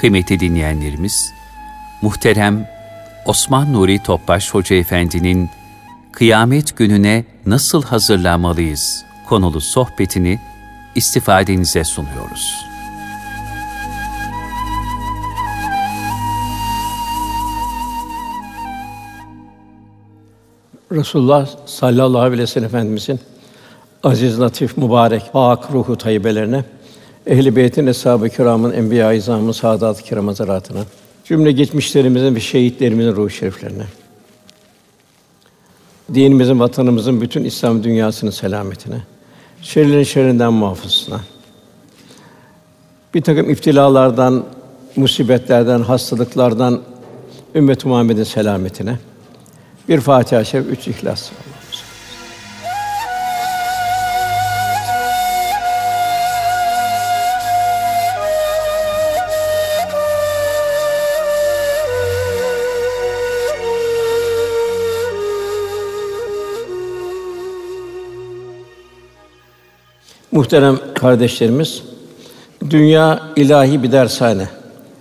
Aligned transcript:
Kıymetli 0.00 0.40
dinleyenlerimiz, 0.40 1.32
muhterem 2.02 2.68
Osman 3.26 3.72
Nuri 3.72 4.02
Topbaş 4.02 4.54
Hoca 4.54 4.76
Efendi'nin 4.76 5.50
Kıyamet 6.12 6.76
Gününe 6.76 7.24
Nasıl 7.46 7.82
Hazırlanmalıyız 7.82 9.04
konulu 9.28 9.60
sohbetini 9.60 10.38
istifadenize 10.94 11.84
sunuyoruz. 11.84 12.66
Resulullah 20.92 21.48
sallallahu 21.66 22.22
aleyhi 22.22 22.42
ve 22.42 22.46
sellem 22.46 22.66
Efendimizin 22.66 23.20
aziz, 24.02 24.40
latif, 24.40 24.76
mübarek, 24.76 25.32
pak 25.32 25.72
ruhu 25.72 25.96
tayyibelerine, 25.96 26.64
ehl-i 27.26 27.56
beytin, 27.56 27.86
eshab-ı 27.86 28.28
kiramın, 28.28 28.72
enbiya-i 28.72 29.16
izamın, 29.18 29.52
saadat-ı 29.52 30.02
kiram 30.02 30.26
hazaratına, 30.26 30.80
cümle 31.24 31.52
geçmişlerimizin 31.52 32.34
ve 32.34 32.40
şehitlerimizin 32.40 33.16
ruh 33.16 33.30
şeriflerine, 33.30 33.84
dinimizin, 36.14 36.60
vatanımızın, 36.60 37.20
bütün 37.20 37.44
İslam 37.44 37.84
dünyasının 37.84 38.30
selametine, 38.30 39.02
şerlerin 39.62 40.02
şerrinden 40.02 40.52
muhafızına, 40.52 41.20
bir 43.14 43.22
takım 43.22 43.50
iftilalardan, 43.50 44.44
musibetlerden, 44.96 45.80
hastalıklardan 45.80 46.80
ümmet-i 47.54 47.88
Muhammed'in 47.88 48.24
selametine, 48.24 48.98
bir 49.88 50.00
Fatiha-i 50.00 50.46
Şerif, 50.46 50.66
üç 50.66 50.88
İhlas. 50.88 51.30
Muhterem 70.40 70.78
kardeşlerimiz, 70.94 71.82
dünya 72.70 73.22
ilahi 73.36 73.82
bir 73.82 73.92
dershane, 73.92 74.48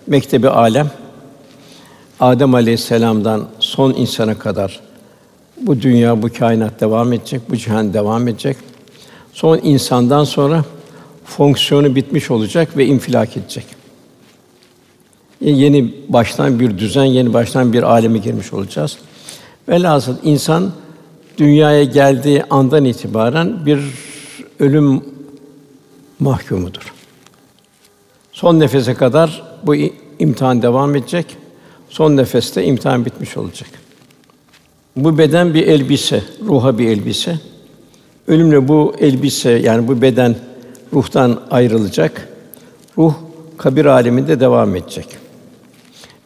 mektebi 0.08 0.50
alem. 0.50 0.92
Adem 2.20 2.56
Aleyhisselam'dan 2.56 3.46
son 3.60 3.94
insana 3.94 4.40
kadar 4.40 4.80
bu 5.62 5.82
dünya, 5.82 6.22
bu 6.22 6.34
kainat 6.34 6.82
devam 6.82 7.14
edecek, 7.14 7.42
bu 7.50 7.58
cihan 7.58 7.94
devam 7.94 8.28
edecek. 8.28 8.58
Son 9.34 9.60
insandan 9.64 10.24
sonra 10.24 10.64
fonksiyonu 11.26 11.96
bitmiş 11.96 12.32
olacak 12.32 12.78
ve 12.78 12.86
infilak 12.86 13.38
edecek. 13.38 13.66
Yeni 15.42 15.94
baştan 16.10 16.60
bir 16.60 16.78
düzen, 16.78 17.06
yeni 17.06 17.34
baştan 17.34 17.74
bir 17.74 17.84
aleme 17.84 18.18
girmiş 18.18 18.54
olacağız. 18.54 18.98
Velhasıl 19.70 20.16
insan 20.24 20.72
dünyaya 21.38 21.84
geldiği 21.84 22.44
andan 22.50 22.86
itibaren 22.86 23.66
bir 23.66 23.80
ölüm 24.60 25.19
mahkumudur. 26.20 26.94
Son 28.32 28.60
nefese 28.60 28.94
kadar 28.94 29.44
bu 29.64 29.76
imtihan 30.20 30.62
devam 30.62 30.96
edecek. 30.96 31.38
Son 31.90 32.18
nefeste 32.18 32.64
imtihan 32.64 33.06
bitmiş 33.06 33.38
olacak. 33.38 33.70
Bu 34.96 35.18
beden 35.18 35.54
bir 35.54 35.68
elbise, 35.68 36.24
ruha 36.46 36.78
bir 36.78 36.88
elbise. 36.88 37.40
Ölümle 38.28 38.68
bu 38.68 38.96
elbise 39.00 39.52
yani 39.52 39.88
bu 39.88 40.02
beden 40.02 40.36
ruhtan 40.94 41.42
ayrılacak. 41.52 42.30
Ruh 42.98 43.14
kabir 43.58 43.86
aleminde 43.86 44.40
devam 44.40 44.76
edecek. 44.76 45.08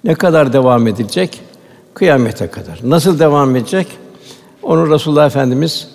Ne 0.04 0.16
kadar 0.16 0.54
devam 0.54 0.88
edilecek? 0.88 1.40
Kıyamete 1.94 2.48
kadar. 2.48 2.80
Nasıl 2.84 3.20
devam 3.20 3.56
edecek? 3.56 3.88
Onu 4.64 4.94
Resulullah 4.94 5.26
Efendimiz 5.26 5.88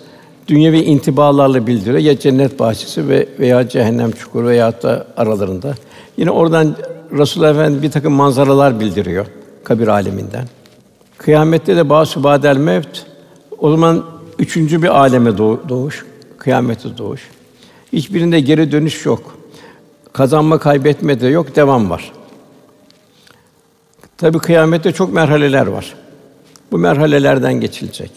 dünyevi 0.49 0.79
intibalarla 0.79 1.67
bildiriyor. 1.67 1.97
Ya 1.97 2.19
cennet 2.19 2.59
bahçesi 2.59 3.09
ve 3.09 3.27
veya 3.39 3.69
cehennem 3.69 4.11
çukuru 4.11 4.47
veya 4.47 4.81
da 4.81 5.07
aralarında. 5.17 5.75
Yine 6.17 6.31
oradan 6.31 6.75
Resulullah 7.11 7.51
Efendimiz 7.51 7.83
bir 7.83 7.91
takım 7.91 8.13
manzaralar 8.13 8.79
bildiriyor 8.79 9.25
kabir 9.63 9.87
aleminden. 9.87 10.47
Kıyamette 11.17 11.75
de 11.75 11.89
basu 11.89 12.23
badel 12.23 12.57
mevt 12.57 13.05
o 13.57 13.71
zaman 13.71 14.05
üçüncü 14.39 14.81
bir 14.81 14.87
aleme 14.87 15.37
doğuş, 15.37 16.05
kıyamete 16.37 16.97
doğuş. 16.97 17.29
Hiçbirinde 17.93 18.39
geri 18.39 18.71
dönüş 18.71 19.05
yok. 19.05 19.37
Kazanma 20.13 20.59
kaybetme 20.59 21.19
de 21.19 21.27
yok, 21.27 21.55
devam 21.55 21.89
var. 21.89 22.11
Tabii 24.17 24.39
kıyamette 24.39 24.91
çok 24.91 25.13
merhaleler 25.13 25.67
var. 25.67 25.95
Bu 26.71 26.77
merhalelerden 26.77 27.53
geçilecek. 27.53 28.11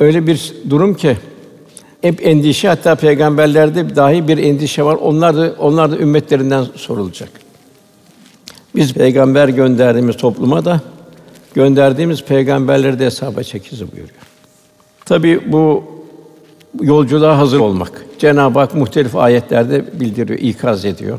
Öyle 0.00 0.26
bir 0.26 0.54
durum 0.70 0.94
ki 0.94 1.16
hep 2.02 2.26
endişe 2.26 2.68
hatta 2.68 2.94
peygamberlerde 2.94 3.96
dahi 3.96 4.28
bir 4.28 4.38
endişe 4.38 4.82
var. 4.82 4.94
Onlar 4.94 5.36
da 5.36 5.54
onlar 5.58 5.90
da 5.90 5.98
ümmetlerinden 5.98 6.64
sorulacak. 6.76 7.28
Biz 8.74 8.94
peygamber 8.94 9.48
gönderdiğimiz 9.48 10.16
topluma 10.16 10.64
da 10.64 10.80
gönderdiğimiz 11.54 12.24
peygamberleri 12.24 12.98
de 12.98 13.04
hesaba 13.04 13.42
çekeceğiz 13.42 13.92
buyuruyor. 13.92 14.16
Tabii 15.04 15.52
bu 15.52 15.84
yolculuğa 16.80 17.38
hazır 17.38 17.60
olmak. 17.60 18.06
Cenab-ı 18.18 18.58
Hak 18.58 18.74
muhtelif 18.74 19.16
ayetlerde 19.16 20.00
bildiriyor, 20.00 20.38
ikaz 20.38 20.84
ediyor. 20.84 21.18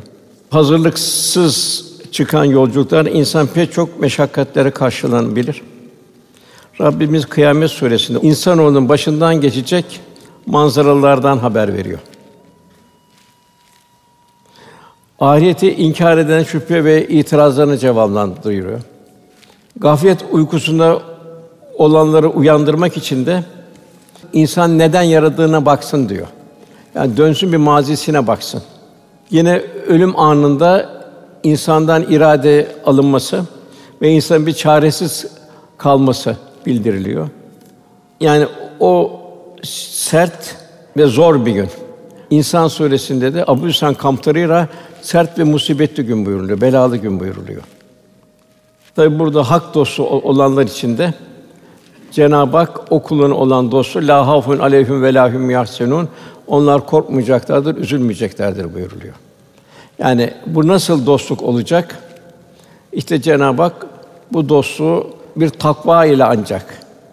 Hazırlıksız 0.49 1.85
çıkan 2.11 2.43
yolculuklar 2.43 3.05
insan 3.05 3.47
pek 3.47 3.73
çok 3.73 3.99
meşakkatlere 3.99 4.71
karşılanabilir. 4.71 5.61
Rabbimiz 6.81 7.25
Kıyamet 7.25 7.71
Suresinde 7.71 8.19
insanoğlunun 8.21 8.89
başından 8.89 9.41
geçecek 9.41 10.01
manzaralardan 10.45 11.37
haber 11.37 11.73
veriyor. 11.73 11.99
Ahireti 15.19 15.73
inkar 15.73 16.17
eden 16.17 16.43
şüphe 16.43 16.83
ve 16.83 17.07
itirazlarını 17.07 17.77
cevaplandırıyor. 17.77 18.79
Gaflet 19.77 20.25
uykusunda 20.31 21.01
olanları 21.77 22.29
uyandırmak 22.29 22.97
için 22.97 23.25
de 23.25 23.43
insan 24.33 24.77
neden 24.77 25.01
yaradığına 25.01 25.65
baksın 25.65 26.09
diyor. 26.09 26.27
Yani 26.95 27.17
dönsün 27.17 27.51
bir 27.51 27.57
mazisine 27.57 28.27
baksın. 28.27 28.61
Yine 29.29 29.61
ölüm 29.87 30.19
anında 30.19 30.89
insandan 31.43 32.03
irade 32.03 32.67
alınması 32.85 33.41
ve 34.01 34.09
insanın 34.09 34.47
bir 34.47 34.53
çaresiz 34.53 35.25
kalması 35.77 36.35
bildiriliyor. 36.65 37.29
Yani 38.19 38.45
o 38.79 39.21
sert 39.63 40.55
ve 40.97 41.05
zor 41.05 41.45
bir 41.45 41.51
gün. 41.51 41.69
İnsan 42.29 42.67
suresinde 42.67 43.33
de 43.33 43.43
Abu 43.47 43.67
Hüsn 43.67 43.93
Kamtarira 43.93 44.67
sert 45.01 45.39
ve 45.39 45.43
musibetli 45.43 46.05
gün 46.05 46.25
buyuruluyor, 46.25 46.61
belalı 46.61 46.97
gün 46.97 47.19
buyuruluyor. 47.19 47.61
Tabi 48.95 49.19
burada 49.19 49.51
hak 49.51 49.73
dostu 49.73 50.03
olanlar 50.03 50.63
için 50.63 50.97
de 50.97 51.13
Cenab-ı 52.11 52.57
Hak 52.57 52.91
o 52.91 53.01
olan 53.15 53.71
dostu 53.71 54.07
la 54.07 54.27
hafun 54.27 54.59
aleyhim 54.59 55.03
ve 55.03 55.13
lahum 55.13 55.49
yahsenun 55.49 56.09
onlar 56.47 56.85
korkmayacaklardır, 56.85 57.77
üzülmeyeceklerdir 57.77 58.73
buyuruluyor. 58.73 59.13
Yani 59.99 60.33
bu 60.45 60.67
nasıl 60.67 61.05
dostluk 61.05 61.43
olacak? 61.43 61.99
İşte 62.91 63.21
Cenab-ı 63.21 63.61
Hak 63.61 63.85
bu 64.33 64.49
dostluğu 64.49 65.20
bir 65.35 65.49
takva 65.49 66.05
ile 66.05 66.25
ancak. 66.25 66.65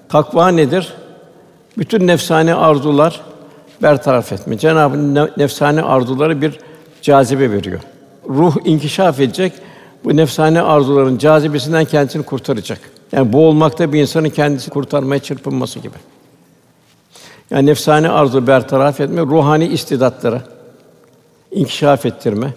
Takva 0.09 0.49
nedir? 0.49 0.95
Bütün 1.79 2.07
nefsani 2.07 2.55
arzular 2.55 3.21
bertaraf 3.83 4.33
etme. 4.33 4.59
Cenab-ı 4.59 5.15
nefsani 5.37 5.83
arzuları 5.83 6.43
bir 6.43 6.59
cazibe 7.03 7.51
veriyor. 7.51 7.81
Ruh 8.29 8.57
inkişaf 8.65 9.21
edecek, 9.21 9.53
bu 10.05 10.17
nefsani 10.17 10.63
arzuların 10.63 11.19
cazibesinden 11.19 11.85
kendisini 11.85 12.23
kurtaracak. 12.23 12.81
Yani 13.13 13.33
boğulmakta 13.33 13.93
bir 13.93 14.01
insanın 14.01 14.31
kendisini 14.31 14.73
kurtarmaya 14.73 15.19
çırpınması 15.19 15.79
gibi. 15.79 15.97
Yani 17.51 17.67
nefsani 17.67 18.09
arzu 18.09 18.47
bertaraf 18.47 19.01
etme, 19.01 19.21
ruhani 19.21 19.67
istidatları 19.67 20.43
inkişaf 21.51 22.07
ettirme. 22.07 22.55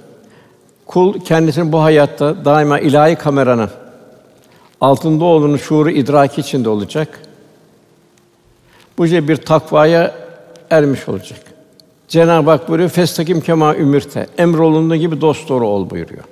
Kul 0.85 1.19
kendisini 1.19 1.71
bu 1.71 1.81
hayatta 1.81 2.45
daima 2.45 2.79
ilahi 2.79 3.15
kameranın 3.15 3.69
altında 4.81 5.25
olduğunu 5.25 5.59
şuuru 5.59 5.91
idraki 5.91 6.41
içinde 6.41 6.69
olacak. 6.69 7.19
Bu 8.97 9.05
bir 9.05 9.35
takvaya 9.35 10.15
ermiş 10.69 11.09
olacak. 11.09 11.39
Cenab-ı 12.07 12.49
Hak 12.49 12.69
buyuruyor, 12.69 12.89
"Festakim 12.89 13.41
kema 13.41 13.75
ümirte." 13.75 14.27
Emrolunduğu 14.37 14.95
gibi 14.95 15.21
dost 15.21 15.49
doğru 15.49 15.67
ol 15.67 15.89
buyuruyor. 15.89 16.23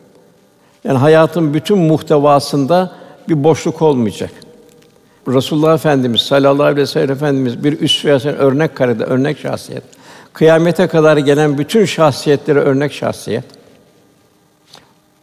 Yani 0.83 0.97
hayatın 0.97 1.53
bütün 1.53 1.77
muhtevasında 1.77 2.91
bir 3.29 3.43
boşluk 3.43 3.81
olmayacak. 3.81 4.31
Resulullah 5.27 5.73
Efendimiz 5.73 6.21
sallallahu 6.21 6.63
aleyhi 6.63 6.81
ve 6.81 6.85
sellem 6.85 7.11
Efendimiz 7.11 7.63
bir 7.63 7.81
üsve 7.81 8.31
örnek 8.31 8.75
karede 8.75 9.03
örnek 9.03 9.39
şahsiyet. 9.39 9.83
Kıyamete 10.33 10.87
kadar 10.87 11.17
gelen 11.17 11.57
bütün 11.57 11.85
şahsiyetlere 11.85 12.59
örnek 12.59 12.93
şahsiyet. 12.93 13.43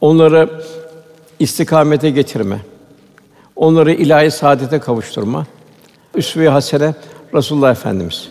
Onları 0.01 0.51
istikamete 1.39 2.11
getirme, 2.11 2.59
onları 3.57 3.93
ilahi 3.93 4.31
saadete 4.31 4.79
kavuşturma. 4.79 5.47
Üsve-i 6.15 6.49
hasene 6.49 6.95
Resulullah 7.35 7.71
Efendimiz. 7.71 8.29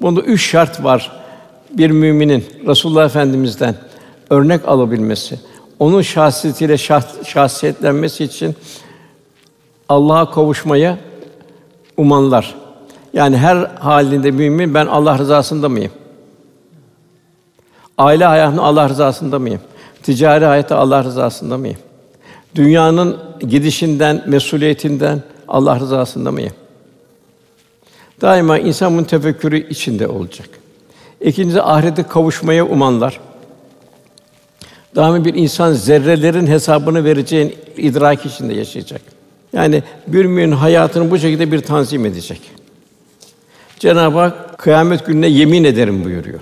Bunda 0.00 0.20
üç 0.20 0.50
şart 0.50 0.84
var. 0.84 1.12
Bir 1.70 1.90
müminin 1.90 2.44
Resulullah 2.66 3.04
Efendimiz'den 3.04 3.74
örnek 4.30 4.68
alabilmesi, 4.68 5.38
onun 5.78 6.02
şahsiyetiyle 6.02 6.78
şah, 6.78 7.24
şahsiyetlenmesi 7.24 8.24
için 8.24 8.56
Allah'a 9.88 10.30
kavuşmaya 10.30 10.98
umanlar. 11.96 12.54
Yani 13.12 13.36
her 13.36 13.56
halinde 13.56 14.30
mümin 14.30 14.74
ben 14.74 14.86
Allah 14.86 15.18
rızasında 15.18 15.68
mıyım? 15.68 15.92
Aile 17.98 18.24
hayatında 18.24 18.62
Allah 18.62 18.88
rızasında 18.88 19.38
mıyım? 19.38 19.60
Ticari 20.02 20.44
hayatta 20.44 20.76
Allah 20.76 21.04
rızasında 21.04 21.58
mıyım? 21.58 21.78
Dünyanın 22.54 23.16
gidişinden, 23.40 24.24
mesuliyetinden 24.26 25.22
Allah 25.48 25.80
rızasında 25.80 26.32
mıyım? 26.32 26.52
Daima 28.20 28.58
insan 28.58 28.92
bunun 28.92 29.04
tefekkürü 29.04 29.68
içinde 29.68 30.06
olacak. 30.06 30.48
İkincisi 31.20 31.62
ahirete 31.62 32.02
kavuşmaya 32.02 32.66
umanlar. 32.66 33.20
Daima 34.96 35.24
bir 35.24 35.34
insan 35.34 35.72
zerrelerin 35.72 36.46
hesabını 36.46 37.04
vereceğin 37.04 37.56
idrak 37.76 38.26
içinde 38.26 38.54
yaşayacak. 38.54 39.00
Yani 39.52 39.82
bir 40.06 40.24
mümin 40.24 40.52
hayatını 40.52 41.10
bu 41.10 41.18
şekilde 41.18 41.52
bir 41.52 41.60
tanzim 41.60 42.06
edecek. 42.06 42.40
Cenab-ı 43.78 44.18
Hak 44.18 44.58
kıyamet 44.58 45.06
gününe 45.06 45.28
yemin 45.28 45.64
ederim 45.64 46.04
buyuruyor. 46.04 46.40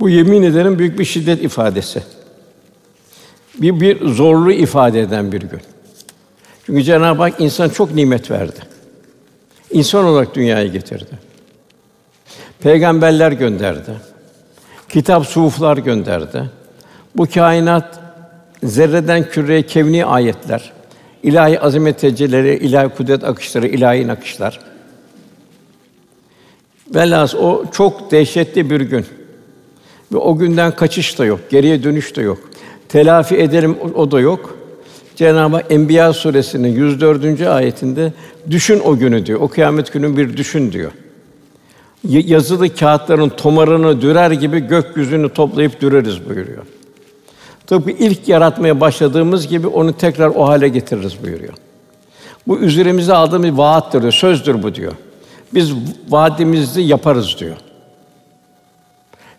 Bu 0.00 0.08
yemin 0.08 0.42
ederim 0.42 0.78
büyük 0.78 0.98
bir 0.98 1.04
şiddet 1.04 1.42
ifadesi. 1.42 2.02
Bir 3.54 3.80
bir 3.80 4.06
zorluğu 4.06 4.52
ifade 4.52 5.00
eden 5.00 5.32
bir 5.32 5.40
gün. 5.40 5.60
Çünkü 6.66 6.82
Cenab-ı 6.82 7.22
Hak 7.22 7.40
insan 7.40 7.68
çok 7.68 7.94
nimet 7.94 8.30
verdi. 8.30 8.60
İnsan 9.70 10.04
olarak 10.04 10.34
dünyaya 10.34 10.66
getirdi. 10.66 11.18
Peygamberler 12.60 13.32
gönderdi. 13.32 13.90
Kitap, 14.88 15.26
suhuflar 15.26 15.76
gönderdi. 15.76 16.50
Bu 17.16 17.26
kainat 17.26 18.00
zerreden 18.62 19.30
küreye 19.30 19.62
kevni 19.62 20.04
ayetler, 20.04 20.72
ilahi 21.22 21.60
azamet 21.60 21.98
tecellileri, 21.98 22.56
ilahi 22.56 22.88
kudret 22.88 23.24
akışları, 23.24 23.68
ilahi 23.68 24.06
nakışlar. 24.06 24.60
Velhâsıl 26.94 27.38
o 27.38 27.64
çok 27.72 28.10
dehşetli 28.10 28.70
bir 28.70 28.80
gün. 28.80 29.06
Ve 30.12 30.16
o 30.16 30.38
günden 30.38 30.76
kaçış 30.76 31.18
da 31.18 31.24
yok, 31.24 31.40
geriye 31.50 31.82
dönüş 31.82 32.16
de 32.16 32.22
yok. 32.22 32.50
Telafi 32.90 33.36
edelim 33.36 33.78
o 33.94 34.10
da 34.10 34.20
yok. 34.20 34.56
Cenab-ı 35.16 35.56
Hak 35.56 35.72
Enbiya 35.72 36.12
suresinin 36.12 36.68
104. 36.68 37.40
ayetinde 37.40 38.12
düşün 38.50 38.80
o 38.84 38.96
günü 38.96 39.26
diyor. 39.26 39.40
O 39.40 39.48
kıyamet 39.48 39.92
günü 39.92 40.16
bir 40.16 40.36
düşün 40.36 40.72
diyor. 40.72 40.92
Yazılı 42.04 42.74
kağıtların 42.74 43.28
tomarını 43.28 44.00
dürer 44.00 44.30
gibi 44.30 44.60
gökyüzünü 44.60 45.28
toplayıp 45.28 45.80
düreriz 45.80 46.28
buyuruyor. 46.28 46.62
Tıpkı 47.66 47.90
ilk 47.90 48.28
yaratmaya 48.28 48.80
başladığımız 48.80 49.48
gibi 49.48 49.66
onu 49.66 49.92
tekrar 49.92 50.28
o 50.28 50.48
hale 50.48 50.68
getiririz 50.68 51.24
buyuruyor. 51.24 51.54
Bu 52.46 52.58
üzerimize 52.58 53.14
aldığımız 53.14 53.58
vaattir 53.58 54.02
diyor, 54.02 54.12
sözdür 54.12 54.62
bu 54.62 54.74
diyor. 54.74 54.92
Biz 55.54 55.72
vaadimizi 56.08 56.80
yaparız 56.80 57.36
diyor. 57.38 57.56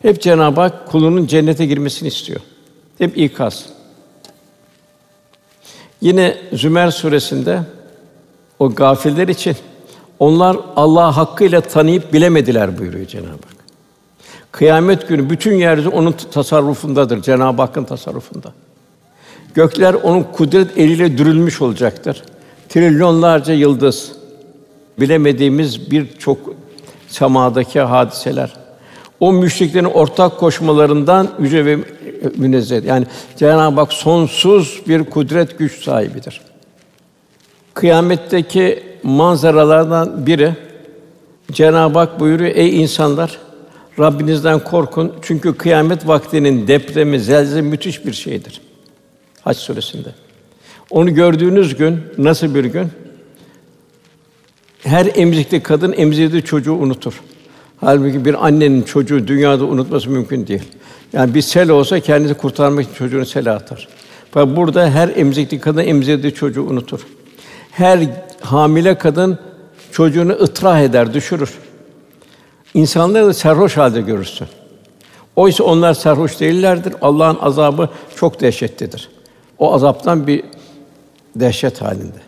Hep 0.01 0.21
Cenab-ı 0.21 0.62
Hak 0.62 0.88
kulunun 0.88 1.27
cennete 1.27 1.65
girmesini 1.65 2.07
istiyor. 2.07 2.39
Hep 3.01 3.18
ikaz. 3.18 3.65
Yine 6.01 6.38
Zümer 6.53 6.92
suresinde 6.92 7.62
o 8.59 8.75
gafiller 8.75 9.27
için 9.27 9.56
onlar 10.19 10.57
Allah 10.75 11.18
hakkıyla 11.18 11.62
tanıyıp 11.62 12.13
bilemediler 12.13 12.80
buyuruyor 12.80 13.07
Cenab-ı 13.07 13.30
Hak. 13.30 13.56
Kıyamet 14.51 15.07
günü 15.07 15.30
bütün 15.30 15.56
yeryüzü 15.56 15.89
onun 15.89 16.12
tasarrufundadır, 16.12 17.21
Cenab-ı 17.21 17.62
Hakk'ın 17.62 17.83
tasarrufunda. 17.83 18.53
Gökler 19.54 19.94
onun 19.94 20.24
kudret 20.24 20.77
eliyle 20.77 21.18
dürülmüş 21.18 21.62
olacaktır. 21.62 22.24
Trilyonlarca 22.69 23.54
yıldız, 23.54 24.12
bilemediğimiz 25.00 25.92
birçok 25.92 26.38
semadaki 27.07 27.80
hadiseler. 27.80 28.54
O 29.19 29.33
müşriklerin 29.33 29.86
ortak 29.86 30.39
koşmalarından 30.39 31.30
yüce 31.39 31.65
ve 31.65 31.80
münezzeh. 32.38 32.83
Yani 32.83 33.06
Cenab-ı 33.38 33.79
Hak 33.79 33.94
sonsuz 33.94 34.81
bir 34.88 35.03
kudret 35.03 35.59
güç 35.59 35.83
sahibidir. 35.83 36.41
Kıyametteki 37.73 38.83
manzaralardan 39.03 40.25
biri 40.25 40.56
Cenab-ı 41.51 42.00
Hak 42.00 42.19
buyuruyor: 42.19 42.56
Ey 42.56 42.81
insanlar, 42.81 43.38
Rabbinizden 44.00 44.59
korkun 44.59 45.13
çünkü 45.21 45.57
kıyamet 45.57 46.07
vaktinin 46.07 46.68
depremi, 46.68 47.19
zelzele 47.19 47.62
müthiş 47.62 48.06
bir 48.06 48.13
şeydir. 48.13 48.62
Hac 49.41 49.57
suresinde. 49.57 50.09
Onu 50.89 51.13
gördüğünüz 51.13 51.75
gün 51.75 52.00
nasıl 52.18 52.56
bir 52.56 52.65
gün? 52.65 52.88
Her 54.83 55.12
emzikli 55.15 55.63
kadın 55.63 55.94
emzirdiği 55.94 56.41
çocuğu 56.41 56.73
unutur. 56.73 57.21
Halbuki 57.77 58.25
bir 58.25 58.47
annenin 58.47 58.81
çocuğu 58.81 59.27
dünyada 59.27 59.65
unutması 59.65 60.09
mümkün 60.09 60.47
değil. 60.47 60.63
Yani 61.13 61.34
bir 61.34 61.42
sel 61.42 61.69
olsa 61.69 62.00
kendisi 62.00 62.34
kurtarmak 62.34 62.86
için 62.86 62.94
çocuğunu 62.94 63.25
sele 63.25 63.52
atar. 63.52 63.88
Fakat 64.31 64.56
burada 64.56 64.90
her 64.90 65.10
emzikli 65.16 65.60
kadın 65.60 65.84
emzirdiği 65.84 66.34
çocuğu 66.34 66.63
unutur. 66.63 67.00
Her 67.72 68.00
hamile 68.42 68.98
kadın 68.98 69.40
çocuğunu 69.92 70.31
ıtrah 70.31 70.81
eder, 70.81 71.13
düşürür. 71.13 71.54
İnsanları 72.74 73.28
da 73.28 73.34
serhoş 73.34 73.78
halde 73.78 74.02
görürsün. 74.02 74.48
Oysa 75.36 75.63
onlar 75.63 75.94
serhoş 75.94 76.40
değillerdir. 76.40 76.94
Allah'ın 77.02 77.38
azabı 77.42 77.90
çok 78.16 78.42
dehşetlidir. 78.42 79.10
O 79.57 79.74
azaptan 79.74 80.28
bir 80.28 80.44
dehşet 81.36 81.81
halinde. 81.81 82.19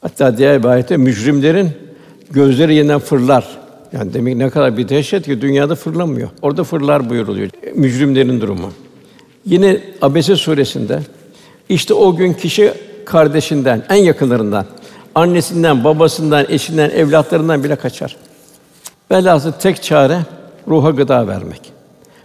Hatta 0.00 0.38
diğer 0.38 0.62
bir 0.62 0.68
ayette 0.68 0.96
mücrimlerin 0.96 1.70
gözleri 2.30 2.74
yeniden 2.74 2.98
fırlar. 2.98 3.55
Yani 3.92 4.14
demek 4.14 4.36
ne 4.36 4.50
kadar 4.50 4.76
bir 4.76 4.88
dehşet 4.88 5.24
ki 5.24 5.40
dünyada 5.40 5.74
fırlamıyor. 5.74 6.28
Orada 6.42 6.64
fırlar 6.64 7.10
buyuruluyor. 7.10 7.50
Mücrimlerin 7.74 8.40
durumu. 8.40 8.72
Yine 9.44 9.80
Abese 10.02 10.36
suresinde 10.36 11.00
işte 11.68 11.94
o 11.94 12.16
gün 12.16 12.32
kişi 12.32 12.72
kardeşinden, 13.04 13.82
en 13.88 13.96
yakınlarından, 13.96 14.66
annesinden, 15.14 15.84
babasından, 15.84 16.46
eşinden, 16.48 16.90
evlatlarından 16.90 17.64
bile 17.64 17.76
kaçar. 17.76 18.16
Velhâsıl 19.10 19.52
tek 19.52 19.82
çare 19.82 20.18
ruha 20.68 20.90
gıda 20.90 21.28
vermek 21.28 21.72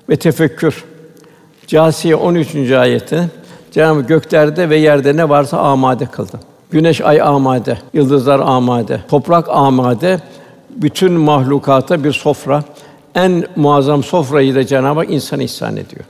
ve 0.09 0.15
tefekkür. 0.15 0.83
Câsiye 1.67 2.15
13. 2.15 2.71
ayette 2.71 3.29
Cenab-ı 3.71 4.01
göklerde 4.01 4.69
ve 4.69 4.77
yerde 4.77 5.17
ne 5.17 5.29
varsa 5.29 5.57
amade 5.57 6.05
kıldı. 6.05 6.39
Güneş, 6.71 7.01
ay 7.01 7.21
amade, 7.21 7.77
yıldızlar 7.93 8.39
amade, 8.39 9.01
toprak 9.09 9.49
amade, 9.49 10.19
bütün 10.75 11.13
mahlukata 11.13 12.03
bir 12.03 12.13
sofra. 12.13 12.63
En 13.15 13.45
muazzam 13.55 14.03
sofrayı 14.03 14.55
da 14.55 14.65
Cenab-ı 14.65 14.99
Hak 14.99 15.11
insana 15.11 15.43
ihsan 15.43 15.77
ediyor. 15.77 16.05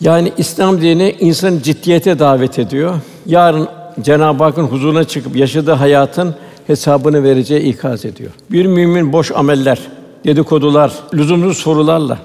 Yani 0.00 0.32
İslam 0.38 0.80
dini 0.80 1.16
insanı 1.20 1.62
ciddiyete 1.62 2.18
davet 2.18 2.58
ediyor. 2.58 2.94
Yarın 3.26 3.68
Cenab-ı 4.00 4.44
Hakk'ın 4.44 4.64
huzuruna 4.64 5.04
çıkıp 5.04 5.36
yaşadığı 5.36 5.72
hayatın 5.72 6.34
hesabını 6.66 7.22
vereceği 7.22 7.60
ikaz 7.60 8.04
ediyor. 8.04 8.30
Bir 8.50 8.66
mümin 8.66 9.12
boş 9.12 9.32
ameller, 9.32 9.78
dedikodular, 10.24 10.92
lüzumsuz 11.14 11.58
sorularla 11.58 12.18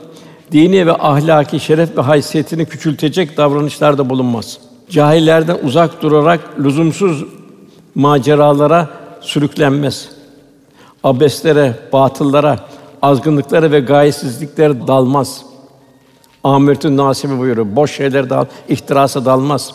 dini 0.52 0.88
ve 0.88 0.94
ahlaki 0.94 1.60
şeref 1.60 1.98
ve 1.98 2.02
haysiyetini 2.02 2.66
küçültecek 2.66 3.38
davranışlarda 3.38 4.10
bulunmaz. 4.10 4.58
Cahillerden 4.90 5.58
uzak 5.64 6.02
durarak 6.02 6.40
lüzumsuz 6.60 7.26
maceralara 7.96 8.90
sürüklenmez. 9.22 10.10
Abeslere, 11.04 11.74
batıllara, 11.94 12.60
azgınlıklara 13.02 13.72
ve 13.72 13.80
gayesizliklere 13.80 14.88
dalmaz. 14.88 15.42
Ahmet'in 16.44 16.98
nasibi 16.98 17.40
buyuruyor. 17.40 17.76
Boş 17.76 17.92
şeyler 17.92 18.30
dal, 18.30 18.46
ihtirasa 18.70 19.26
dalmaz. 19.26 19.74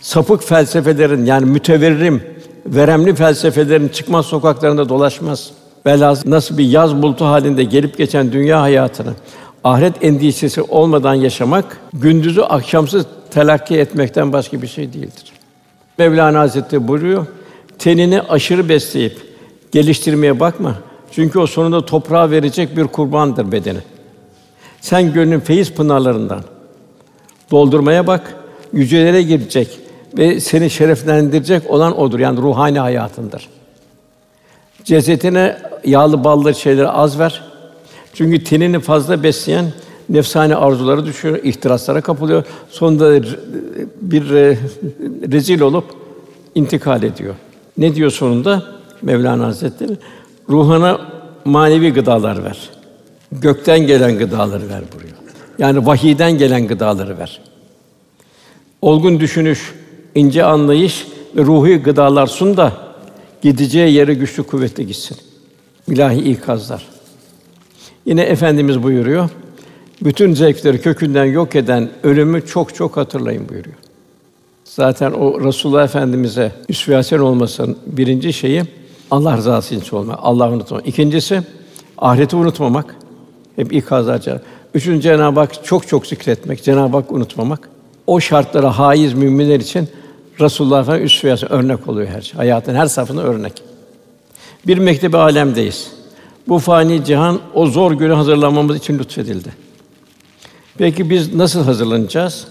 Sapık 0.00 0.42
felsefelerin 0.42 1.26
yani 1.26 1.44
müteverrim, 1.44 2.22
veremli 2.66 3.14
felsefelerin 3.14 3.88
çıkmaz 3.88 4.26
sokaklarında 4.26 4.88
dolaşmaz. 4.88 5.50
Velhâsıl 5.86 6.30
nasıl 6.30 6.58
bir 6.58 6.64
yaz 6.64 7.02
bulutu 7.02 7.24
halinde 7.24 7.64
gelip 7.64 7.98
geçen 7.98 8.32
dünya 8.32 8.60
hayatını 8.60 9.12
ahiret 9.64 10.04
endişesi 10.04 10.62
olmadan 10.62 11.14
yaşamak, 11.14 11.80
gündüzü 11.92 12.40
akşamsız 12.40 13.06
telakki 13.30 13.78
etmekten 13.78 14.32
başka 14.32 14.62
bir 14.62 14.66
şey 14.66 14.92
değildir. 14.92 15.32
Mevlana 15.98 16.40
Hazretleri 16.40 16.88
buyuruyor, 16.88 17.26
tenini 17.78 18.22
aşırı 18.22 18.68
besleyip 18.68 19.27
geliştirmeye 19.72 20.40
bakma. 20.40 20.74
Çünkü 21.12 21.38
o 21.38 21.46
sonunda 21.46 21.86
toprağa 21.86 22.30
verecek 22.30 22.76
bir 22.76 22.84
kurbandır 22.84 23.52
bedeni. 23.52 23.78
Sen 24.80 25.12
gönlün 25.12 25.40
feyiz 25.40 25.74
pınarlarından 25.74 26.40
doldurmaya 27.50 28.06
bak. 28.06 28.34
Yücelere 28.72 29.22
girecek 29.22 29.80
ve 30.18 30.40
seni 30.40 30.70
şereflendirecek 30.70 31.70
olan 31.70 31.98
odur. 31.98 32.18
Yani 32.18 32.40
ruhani 32.40 32.78
hayatındır. 32.78 33.48
Cesetine 34.84 35.58
yağlı 35.84 36.24
ballı 36.24 36.54
şeyleri 36.54 36.88
az 36.88 37.18
ver. 37.18 37.42
Çünkü 38.14 38.44
tenini 38.44 38.80
fazla 38.80 39.22
besleyen 39.22 39.64
nefsani 40.08 40.56
arzuları 40.56 41.06
düşüyor, 41.06 41.38
ihtiraslara 41.42 42.00
kapılıyor. 42.00 42.44
Sonunda 42.70 43.22
bir 44.00 44.28
rezil 45.32 45.60
olup 45.60 45.84
intikal 46.54 47.02
ediyor. 47.02 47.34
Ne 47.78 47.94
diyor 47.94 48.10
sonunda 48.10 48.77
Mevlana 49.02 49.46
Hazretleri? 49.46 49.98
Ruhana 50.48 51.00
manevi 51.44 51.92
gıdalar 51.92 52.44
ver. 52.44 52.70
Gökten 53.32 53.86
gelen 53.86 54.18
gıdaları 54.18 54.68
ver 54.68 54.82
buyuruyor. 54.92 55.18
Yani 55.58 55.86
vahiden 55.86 56.38
gelen 56.38 56.66
gıdaları 56.66 57.18
ver. 57.18 57.40
Olgun 58.82 59.20
düşünüş, 59.20 59.74
ince 60.14 60.44
anlayış 60.44 61.06
ve 61.36 61.42
ruhi 61.42 61.76
gıdalar 61.76 62.26
sun 62.26 62.56
da 62.56 62.72
gideceği 63.42 63.92
yere 63.94 64.14
güçlü 64.14 64.42
kuvvetli 64.42 64.86
gitsin. 64.86 65.16
İlahi 65.88 66.18
ikazlar. 66.18 66.86
Yine 68.06 68.22
efendimiz 68.22 68.82
buyuruyor. 68.82 69.30
Bütün 70.02 70.34
zevkleri 70.34 70.80
kökünden 70.80 71.24
yok 71.24 71.56
eden 71.56 71.90
ölümü 72.02 72.46
çok 72.46 72.74
çok 72.74 72.96
hatırlayın 72.96 73.48
buyuruyor. 73.48 73.76
Zaten 74.64 75.12
o 75.12 75.44
Resulullah 75.44 75.84
Efendimize 75.84 76.52
üsve 76.68 77.18
olmasının 77.18 77.78
birinci 77.86 78.32
şeyi 78.32 78.62
Allah 79.10 79.36
rızası 79.36 79.74
için 79.74 79.96
olmak, 79.96 80.18
Allah'ı 80.22 80.52
unutmamak. 80.52 80.88
İkincisi 80.88 81.42
ahireti 81.98 82.36
unutmamak. 82.36 82.96
Hep 83.56 83.72
ikazlarca. 83.72 84.42
Üçüncü 84.74 85.00
Cenab-ı 85.00 85.40
Hak 85.40 85.64
çok 85.64 85.88
çok 85.88 86.06
zikretmek, 86.06 86.64
Cenab-ı 86.64 86.96
Hak 86.96 87.12
unutmamak. 87.12 87.68
O 88.06 88.20
şartlara 88.20 88.78
haiz 88.78 89.14
müminler 89.14 89.60
için 89.60 89.88
Resulullah 90.40 90.80
Efendimiz 90.80 91.12
üsve 91.12 91.46
örnek 91.48 91.88
oluyor 91.88 92.08
her 92.08 92.22
şey. 92.22 92.36
Hayatın 92.36 92.74
her 92.74 92.86
safhasında 92.86 93.22
örnek. 93.22 93.62
Bir 94.66 94.78
mektebi 94.78 95.16
alemdeyiz. 95.16 95.92
Bu 96.48 96.58
fani 96.58 97.04
cihan 97.04 97.40
o 97.54 97.66
zor 97.66 97.92
güne 97.92 98.12
hazırlanmamız 98.12 98.76
için 98.76 98.98
lütfedildi. 98.98 99.52
Peki 100.78 101.10
biz 101.10 101.34
nasıl 101.34 101.64
hazırlanacağız? 101.64 102.46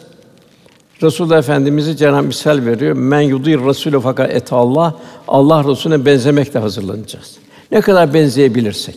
Resulullah 1.04 1.38
Efendimizi 1.38 1.98
Cenab-ı 1.98 2.28
misal 2.28 2.66
veriyor. 2.66 2.96
Men 2.96 3.22
yudir 3.22 3.66
Resulü 3.66 4.00
fakat 4.00 4.32
et 4.32 4.54
Allah. 4.54 4.96
Allah 5.28 5.64
Resulüne 5.64 6.06
benzemekle 6.06 6.60
hazırlanacağız. 6.60 7.38
Ne 7.72 7.82
kadar 7.82 8.14
benzeyebilirsek. 8.14 8.96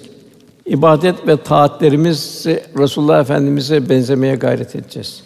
İbadet 0.67 1.27
ve 1.27 1.37
taatlerimiz 1.37 2.47
Resulullah 2.79 3.21
Efendimize 3.21 3.89
benzemeye 3.89 4.35
gayret 4.35 4.77
edeceğiz. 4.77 5.23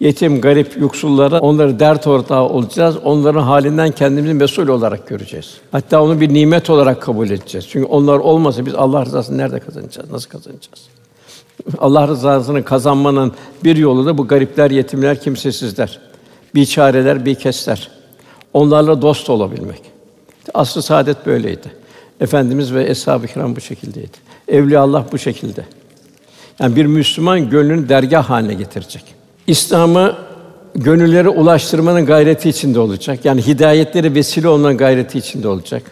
Yetim, 0.00 0.40
garip, 0.40 0.80
yoksullara 0.80 1.40
onları 1.40 1.80
dert 1.80 2.06
ortağı 2.06 2.42
olacağız. 2.42 2.96
Onların 3.04 3.42
halinden 3.42 3.90
kendimizi 3.90 4.34
mesul 4.34 4.68
olarak 4.68 5.08
göreceğiz. 5.08 5.54
Hatta 5.72 6.02
onu 6.02 6.20
bir 6.20 6.34
nimet 6.34 6.70
olarak 6.70 7.02
kabul 7.02 7.30
edeceğiz. 7.30 7.66
Çünkü 7.68 7.86
onlar 7.86 8.18
olmasa 8.18 8.66
biz 8.66 8.74
Allah 8.74 9.06
rızasını 9.06 9.38
nerede 9.38 9.60
kazanacağız? 9.60 10.10
Nasıl 10.10 10.30
kazanacağız? 10.30 10.88
Allah 11.78 12.08
rızasını 12.08 12.64
kazanmanın 12.64 13.32
bir 13.64 13.76
yolu 13.76 14.06
da 14.06 14.18
bu 14.18 14.28
garipler, 14.28 14.70
yetimler, 14.70 15.20
kimsesizler, 15.20 16.00
biçareler, 16.54 17.26
bikesler. 17.26 17.90
Onlarla 18.52 19.02
dost 19.02 19.30
olabilmek. 19.30 19.80
Aslı 20.54 20.82
saadet 20.82 21.26
böyleydi. 21.26 21.72
Efendimiz 22.20 22.74
ve 22.74 22.90
eshab-ı 22.90 23.26
kiram 23.26 23.56
bu 23.56 23.60
şekildeydi. 23.60 24.16
Evliya 24.48 24.80
Allah 24.80 25.06
bu 25.12 25.18
şekilde. 25.18 25.64
Yani 26.60 26.76
bir 26.76 26.86
Müslüman 26.86 27.50
gönlünü 27.50 27.88
dergah 27.88 28.30
haline 28.30 28.54
getirecek. 28.54 29.04
İslam'ı 29.46 30.16
gönüllere 30.74 31.28
ulaştırmanın 31.28 32.06
gayreti 32.06 32.48
içinde 32.48 32.80
olacak. 32.80 33.24
Yani 33.24 33.46
hidayetleri 33.46 34.14
vesile 34.14 34.48
olmanın 34.48 34.76
gayreti 34.76 35.18
içinde 35.18 35.48
olacak. 35.48 35.82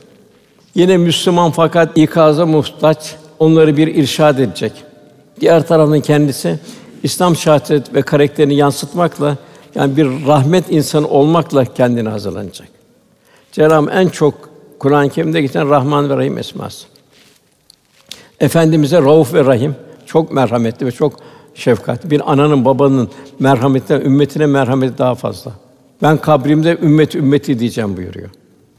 Yine 0.75 0.97
Müslüman 0.97 1.51
fakat 1.51 1.99
ikaza 1.99 2.47
muhtaç, 2.47 3.15
onları 3.39 3.77
bir 3.77 3.87
irşad 3.87 4.39
edecek. 4.39 4.73
Diğer 5.41 5.67
taraftan 5.67 6.01
kendisi 6.01 6.59
İslam 7.03 7.37
şahsiyet 7.37 7.95
ve 7.95 8.03
karakterini 8.03 8.55
yansıtmakla 8.55 9.37
yani 9.77 9.97
bir 9.97 10.27
rahmet 10.27 10.73
insanı 10.73 11.09
olmakla 11.09 11.65
kendini 11.65 12.09
hazırlanacak. 12.09 12.69
Cenab-ı 13.53 13.91
en 13.91 14.09
çok 14.09 14.35
Kur'an-ı 14.79 15.11
Kerim'de 15.11 15.41
geçen 15.41 15.71
Rahman 15.71 16.11
ve 16.11 16.17
Rahim 16.17 16.39
esması. 16.39 16.87
Efendimize 18.41 19.03
Rauf 19.03 19.35
ve 19.35 19.45
Rahim 19.45 19.75
çok 20.07 20.33
merhametli 20.33 20.87
ve 20.87 20.93
çok 20.93 21.13
şefkatli. 21.55 22.11
Bir 22.11 22.33
ananın 22.33 22.65
babanın 22.65 23.09
merhametinden 23.39 24.01
ümmetine 24.01 24.47
merhameti 24.47 24.99
daha 24.99 25.15
fazla. 25.15 25.53
Ben 26.03 26.17
kabrimde 26.17 26.79
ümmet 26.83 27.15
ümmeti 27.15 27.59
diyeceğim 27.59 27.97
buyuruyor. 27.97 28.31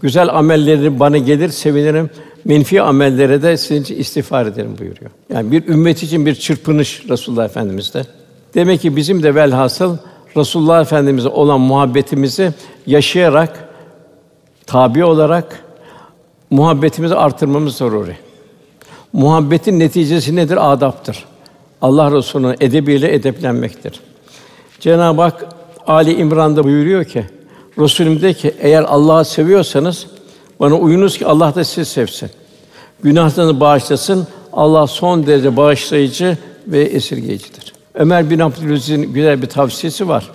Güzel 0.01 0.29
amelleri 0.29 0.99
bana 0.99 1.17
gelir 1.17 1.49
sevinirim. 1.49 2.09
Menfi 2.45 2.81
amellere 2.81 3.41
de 3.41 3.57
sizin 3.57 3.81
için 3.81 3.99
istiğfar 3.99 4.45
ederim 4.45 4.77
buyuruyor. 4.79 5.11
Yani 5.33 5.51
bir 5.51 5.67
ümmet 5.67 6.03
için 6.03 6.25
bir 6.25 6.35
çırpınış 6.35 7.03
Resulullah 7.09 7.45
Efendimiz'de. 7.45 8.05
Demek 8.53 8.81
ki 8.81 8.95
bizim 8.95 9.23
de 9.23 9.35
velhasıl 9.35 9.97
Resulullah 10.37 10.81
Efendimize 10.81 11.29
olan 11.29 11.61
muhabbetimizi 11.61 12.53
yaşayarak, 12.85 13.69
tabi 14.65 15.05
olarak 15.05 15.63
muhabbetimizi 16.49 17.15
artırmamız 17.15 17.75
zaruri. 17.75 18.17
Muhabbetin 19.13 19.79
neticesi 19.79 20.35
nedir? 20.35 20.71
Adaptır. 20.71 21.25
Allah 21.81 22.11
Resulü'nün 22.11 22.55
edebiyle 22.59 23.13
edeplenmektir. 23.13 23.99
Cenab-ı 24.79 25.21
Hak 25.21 25.45
Ali 25.87 26.15
İmran'da 26.15 26.63
buyuruyor 26.63 27.05
ki 27.05 27.25
Resulüm 27.79 28.21
de 28.21 28.33
ki 28.33 28.53
eğer 28.59 28.83
Allah'ı 28.83 29.25
seviyorsanız 29.25 30.07
bana 30.59 30.75
uyunuz 30.75 31.17
ki 31.17 31.25
Allah 31.25 31.55
da 31.55 31.63
sizi 31.63 31.91
sevsin. 31.91 32.29
Günahlarınızı 33.03 33.59
bağışlasın. 33.59 34.27
Allah 34.53 34.87
son 34.87 35.27
derece 35.27 35.57
bağışlayıcı 35.57 36.37
ve 36.67 36.81
esirgeyicidir. 36.81 37.66
Ömer 37.97 38.29
bin 38.29 38.39
Abdülaziz'in 38.39 39.13
güzel 39.13 39.41
bir 39.41 39.47
tavsiyesi 39.47 40.07
var. 40.07 40.31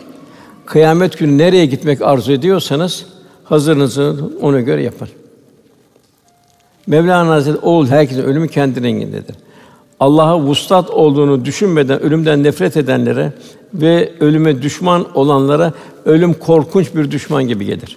Kıyamet 0.66 1.18
günü 1.18 1.38
nereye 1.38 1.66
gitmek 1.66 2.02
arzu 2.02 2.32
ediyorsanız 2.32 3.06
hazırınızı 3.44 4.30
ona 4.40 4.60
göre 4.60 4.82
yapın. 4.82 5.08
Mevlana 6.86 7.30
Hazretleri 7.30 7.64
oğul 7.64 7.86
herkesin 7.86 8.22
ölümü 8.22 8.48
kendi 8.48 8.82
rengindedir. 8.82 9.36
Allah'a 10.00 10.40
vuslat 10.40 10.90
olduğunu 10.90 11.44
düşünmeden 11.44 12.02
ölümden 12.02 12.42
nefret 12.42 12.76
edenlere 12.76 13.32
ve 13.74 14.12
ölüme 14.20 14.62
düşman 14.62 15.06
olanlara 15.14 15.72
ölüm 16.04 16.34
korkunç 16.34 16.94
bir 16.94 17.10
düşman 17.10 17.48
gibi 17.48 17.64
gelir. 17.64 17.96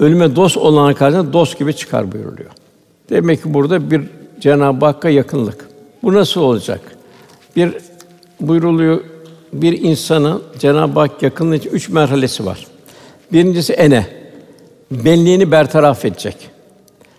Ölüme 0.00 0.36
dost 0.36 0.56
olana 0.56 0.94
karşı 0.94 1.32
dost 1.32 1.58
gibi 1.58 1.76
çıkar 1.76 2.12
buyuruluyor. 2.12 2.50
Demek 3.10 3.42
ki 3.42 3.54
burada 3.54 3.90
bir 3.90 4.02
Cenab-ı 4.40 4.84
Hakk'a 4.86 5.08
yakınlık. 5.08 5.68
Bu 6.02 6.14
nasıl 6.14 6.40
olacak? 6.40 6.80
Bir 7.56 7.74
buyruluyor 8.40 9.00
bir 9.52 9.82
insanın 9.82 10.42
Cenab-ı 10.58 11.00
Hak 11.00 11.22
yakınlığı 11.22 11.56
için 11.56 11.70
üç 11.70 11.88
merhalesi 11.88 12.46
var. 12.46 12.66
Birincisi 13.32 13.72
ene. 13.72 14.06
Benliğini 14.90 15.50
bertaraf 15.50 16.04
edecek. 16.04 16.36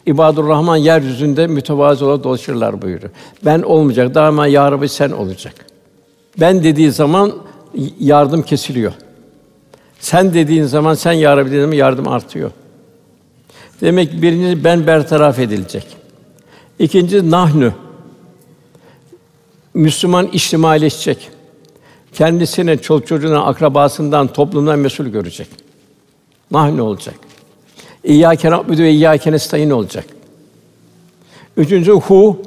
İbadur 0.05 0.47
Rahman 0.47 0.77
yeryüzünde 0.77 1.47
mütevazı 1.47 2.05
olarak 2.05 2.23
dolaşırlar 2.23 2.81
buyuruyor. 2.81 3.11
Ben 3.45 3.61
olmayacak, 3.61 4.15
daima 4.15 4.47
ya 4.47 4.71
Rabbi 4.71 4.89
sen 4.89 5.11
olacak. 5.11 5.53
Ben 6.39 6.63
dediği 6.63 6.91
zaman 6.91 7.33
yardım 7.99 8.41
kesiliyor. 8.43 8.93
Sen 9.99 10.33
dediğin 10.33 10.63
zaman 10.63 10.93
sen 10.93 11.11
ya 11.11 11.37
Rabbi 11.37 11.51
dediğin 11.51 11.71
yardım 11.71 12.07
artıyor. 12.07 12.51
Demek 13.81 14.11
ki 14.11 14.21
birincisi 14.21 14.63
ben 14.63 14.87
bertaraf 14.87 15.39
edilecek. 15.39 15.85
İkinci 16.79 17.31
nahnu. 17.31 17.73
Müslüman 19.73 20.27
içtimaileşecek. 20.27 21.29
Kendisine, 22.13 22.77
çoluk 22.77 23.07
çocuğuna, 23.07 23.45
akrabasından, 23.45 24.27
toplumdan 24.27 24.79
mesul 24.79 25.05
görecek. 25.05 25.47
Nahnu 26.51 26.83
olacak. 26.83 27.15
İyyâke 28.03 28.51
na'budu 28.51 28.81
ve 28.81 28.91
iyyâke 28.91 29.31
nestaîn 29.31 29.69
olacak. 29.69 30.05
Üçüncü 31.57 31.91
hu 31.91 32.41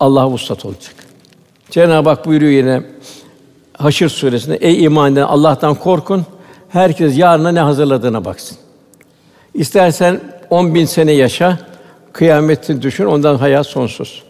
Allah'a 0.00 0.30
vuslat 0.30 0.64
olacak. 0.64 0.94
Cenab-ı 1.70 2.08
Hak 2.08 2.26
buyuruyor 2.26 2.52
yine 2.52 2.82
Haşr 3.78 4.08
suresinde 4.08 4.56
ey 4.56 4.84
iman 4.84 5.12
eden 5.12 5.22
Allah'tan 5.22 5.74
korkun. 5.74 6.26
Herkes 6.68 7.18
yarına 7.18 7.52
ne 7.52 7.60
hazırladığına 7.60 8.24
baksın. 8.24 8.56
İstersen 9.54 10.20
on 10.50 10.74
bin 10.74 10.84
sene 10.84 11.12
yaşa, 11.12 11.58
kıyameti 12.12 12.82
düşün, 12.82 13.04
ondan 13.04 13.36
hayat 13.36 13.66
sonsuz. 13.66 14.23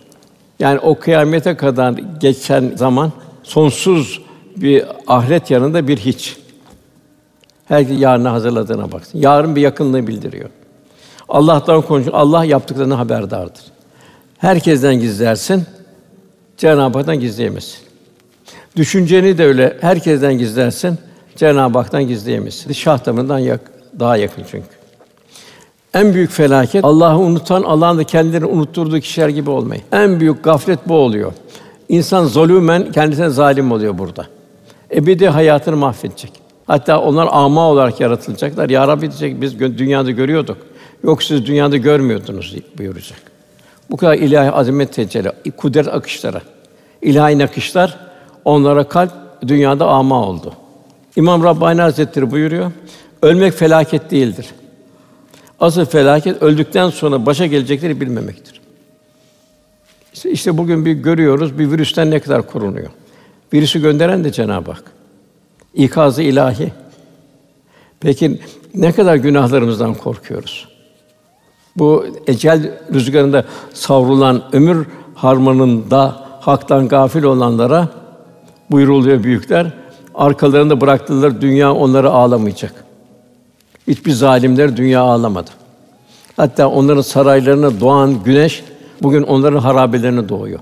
Yani 0.64 0.78
o 0.78 0.98
kıyamete 0.98 1.56
kadar 1.56 1.94
geçen 2.20 2.72
zaman 2.76 3.12
sonsuz 3.42 4.20
bir 4.56 4.84
ahiret 5.06 5.50
yanında 5.50 5.88
bir 5.88 5.96
hiç. 5.96 6.36
Herkes 7.64 8.00
yarına 8.00 8.32
hazırladığına 8.32 8.92
baksın. 8.92 9.18
Yarın 9.18 9.56
bir 9.56 9.60
yakınlığı 9.60 10.06
bildiriyor. 10.06 10.50
Allah'tan 11.28 11.82
konuş. 11.82 12.06
Allah 12.12 12.44
yaptıklarını 12.44 12.94
haberdardır. 12.94 13.62
Herkesten 14.38 14.94
gizlersin. 14.94 15.64
Cenab-ı 16.56 16.98
Hak'tan 16.98 17.20
gizleyemezsin. 17.20 17.78
Düşünceni 18.76 19.38
de 19.38 19.44
öyle 19.44 19.76
herkesten 19.80 20.38
gizlersin. 20.38 20.98
Cenab-ı 21.36 21.78
Hak'tan 21.78 22.08
gizleyemezsin. 22.08 22.72
Şah 22.72 23.06
damarından 23.06 23.38
yak, 23.38 23.60
daha 24.00 24.16
yakın 24.16 24.44
çünkü. 24.50 24.83
En 25.94 26.14
büyük 26.14 26.30
felaket 26.30 26.84
Allah'ı 26.84 27.18
unutan, 27.18 27.62
Allah'ın 27.62 27.98
da 27.98 28.04
kendilerini 28.04 28.46
unutturduğu 28.46 29.00
kişiler 29.00 29.28
gibi 29.28 29.50
olmayı. 29.50 29.80
En 29.92 30.20
büyük 30.20 30.44
gaflet 30.44 30.88
bu 30.88 30.94
oluyor. 30.94 31.32
İnsan 31.88 32.24
zulümen 32.24 32.92
kendisine 32.92 33.28
zalim 33.28 33.72
oluyor 33.72 33.98
burada. 33.98 34.26
Ebedi 34.94 35.28
hayatını 35.28 35.76
mahvedecek. 35.76 36.32
Hatta 36.66 37.00
onlar 37.00 37.28
ama 37.30 37.70
olarak 37.70 38.00
yaratılacaklar. 38.00 38.70
Ya 38.70 38.88
Rabbi 38.88 39.00
diyecek 39.00 39.40
biz 39.40 39.60
dünyada 39.60 40.10
görüyorduk. 40.10 40.56
Yok 41.04 41.22
siz 41.22 41.46
dünyada 41.46 41.76
görmüyordunuz 41.76 42.54
buyuracak. 42.78 43.18
Bu 43.90 43.96
kadar 43.96 44.14
ilahi 44.14 44.50
azamet 44.50 44.92
tecelli, 44.92 45.30
kudret 45.56 45.88
akışları, 45.88 46.40
ilahi 47.02 47.38
nakışlar 47.38 47.98
onlara 48.44 48.84
kalp 48.84 49.12
dünyada 49.46 49.86
ama 49.86 50.28
oldu. 50.28 50.52
İmam 51.16 51.44
Rabbani 51.44 51.80
Hazretleri 51.80 52.30
buyuruyor. 52.30 52.72
Ölmek 53.22 53.52
felaket 53.52 54.10
değildir. 54.10 54.46
Asıl 55.64 55.84
felaket 55.84 56.42
öldükten 56.42 56.90
sonra 56.90 57.26
başa 57.26 57.46
gelecekleri 57.46 58.00
bilmemektir. 58.00 58.60
İşte, 60.14 60.30
işte 60.30 60.58
bugün 60.58 60.84
bir 60.84 60.92
görüyoruz 60.92 61.58
bir 61.58 61.70
virüsten 61.70 62.10
ne 62.10 62.20
kadar 62.20 62.46
korunuyor. 62.46 62.90
Virüsü 63.52 63.82
gönderen 63.82 64.24
de 64.24 64.32
Cenab-ı 64.32 64.72
Hak. 64.72 64.84
İkazı 65.74 66.22
ilahi. 66.22 66.72
Peki 68.00 68.40
ne 68.74 68.92
kadar 68.92 69.16
günahlarımızdan 69.16 69.94
korkuyoruz? 69.94 70.68
Bu 71.76 72.06
ecel 72.26 72.78
rüzgarında 72.94 73.44
savrulan 73.74 74.42
ömür 74.52 74.86
harmanında 75.14 76.26
haktan 76.40 76.88
gafil 76.88 77.22
olanlara 77.22 77.88
buyuruluyor 78.70 79.22
büyükler. 79.22 79.72
Arkalarında 80.14 80.80
bıraktılar 80.80 81.40
dünya 81.40 81.74
onları 81.74 82.10
ağlamayacak. 82.10 82.83
Hiçbir 83.88 84.12
zalimler 84.12 84.76
dünya 84.76 85.00
ağlamadı. 85.00 85.50
Hatta 86.36 86.68
onların 86.68 87.02
saraylarına 87.02 87.80
doğan 87.80 88.22
güneş 88.24 88.64
bugün 89.02 89.22
onların 89.22 89.58
harabelerine 89.58 90.28
doğuyor. 90.28 90.60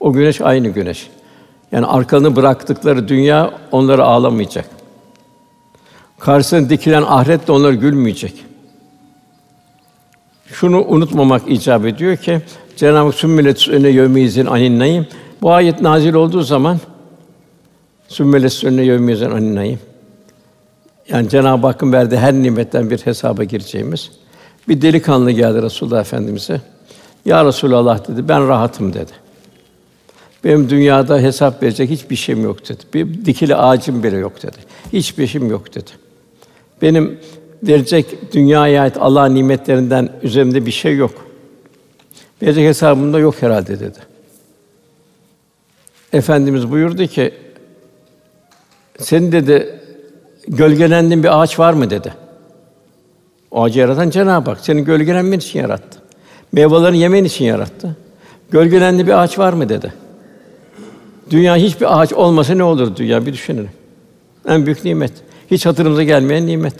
O 0.00 0.12
güneş 0.12 0.40
aynı 0.40 0.68
güneş. 0.68 1.10
Yani 1.72 1.86
arkalarını 1.86 2.36
bıraktıkları 2.36 3.08
dünya 3.08 3.50
onları 3.72 4.04
ağlamayacak. 4.04 4.68
Karşısına 6.18 6.70
dikilen 6.70 7.02
ahiret 7.02 7.48
de 7.48 7.52
onları 7.52 7.74
gülmeyecek. 7.74 8.44
Şunu 10.46 10.84
unutmamak 10.84 11.42
icap 11.50 11.86
ediyor 11.86 12.16
ki 12.16 12.40
Cenab-ı 12.76 12.98
Hak 12.98 13.14
sümmelet 13.14 13.68
önüne 13.68 13.88
yevmiyizin 13.88 14.46
anin 14.46 14.78
nayim. 14.78 15.06
Bu 15.42 15.52
ayet 15.52 15.80
nazil 15.80 16.14
olduğu 16.14 16.42
zaman 16.42 16.78
sümmelet 18.08 18.64
önüne 18.64 18.82
yevmiyizin 18.82 19.30
anin 19.30 19.56
nayim. 19.56 19.78
Yani 21.08 21.28
Cenab-ı 21.28 21.66
Hakk'ın 21.66 21.92
verdiği 21.92 22.16
her 22.16 22.34
nimetten 22.34 22.90
bir 22.90 22.98
hesaba 22.98 23.44
gireceğimiz. 23.44 24.10
Bir 24.68 24.82
delikanlı 24.82 25.30
geldi 25.30 25.62
Resulullah 25.62 26.00
Efendimize. 26.00 26.60
Ya 27.24 27.44
Resulallah 27.44 28.08
dedi, 28.08 28.28
ben 28.28 28.48
rahatım 28.48 28.92
dedi. 28.92 29.12
Benim 30.44 30.70
dünyada 30.70 31.18
hesap 31.18 31.62
verecek 31.62 31.90
hiçbir 31.90 32.16
şeyim 32.16 32.42
yok 32.42 32.68
dedi. 32.68 32.82
Bir 32.94 33.24
dikili 33.24 33.56
ağacım 33.56 34.02
bile 34.02 34.16
yok 34.16 34.42
dedi. 34.42 34.56
Hiçbir 34.92 35.26
şeyim 35.26 35.50
yok 35.50 35.74
dedi. 35.74 35.90
Benim 36.82 37.20
verecek 37.62 38.32
dünyaya 38.32 38.82
ait 38.82 38.96
Allah 39.00 39.26
nimetlerinden 39.26 40.08
üzerimde 40.22 40.66
bir 40.66 40.70
şey 40.70 40.96
yok. 40.96 41.26
Verecek 42.42 42.66
hesabımda 42.66 43.18
yok 43.18 43.42
herhalde 43.42 43.80
dedi. 43.80 43.98
Efendimiz 46.12 46.70
buyurdu 46.70 47.06
ki 47.06 47.34
senin 48.98 49.32
dedi 49.32 49.80
gölgelendiğin 50.48 51.22
bir 51.22 51.42
ağaç 51.42 51.58
var 51.58 51.72
mı 51.72 51.90
dedi. 51.90 52.14
O 53.50 53.62
ağacı 53.62 53.80
yaratan 53.80 54.10
Cenab-ı 54.10 54.50
Hak. 54.50 54.60
Senin 54.60 54.84
gölgelenmen 54.84 55.38
için 55.38 55.58
yarattı. 55.58 55.98
Meyvelerini 56.52 56.98
yemen 56.98 57.24
için 57.24 57.44
yarattı. 57.44 57.96
Gölgelendiği 58.50 59.06
bir 59.06 59.22
ağaç 59.22 59.38
var 59.38 59.52
mı 59.52 59.68
dedi. 59.68 59.94
Dünya 61.30 61.56
hiçbir 61.56 62.00
ağaç 62.00 62.12
olmasa 62.12 62.54
ne 62.54 62.62
olur 62.62 62.96
dünya 62.96 63.26
bir 63.26 63.32
düşünün. 63.32 63.68
En 64.48 64.66
büyük 64.66 64.84
nimet. 64.84 65.12
Hiç 65.50 65.66
hatırımıza 65.66 66.02
gelmeyen 66.02 66.46
nimet. 66.46 66.74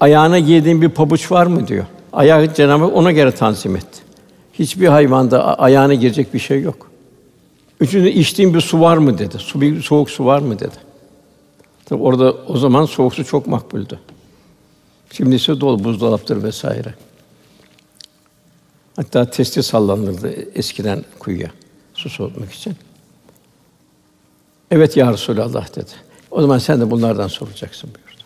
Ayağına 0.00 0.38
giydiğin 0.38 0.82
bir 0.82 0.88
pabuç 0.88 1.32
var 1.32 1.46
mı 1.46 1.68
diyor. 1.68 1.84
Ayağı 2.12 2.54
Cenab-ı 2.54 2.84
Hak 2.84 2.94
ona 2.94 3.12
göre 3.12 3.32
tanzim 3.32 3.76
etti. 3.76 3.98
Hiçbir 4.52 4.86
hayvanda 4.86 5.58
ayağına 5.58 5.94
girecek 5.94 6.34
bir 6.34 6.38
şey 6.38 6.62
yok. 6.62 6.90
Üçüncü 7.80 8.08
içtiğin 8.08 8.54
bir 8.54 8.60
su 8.60 8.80
var 8.80 8.96
mı 8.96 9.18
dedi. 9.18 9.38
Su 9.38 9.60
bir 9.60 9.82
soğuk 9.82 10.10
su 10.10 10.26
var 10.26 10.38
mı 10.38 10.58
dedi. 10.58 10.85
Tabi 11.86 12.02
orada 12.02 12.32
o 12.32 12.58
zaman 12.58 12.84
soğuk 12.84 13.14
su 13.14 13.24
çok 13.24 13.46
makbuldü. 13.46 14.00
Şimdi 15.12 15.34
ise 15.34 15.60
dolu 15.60 15.84
buzdolaptır 15.84 16.42
vesaire. 16.42 16.94
Hatta 18.96 19.30
testi 19.30 19.62
sallanırdı 19.62 20.28
eskiden 20.54 21.04
kuyuya 21.18 21.50
su 21.94 22.10
soğutmak 22.10 22.52
için. 22.52 22.74
Evet 24.70 24.96
ya 24.96 25.12
Resulallah 25.12 25.76
dedi. 25.76 25.90
O 26.30 26.40
zaman 26.40 26.58
sen 26.58 26.80
de 26.80 26.90
bunlardan 26.90 27.28
soracaksın 27.28 27.90
buyurdu. 27.94 28.22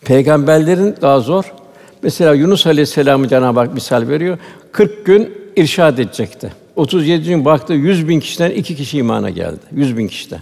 Peygamberlerin 0.00 0.96
daha 1.02 1.20
zor. 1.20 1.54
Mesela 2.02 2.34
Yunus 2.34 2.66
Aleyhisselam'ı 2.66 3.28
Cenab-ı 3.28 3.60
Hak 3.60 3.74
misal 3.74 4.08
veriyor. 4.08 4.38
40 4.72 5.06
gün 5.06 5.34
irşad 5.56 5.98
edecekti. 5.98 6.52
37. 6.76 7.24
gün 7.24 7.44
baktı 7.44 7.72
100 7.72 8.08
bin 8.08 8.20
kişiden 8.20 8.50
iki 8.50 8.76
kişi 8.76 8.98
imana 8.98 9.30
geldi. 9.30 9.60
100 9.72 9.96
bin 9.96 10.08
kişiden. 10.08 10.40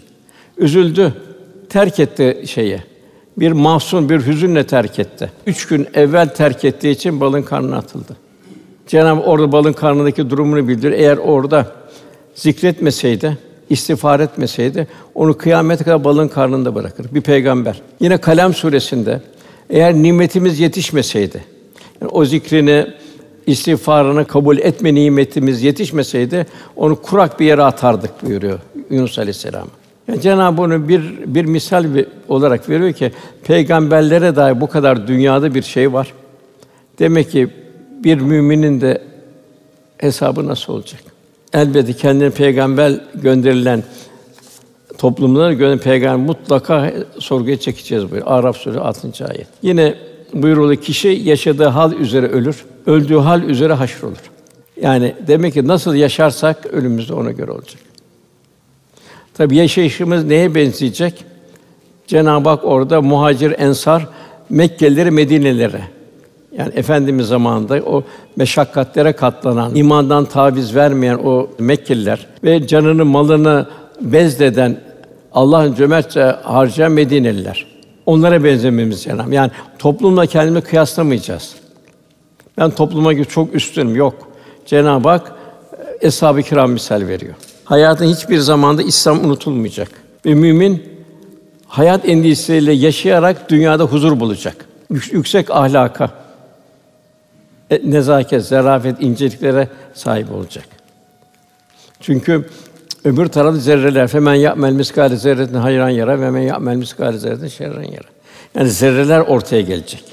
Üzüldü. 0.59 1.30
Terk 1.71 2.01
etti 2.01 2.43
şeyi. 2.47 2.79
Bir 3.37 3.53
mahzun, 3.53 4.09
bir 4.09 4.27
hüzünle 4.27 4.67
terk 4.67 4.99
etti. 4.99 5.31
Üç 5.47 5.67
gün 5.67 5.89
evvel 5.95 6.35
terk 6.35 6.65
ettiği 6.65 6.91
için 6.91 7.21
balın 7.21 7.43
karnına 7.43 7.77
atıldı. 7.77 8.17
Cenab-ı 8.87 9.21
orada 9.21 9.53
balın 9.53 9.73
karnındaki 9.73 10.31
durumunu 10.31 10.69
bildir. 10.69 10.93
Eğer 10.93 11.17
orada 11.17 11.67
zikretmeseydi, 12.35 13.39
istiğfar 13.71 14.21
etmeseydi 14.21 14.87
onu 15.15 15.39
kıyamete 15.39 15.85
kadar 15.85 16.05
balın 16.05 16.29
karnında 16.29 16.75
bırakır. 16.75 17.07
Bir 17.15 17.21
peygamber. 17.21 17.83
Yine 18.01 18.19
Kalem 18.19 18.55
suresinde 18.55 19.21
eğer 19.71 19.95
nimetimiz 19.95 20.61
yetişmeseydi, 20.61 21.45
yani 22.01 22.11
o 22.13 22.25
zikrini, 22.25 22.87
istiğfarını 23.47 24.25
kabul 24.25 24.59
etme 24.59 24.95
nimetimiz 24.95 25.63
yetişmeseydi 25.63 26.47
onu 26.77 26.97
kurak 27.03 27.41
bir 27.41 27.47
yere 27.47 27.63
atardık 27.63 28.27
buyuruyor 28.27 28.59
Yunus 28.91 29.19
Aleyhisselam. 29.19 29.69
Yani 30.11 30.23
Cenab-ı 30.23 30.63
onu 30.63 30.89
bir 30.89 31.03
bir 31.27 31.45
misal 31.45 31.85
olarak 32.29 32.69
veriyor 32.69 32.93
ki 32.93 33.13
peygamberlere 33.45 34.37
dair 34.37 34.61
bu 34.61 34.67
kadar 34.67 35.09
dünyada 35.09 35.55
bir 35.55 35.63
şey 35.63 35.93
var. 35.93 36.15
Demek 36.99 37.31
ki 37.31 37.49
bir 38.05 38.21
müminin 38.21 38.81
de 38.81 39.03
hesabı 39.99 40.47
nasıl 40.47 40.73
olacak? 40.73 41.01
Elbette 41.53 41.93
kendine 41.93 42.31
peygamber 42.31 42.93
gönderilen 43.15 43.83
toplumlara 44.99 45.53
göre 45.53 45.77
peygamber 45.77 46.27
mutlaka 46.27 46.93
sorguya 47.19 47.57
çekeceğiz 47.57 48.05
buyuruyor. 48.05 48.27
Araf 48.27 48.57
suresi 48.57 48.81
6. 48.81 49.27
ayet. 49.27 49.47
Yine 49.63 49.95
buyuruluyor 50.33 50.83
kişi 50.83 51.09
yaşadığı 51.09 51.67
hal 51.67 51.93
üzere 51.93 52.27
ölür, 52.27 52.65
öldüğü 52.87 53.17
hal 53.17 53.43
üzere 53.43 53.73
haşr 53.73 54.03
olur. 54.03 54.31
Yani 54.83 55.15
demek 55.27 55.55
ki 55.55 55.67
nasıl 55.67 55.95
yaşarsak 55.95 56.67
ölümümüz 56.67 57.09
de 57.09 57.15
ona 57.15 57.31
göre 57.31 57.51
olacak. 57.51 57.90
Tabi 59.41 59.57
yaşayışımız 59.57 60.25
neye 60.25 60.55
benzeyecek? 60.55 61.25
Cenab-ı 62.07 62.49
Hak 62.49 62.65
orada 62.65 63.03
muhacir, 63.03 63.55
ensar, 63.59 64.07
Mekkelileri, 64.51 65.11
Medinelilere 65.11 65.81
yani 66.53 66.73
efendimiz 66.75 67.27
zamanında 67.27 67.75
o 67.75 68.03
meşakkatlere 68.37 69.13
katlanan, 69.13 69.75
imandan 69.75 70.25
taviz 70.25 70.75
vermeyen 70.75 71.15
o 71.15 71.49
Mekkeliler 71.59 72.27
ve 72.45 72.67
canını, 72.67 73.05
malını 73.05 73.67
bezleden 74.01 74.81
Allah'ın 75.33 75.75
cömertçe 75.75 76.23
harcayan 76.43 76.93
Medineliler. 76.93 77.67
Onlara 78.07 78.45
benzememiz 78.45 79.03
cenab 79.03 79.33
Yani 79.33 79.51
toplumla 79.79 80.27
kendimizi 80.27 80.67
kıyaslamayacağız. 80.67 81.55
Ben 82.59 82.71
topluma 82.71 83.13
göre 83.13 83.25
çok 83.25 83.55
üstünüm 83.55 83.97
yok. 83.97 84.29
Cenab-ı 84.67 85.09
Hak 85.09 85.33
e, 86.01 86.07
eshab-ı 86.07 86.43
kiram 86.43 86.71
misal 86.71 87.07
veriyor. 87.07 87.35
Hayatın 87.71 88.07
hiçbir 88.07 88.39
zamanda 88.39 88.83
İslam 88.83 89.25
unutulmayacak. 89.25 89.89
Ve 90.27 90.35
mümin 90.35 90.83
hayat 91.67 92.09
endişesiyle 92.09 92.73
yaşayarak 92.73 93.51
dünyada 93.51 93.85
huzur 93.85 94.21
bulacak. 94.21 94.67
Yüksek 94.91 95.51
ahlaka, 95.51 96.11
e, 97.71 97.81
nezaket, 97.91 98.45
zarafet, 98.45 99.03
inceliklere 99.03 99.69
sahip 99.95 100.33
olacak. 100.33 100.65
Çünkü 102.01 102.49
öbür 103.05 103.27
tarafta 103.27 103.61
zerreler 103.61 104.09
femen 104.09 104.35
ya'mel 104.35 104.73
miskale 104.73 105.17
zerretin 105.17 105.55
hayran 105.55 105.89
yara 105.89 106.21
ve 106.21 106.31
men 106.31 106.43
ya'mel 106.43 106.77
miskale 106.77 107.19
zerretin 107.19 107.49
şerren 107.49 107.83
yara. 107.83 108.09
Yani 108.55 108.71
zerreler 108.71 109.21
ortaya 109.21 109.63
gelecek. 109.63 110.05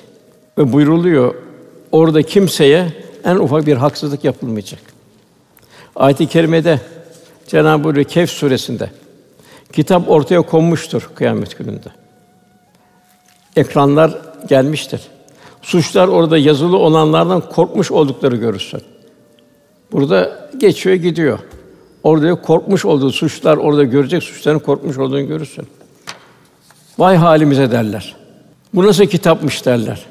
Ve 0.57 0.73
buyruluyor 0.73 1.35
orada 1.91 2.21
kimseye 2.21 2.93
en 3.25 3.35
ufak 3.35 3.65
bir 3.65 3.77
haksızlık 3.77 4.23
yapılmayacak. 4.23 4.81
Ayet-i 5.95 6.27
kerimede 6.27 6.79
Cenab-ı 7.47 7.87
Hak 7.87 8.09
Kehf 8.09 8.29
suresinde 8.29 8.89
Kitap 9.73 10.09
ortaya 10.09 10.41
konmuştur 10.41 11.09
kıyamet 11.15 11.57
gününde. 11.57 11.89
Ekranlar 13.55 14.17
gelmiştir. 14.47 15.01
Suçlar 15.61 16.07
orada 16.07 16.37
yazılı 16.37 16.77
olanlardan 16.77 17.49
korkmuş 17.49 17.91
oldukları 17.91 18.35
görürsün. 18.35 18.81
Burada 19.91 20.49
geçiyor 20.57 20.95
gidiyor. 20.95 21.39
Orada 22.03 22.41
korkmuş 22.41 22.85
olduğu 22.85 23.11
suçlar 23.11 23.57
orada 23.57 23.83
görecek 23.83 24.23
suçların 24.23 24.59
korkmuş 24.59 24.97
olduğunu 24.97 25.27
görürsün. 25.27 25.67
Vay 26.97 27.15
halimize 27.15 27.71
derler. 27.71 28.15
Bu 28.73 28.87
nasıl 28.87 29.05
kitapmış 29.05 29.65
derler. 29.65 30.05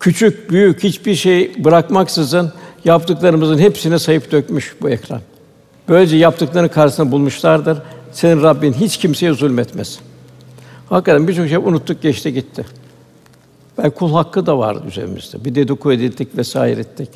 Küçük, 0.00 0.50
büyük 0.50 0.82
hiçbir 0.82 1.14
şey 1.14 1.64
bırakmaksızın 1.64 2.52
yaptıklarımızın 2.84 3.58
hepsini 3.58 3.98
sayıp 3.98 4.32
dökmüş 4.32 4.74
bu 4.82 4.90
ekran. 4.90 5.20
Böylece 5.88 6.16
yaptıklarının 6.16 6.68
karşısında 6.68 7.12
bulmuşlardır. 7.12 7.78
Senin 8.12 8.42
Rabbin 8.42 8.72
hiç 8.72 8.96
kimseye 8.96 9.32
zulmetmez. 9.32 9.98
Hakikaten 10.88 11.28
birçok 11.28 11.48
şey 11.48 11.56
unuttuk, 11.56 12.02
geçti 12.02 12.32
gitti. 12.32 12.64
Belki 13.78 13.94
kul 13.94 14.12
hakkı 14.12 14.46
da 14.46 14.58
vardı 14.58 14.82
üzerimizde. 14.88 15.44
Bir 15.44 15.54
dedikodu 15.54 15.92
edildik 15.92 16.36
vesaire 16.36 16.80
ettik. 16.80 17.08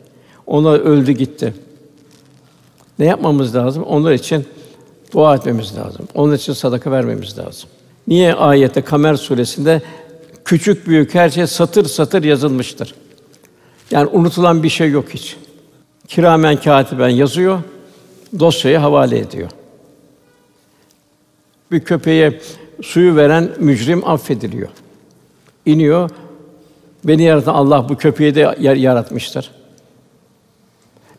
Onlar 0.47 0.81
öldü 0.81 1.13
gitti. 1.13 1.55
Ne 2.99 3.07
yapmamız 3.07 3.55
lazım? 3.55 3.83
Onlar 3.83 4.13
için 4.13 4.47
dua 5.13 5.35
etmemiz 5.35 5.77
lazım. 5.77 6.09
Onun 6.15 6.35
için 6.35 6.53
sadaka 6.53 6.91
vermemiz 6.91 7.39
lazım. 7.39 7.71
Niye 8.09 8.35
ayette 8.35 8.83
Kamer 8.83 9.15
suresinde 9.15 9.83
küçük 10.45 10.87
büyük 10.87 11.15
her 11.15 11.31
şey 11.31 11.47
satır 11.47 11.85
satır 11.85 12.25
yazılmıştır. 12.25 12.95
Yani 13.91 14.09
unutulan 14.13 14.63
bir 14.63 14.69
şey 14.69 14.91
yok 14.91 15.05
hiç. 15.15 15.37
Kiramen 16.09 16.57
katiben 16.57 17.09
yazıyor, 17.09 17.59
dosyayı 18.39 18.79
havale 18.79 19.19
ediyor. 19.19 19.51
Bir 21.73 21.81
köpeğe 21.81 22.41
suyu 22.83 23.17
veren 23.17 23.51
mücrim 23.59 24.09
affediliyor. 24.09 24.69
İniyor. 25.67 26.11
Beni 27.05 27.23
yaratan 27.23 27.55
Allah 27.55 27.89
bu 27.89 27.97
köpeği 27.97 28.35
de 28.35 28.57
yaratmıştır. 28.61 29.51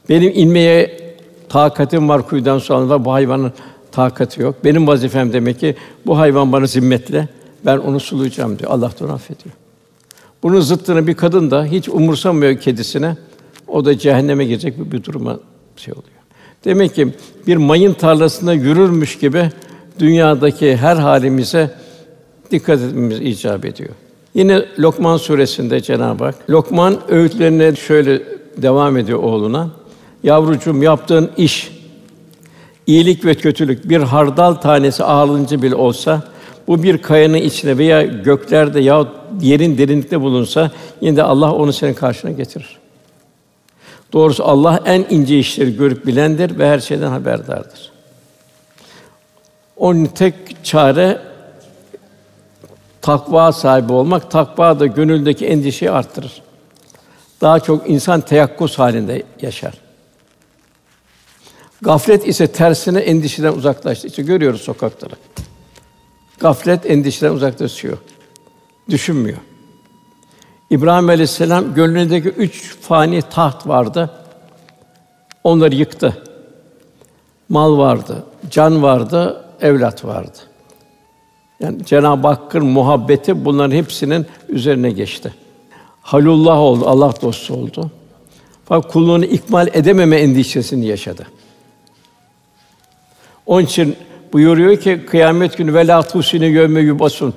Benim 0.10 0.32
inmeye 0.36 1.02
takatim 1.50 2.10
var 2.10 2.28
kuyudan 2.28 2.58
sonra 2.58 3.06
bu 3.06 3.14
hayvanın 3.14 3.54
takati 3.92 4.42
yok. 4.42 4.56
Benim 4.64 4.88
vazifem 4.88 5.34
demek 5.34 5.60
ki 5.60 5.76
bu 6.06 6.18
hayvan 6.18 6.52
bana 6.52 6.66
zimmetle 6.66 7.28
ben 7.66 7.78
onu 7.78 8.00
sulayacağım 8.00 8.60
diyor. 8.60 8.72
Allah 8.72 8.92
da 9.00 9.06
onu 9.06 9.14
affediyor. 9.14 9.56
Bunun 10.44 10.60
zıttını 10.60 11.08
bir 11.08 11.14
kadın 11.14 11.52
da 11.52 11.66
hiç 11.66 11.90
umursamıyor 11.90 12.58
kedisine. 12.58 13.18
O 13.68 13.86
da 13.86 13.98
cehenneme 13.98 14.46
girecek 14.46 14.92
bir 14.92 15.04
duruma 15.04 15.40
şey 15.76 15.94
oluyor. 15.94 16.21
Demek 16.66 16.96
ki 16.96 17.08
bir 17.48 17.58
mayın 17.58 17.94
tarlasında 17.94 18.54
yürürmüş 18.54 19.18
gibi 19.18 19.50
dünyadaki 20.00 20.78
her 20.78 20.96
halimize 20.96 21.72
dikkat 22.52 22.82
etmemiz 22.82 23.20
icap 23.20 23.66
ediyor. 23.66 23.90
Yine 24.34 24.66
Lokman 24.80 25.18
suresinde 25.18 25.82
Cenab-ı 25.82 26.24
Hak 26.24 26.36
Lokman 26.50 27.00
öğütlerine 27.08 27.76
şöyle 27.76 28.22
devam 28.58 28.98
ediyor 28.98 29.20
oğluna. 29.20 29.70
Yavrucuğum 30.24 30.84
yaptığın 30.84 31.32
iş 31.38 31.72
iyilik 32.88 33.26
ve 33.26 33.36
kötülük 33.36 33.90
bir 33.90 34.00
hardal 34.02 34.54
tanesi 34.54 35.04
ağırlığınca 35.04 35.62
bile 35.62 35.76
olsa 35.76 36.24
bu 36.68 36.84
bir 36.84 36.98
kayanın 36.98 37.38
içine 37.38 37.78
veya 37.78 38.04
göklerde 38.04 38.80
ya 38.80 39.08
yerin 39.42 39.78
derinlikte 39.78 40.22
bulunsa 40.22 40.72
yine 41.02 41.16
de 41.18 41.24
Allah 41.24 41.52
onu 41.54 41.74
senin 41.74 41.94
karşına 41.94 42.32
getirir. 42.32 42.81
Doğrusu 44.14 44.44
Allah 44.44 44.84
en 44.86 45.06
ince 45.10 45.40
işleri 45.40 45.78
görüp 45.78 46.06
bilendir 46.06 46.60
ve 46.60 46.70
her 46.70 46.80
şeyden 46.80 47.12
haberdardır. 47.12 47.92
Onun 49.78 50.06
tek 50.06 50.64
çare 50.64 51.22
takva 53.02 53.52
sahibi 53.52 53.94
olmak. 53.94 54.32
Takva 54.32 54.80
da 54.80 54.86
gönüldeki 54.86 55.48
endişeyi 55.48 55.92
arttırır. 55.92 56.42
Daha 57.42 57.60
çok 57.60 57.90
insan 57.90 58.22
teyakkuz 58.22 58.80
halinde 58.80 59.24
yaşar. 59.42 59.74
Gaflet 61.82 62.28
ise 62.28 62.48
tersine 62.48 63.00
endişeden 63.00 63.54
uzaklaştı. 63.54 64.08
İşte 64.08 64.24
görüyoruz 64.24 64.62
sokakları. 64.62 65.16
Gaflet 66.40 66.86
endişeden 66.86 67.32
uzaklaşıyor. 67.32 67.98
Düşünmüyor. 68.90 69.38
İbrahim 70.72 71.10
Aleyhisselam 71.10 71.74
gönlündeki 71.74 72.30
üç 72.30 72.76
fani 72.82 73.22
taht 73.22 73.68
vardı. 73.68 74.10
Onları 75.44 75.76
yıktı. 75.76 76.24
Mal 77.50 77.78
vardı, 77.78 78.24
can 78.52 78.84
vardı, 78.84 79.46
evlat 79.62 80.06
vardı. 80.06 80.38
Yani 81.60 81.86
Cenab-ı 81.86 82.28
Hakk'ın 82.28 82.66
muhabbeti 82.66 83.46
bunların 83.46 83.76
hepsinin 83.76 84.26
üzerine 84.50 84.92
geçti. 84.92 85.34
Halullah 86.02 86.58
oldu, 86.58 86.86
Allah 86.88 87.14
dostu 87.22 87.54
oldu. 87.54 87.92
Fakat 88.66 88.92
kulluğunu 88.92 89.26
ikmal 89.26 89.68
edememe 89.74 90.18
endişesini 90.18 90.86
yaşadı. 90.86 91.28
Onun 93.46 93.66
için 93.66 93.96
buyuruyor 94.34 94.78
ki 94.78 95.06
kıyamet 95.10 95.58
günü 95.58 95.74
velâ 95.74 96.02
tusine 96.02 96.46
yevme 96.46 96.82
yubasun. 96.82 97.34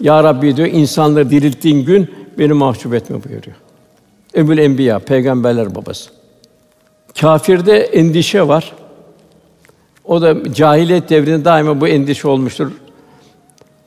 Ya 0.00 0.24
Rabbi 0.24 0.56
diyor 0.56 0.68
insanları 0.68 1.30
dirilttiğin 1.30 1.84
gün 1.84 2.21
beni 2.38 2.52
mahcup 2.52 2.94
etme 2.94 3.24
buyuruyor. 3.24 3.56
Emül 4.34 4.58
Enbiya, 4.58 4.98
peygamberler 4.98 5.74
babası. 5.74 6.10
Kafirde 7.20 7.78
endişe 7.78 8.48
var. 8.48 8.72
O 10.04 10.22
da 10.22 10.54
cahiliyet 10.54 11.10
devrinde 11.10 11.44
daima 11.44 11.80
bu 11.80 11.88
endişe 11.88 12.28
olmuştur. 12.28 12.72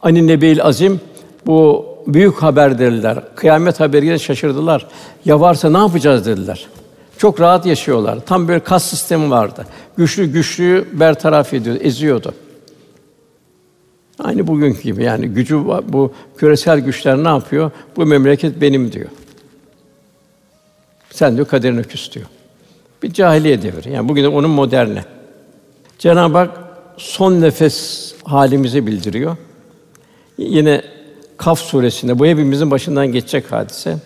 Ani 0.02 0.28
Nebi'l 0.28 0.62
Azim 0.62 1.02
bu 1.46 1.86
büyük 2.08 2.36
haber 2.36 2.80
dediler. 2.80 3.24
Kıyamet 3.36 3.80
haberiyle 3.80 4.20
şaşırdılar. 4.20 4.88
Ya 5.26 5.42
varsa 5.42 5.70
ne 5.70 5.78
yapacağız 5.78 6.26
dediler. 6.26 6.68
Çok 7.18 7.42
rahat 7.42 7.66
yaşıyorlar. 7.66 8.20
Tam 8.26 8.48
böyle 8.48 8.60
kas 8.60 8.84
sistemi 8.84 9.30
vardı. 9.30 9.66
Güçlü 9.98 10.26
güçlüyü 10.26 10.86
bertaraf 10.94 11.54
ediyordu, 11.54 11.80
eziyordu. 11.84 12.34
Aynı 14.20 14.48
bugünkü 14.48 14.82
gibi 14.82 15.04
yani 15.04 15.28
gücü 15.28 15.66
bu 15.66 16.14
küresel 16.38 16.80
güçler 16.80 17.18
ne 17.24 17.28
yapıyor? 17.28 17.72
Bu 17.96 18.06
memleket 18.06 18.62
benim 18.62 18.92
diyor. 18.92 19.10
Sen 21.10 21.36
diyor 21.36 21.48
kaderine 21.48 21.84
küs. 21.84 22.12
Bir 23.04 23.14
cahiliye 23.14 23.62
devri. 23.62 23.92
Yani 23.92 24.10
bugün 24.10 24.24
de 24.24 24.28
onun 24.28 24.50
moderne. 24.50 25.06
Cenab-ı 26.00 26.38
Hak 26.38 26.58
son 26.98 27.42
nefes 27.42 28.14
halimizi 28.24 28.88
bildiriyor. 28.88 29.38
Yine 30.38 30.82
Kaf 31.38 31.60
suresinde 31.60 32.20
bu 32.20 32.26
hepimizin 32.26 32.72
başından 32.72 33.08
geçecek 33.08 33.52
hadise. 33.52 33.98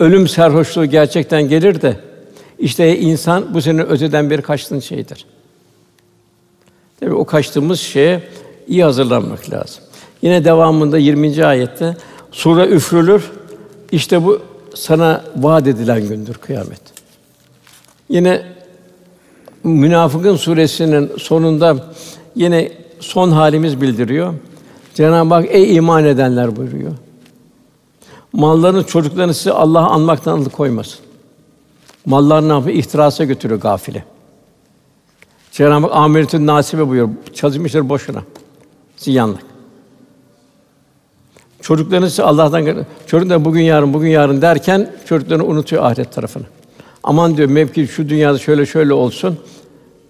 Ölüm 0.00 0.28
serhoşluğu 0.28 0.86
gerçekten 0.86 1.42
gelir 1.48 1.82
de 1.82 1.96
işte 2.58 2.98
insan 2.98 3.54
bu 3.54 3.62
senin 3.62 3.78
öteden 3.78 4.30
beri 4.30 4.42
kaçtığın 4.42 4.80
şeydir. 4.80 5.26
Tabii 7.00 7.14
o 7.14 7.24
kaçtığımız 7.24 7.80
şeye 7.80 8.22
iyi 8.70 8.84
hazırlanmak 8.84 9.50
lazım. 9.50 9.82
Yine 10.22 10.44
devamında 10.44 10.98
20. 10.98 11.44
ayette 11.44 11.96
sure 12.32 12.66
üfrülür. 12.66 13.30
İşte 13.92 14.24
bu 14.24 14.40
sana 14.74 15.24
vaat 15.36 15.66
edilen 15.66 16.08
gündür 16.08 16.34
kıyamet. 16.34 16.80
Yine 18.08 18.42
Münafıkın 19.64 20.36
suresinin 20.36 21.10
sonunda 21.18 21.76
yine 22.36 22.72
son 23.00 23.30
halimiz 23.30 23.80
bildiriyor. 23.80 24.34
Cenab-ı 24.94 25.34
Hak 25.34 25.46
ey 25.48 25.76
iman 25.76 26.04
edenler 26.04 26.56
buyuruyor. 26.56 26.92
Mallarını, 28.32 28.84
çocuklarını 28.84 29.34
size 29.34 29.52
Allah'ı 29.52 29.86
anmaktan 29.86 30.38
alıkoymasın. 30.38 31.00
Mallar 32.06 32.48
ne 32.48 32.52
yapıyor? 32.52 32.76
İhtirasa 32.76 33.24
götürüyor 33.24 33.60
gafile. 33.60 34.04
Cenab-ı 35.52 35.86
Hak 35.86 35.96
amiretün 35.96 36.46
nasibe 36.46 36.88
buyuruyor. 36.88 37.08
Çalışmışlar 37.34 37.88
boşuna. 37.88 38.22
Ziyanlık. 39.00 39.40
Çocuklarını 41.62 42.10
size 42.10 42.22
Allah'tan 42.22 42.84
çocuk 43.06 43.30
da 43.30 43.44
bugün 43.44 43.60
yarın 43.60 43.94
bugün 43.94 44.08
yarın 44.08 44.42
derken 44.42 44.90
çocuklarını 45.06 45.44
unutuyor 45.44 45.82
ahiret 45.82 46.12
tarafını. 46.12 46.44
Aman 47.02 47.36
diyor 47.36 47.48
mevki 47.48 47.86
şu 47.86 48.08
dünyada 48.08 48.38
şöyle 48.38 48.66
şöyle 48.66 48.92
olsun. 48.92 49.38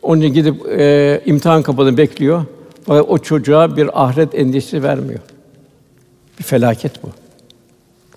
Onun 0.02 0.20
için 0.20 0.34
gidip 0.34 0.66
e, 0.68 1.22
imtihan 1.26 1.62
kapıda 1.62 1.96
bekliyor. 1.96 2.44
Fakat 2.86 3.04
o 3.08 3.18
çocuğa 3.18 3.76
bir 3.76 4.04
ahiret 4.04 4.34
endişesi 4.34 4.82
vermiyor. 4.82 5.20
Bir 6.38 6.44
felaket 6.44 7.02
bu. 7.02 7.08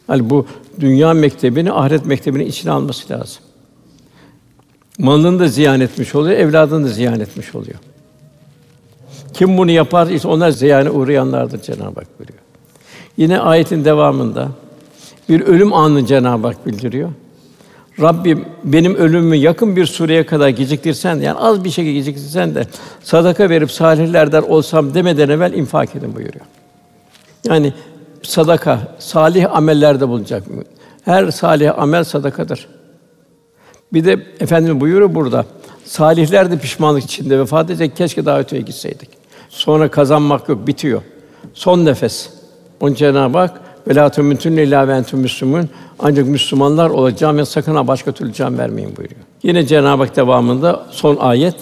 Hani 0.08 0.30
bu 0.30 0.46
dünya 0.80 1.14
mektebini 1.14 1.72
ahiret 1.72 2.06
mektebinin 2.06 2.46
içine 2.46 2.72
alması 2.72 3.14
lazım. 3.14 3.44
Malını 4.98 5.40
da 5.40 5.48
ziyan 5.48 5.82
etmiş 5.82 6.16
oluyor, 6.16 6.38
evladını 6.38 6.86
da 6.86 6.90
ziyan 6.90 7.20
etmiş 7.20 7.56
oluyor. 7.56 7.80
Kim 9.34 9.58
bunu 9.58 9.72
yapar? 9.72 10.08
İşte 10.08 10.28
onlar 10.28 10.50
ziyane 10.50 10.90
uğrayanlardır 10.90 11.62
Cenab-ı 11.62 12.00
Hak 12.00 12.20
buyuruyor. 12.20 12.40
Yine 13.18 13.40
ayetin 13.40 13.86
devamında 13.86 14.48
bir 15.30 15.42
ölüm 15.42 15.74
anını 15.74 16.06
Cenab-ı 16.06 16.48
Hak 16.48 16.68
bildiriyor. 16.68 17.10
Rabbim 18.02 18.46
benim 18.64 18.96
ölümümü 18.96 19.36
yakın 19.36 19.76
bir 19.76 19.86
süreye 19.86 20.26
kadar 20.26 20.50
geciktirsen 20.50 21.16
yani 21.16 21.40
az 21.40 21.64
bir 21.64 21.70
şey 21.70 21.94
geciktirsen 21.94 22.56
de 22.56 22.68
sadaka 23.04 23.50
verip 23.50 23.72
salihlerden 23.72 24.42
olsam 24.42 24.94
demeden 24.94 25.30
evvel 25.30 25.54
infak 25.54 25.96
edin 25.96 26.16
buyuruyor. 26.16 26.46
Yani 27.46 27.74
sadaka, 28.24 28.96
salih 29.00 29.56
amellerde 29.56 30.08
bulunacak. 30.08 30.44
Her 31.06 31.32
salih 31.32 31.80
amel 31.80 32.04
sadakadır. 32.04 32.68
Bir 33.94 34.06
de 34.06 34.20
efendim 34.40 34.82
buyuruyor 34.82 35.16
burada. 35.16 35.46
Salihler 35.86 36.52
de 36.52 36.58
pişmanlık 36.58 37.04
içinde 37.04 37.40
vefat 37.40 37.70
edecek. 37.70 37.98
Keşke 37.98 38.26
daha 38.26 38.42
gitseydik. 38.42 39.23
Sonra 39.54 39.92
kazanmak 39.92 40.50
yok, 40.50 40.68
bitiyor. 40.68 41.02
Son 41.54 41.86
nefes. 41.86 42.30
Onun 42.82 42.94
Cenab-ı 42.94 43.38
Hak 43.38 43.62
ve 43.88 43.96
la 43.96 44.10
tumutun 44.10 44.52
illa 44.52 45.04
müslümun. 45.14 45.70
Ancak 46.00 46.28
Müslümanlar 46.28 46.90
olacağım 46.90 47.38
ve 47.38 47.46
sakın 47.46 47.76
ha 47.76 47.88
başka 47.88 48.12
türlü 48.12 48.34
can 48.34 48.58
vermeyin 48.58 48.98
buyuruyor. 48.98 49.22
Yine 49.44 49.66
Cenab-ı 49.66 50.04
Hak 50.04 50.16
devamında 50.16 50.86
son 50.92 51.16
ayet 51.16 51.56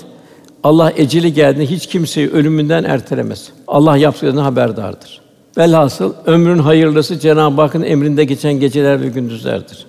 Allah 0.64 0.94
eceli 0.96 1.34
geldiğinde 1.34 1.72
hiç 1.72 1.88
kimseyi 1.88 2.30
ölümünden 2.30 2.84
ertelemez. 2.84 3.50
Allah 3.68 3.98
yaptıklarından 3.98 4.44
haberdardır. 4.44 5.22
Velhasıl 5.58 6.14
ömrün 6.26 6.60
hayırlısı 6.60 7.20
Cenab-ı 7.20 7.62
Hakk'ın 7.62 7.84
emrinde 7.84 8.24
geçen 8.24 8.54
geceler 8.54 9.02
ve 9.02 9.08
gündüzlerdir. 9.08 9.86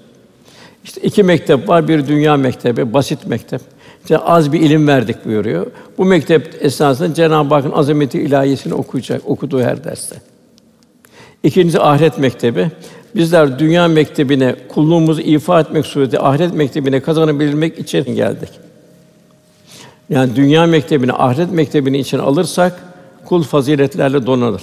İşte 0.84 1.00
iki 1.00 1.22
mektep 1.22 1.68
var, 1.68 1.88
bir 1.88 2.06
dünya 2.06 2.36
mektebi, 2.36 2.94
basit 2.94 3.26
mektep. 3.26 3.60
İşte 4.02 4.18
az 4.18 4.52
bir 4.52 4.60
ilim 4.60 4.88
verdik 4.88 5.24
buyuruyor. 5.24 5.66
Bu 5.98 6.04
mektep 6.04 6.56
esnasında 6.60 7.14
Cenab-ı 7.14 7.54
Hakk'ın 7.54 7.72
azameti 7.72 8.20
ilahiyesini 8.20 8.74
okuyacak, 8.74 9.22
okuduğu 9.26 9.60
her 9.60 9.84
derste. 9.84 10.16
İkincisi 11.42 11.80
ahiret 11.80 12.18
mektebi. 12.18 12.70
Bizler 13.16 13.58
dünya 13.58 13.88
mektebine 13.88 14.54
kulluğumuzu 14.68 15.20
ifa 15.20 15.60
etmek 15.60 15.86
sureti 15.86 16.20
ahiret 16.20 16.54
mektebine 16.54 17.00
kazanabilmek 17.00 17.78
için 17.78 18.04
geldik. 18.14 18.48
Yani 20.10 20.36
dünya 20.36 20.66
mektebini, 20.66 21.12
ahiret 21.12 21.52
mektebini 21.52 21.98
için 21.98 22.18
alırsak 22.18 22.82
kul 23.24 23.42
faziletlerle 23.42 24.26
donanır. 24.26 24.62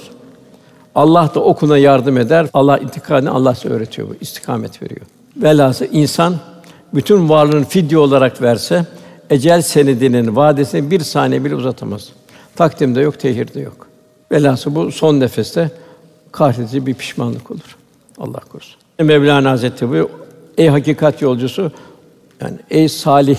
Allah 0.96 1.32
da 1.36 1.40
okuna 1.40 1.78
yardım 1.78 2.18
eder. 2.18 2.48
Allah 2.54 2.78
intikalini 2.78 3.30
Allah 3.30 3.56
size 3.56 3.74
öğretiyor 3.74 4.10
bu, 4.10 4.14
istikamet 4.22 4.82
veriyor. 4.82 5.02
Velhâsıl 5.38 5.86
insan 5.92 6.36
bütün 6.94 7.30
varlığını 7.30 7.66
fidye 7.66 7.98
olarak 7.98 8.42
verse 8.42 8.86
ecel 9.30 9.62
senedinin 9.62 10.36
vadesini 10.36 10.92
bir 10.92 11.00
saniye 11.00 11.46
bile 11.46 11.56
uzatamaz. 11.56 12.10
Takdimde 12.56 13.02
yok, 13.02 13.20
tehirde 13.20 13.60
yok. 13.60 13.88
Velhâsıl 14.32 14.76
bu 14.76 14.92
son 14.92 15.20
nefeste 15.20 15.72
kahredici 16.32 16.86
bir 16.86 16.94
pişmanlık 16.94 17.52
olur. 17.52 17.78
Allah 18.18 18.40
korusun. 18.52 18.76
Mevlana 19.00 19.52
Hazretleri 19.52 19.92
bu 19.92 20.10
ey 20.58 20.68
hakikat 20.68 21.22
yolcusu 21.22 21.72
yani 22.42 22.58
ey 22.70 22.90
salih 22.90 23.38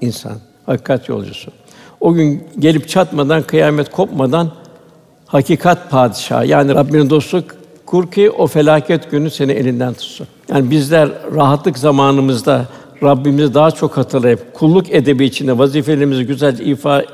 insan, 0.00 0.38
hakikat 0.66 1.08
yolcusu. 1.08 1.50
O 2.00 2.14
gün 2.14 2.44
gelip 2.58 2.88
çatmadan, 2.88 3.42
kıyamet 3.42 3.90
kopmadan 3.90 4.50
hakikat 5.26 5.90
padişahı 5.90 6.46
yani 6.46 6.74
Rabbinin 6.74 7.10
dostu 7.10 7.44
kur 7.86 8.10
ki 8.10 8.30
o 8.30 8.46
felaket 8.46 9.10
günü 9.10 9.30
seni 9.30 9.52
elinden 9.52 9.94
tutsun. 9.94 10.26
Yani 10.48 10.70
bizler 10.70 11.08
rahatlık 11.34 11.78
zamanımızda 11.78 12.66
Rabbimizi 13.02 13.54
daha 13.54 13.70
çok 13.70 13.96
hatırlayıp 13.96 14.54
kulluk 14.54 14.90
edebi 14.90 15.24
içinde 15.24 15.58
vazifelerimizi 15.58 16.26
güzelce 16.26 16.64
ifa 16.64 17.04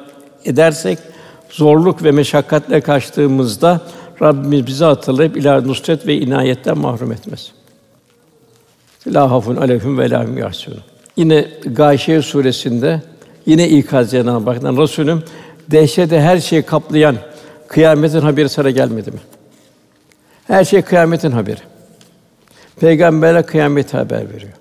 edersek 0.44 0.98
zorluk 1.50 2.04
ve 2.04 2.10
meşakkatle 2.10 2.80
kaçtığımızda 2.80 3.80
Rabbimiz 4.22 4.66
bizi 4.66 4.84
hatırlayıp 4.84 5.36
ilahi 5.36 5.68
nusret 5.68 6.06
ve 6.06 6.16
inayetten 6.16 6.78
mahrum 6.78 7.12
etmez. 7.12 7.52
La 9.06 9.30
hafun 9.30 9.56
aleyhim 9.56 9.98
ve 9.98 10.10
la 10.10 10.26
yahsunun. 10.36 10.80
Yine 11.16 11.48
Gâşiye 11.64 12.22
suresinde 12.22 13.02
yine 13.46 13.68
ikaz 13.68 14.10
Cenab-ı 14.10 14.82
Resulüm 14.82 15.22
dehşete 15.70 16.20
her 16.20 16.38
şeyi 16.38 16.62
kaplayan 16.62 17.16
kıyametin 17.68 18.20
haberi 18.20 18.48
sana 18.48 18.70
gelmedi 18.70 19.10
mi? 19.10 19.18
Her 20.46 20.64
şey 20.64 20.82
kıyametin 20.82 21.30
haberi. 21.30 21.60
Peygamberler 22.80 23.46
kıyamet 23.46 23.94
haber 23.94 24.30
veriyor. 24.34 24.57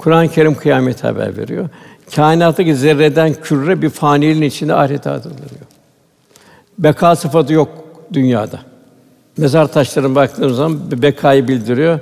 Kur'an-ı 0.00 0.28
Kerim 0.28 0.54
kıyamet 0.54 1.04
haber 1.04 1.36
veriyor. 1.36 1.68
Kainattaki 2.14 2.74
zerreden 2.74 3.34
küre 3.34 3.82
bir 3.82 3.90
faniliğin 3.90 4.42
içinde 4.42 4.74
ahiret 4.74 5.06
adlandırıyor. 5.06 5.60
Beka 6.78 7.16
sıfatı 7.16 7.52
yok 7.52 7.68
dünyada. 8.12 8.60
Mezar 9.36 9.72
taşlarına 9.72 10.14
baktığımız 10.14 10.56
zaman 10.56 10.90
bir 10.90 11.02
bekayı 11.02 11.48
bildiriyor. 11.48 12.00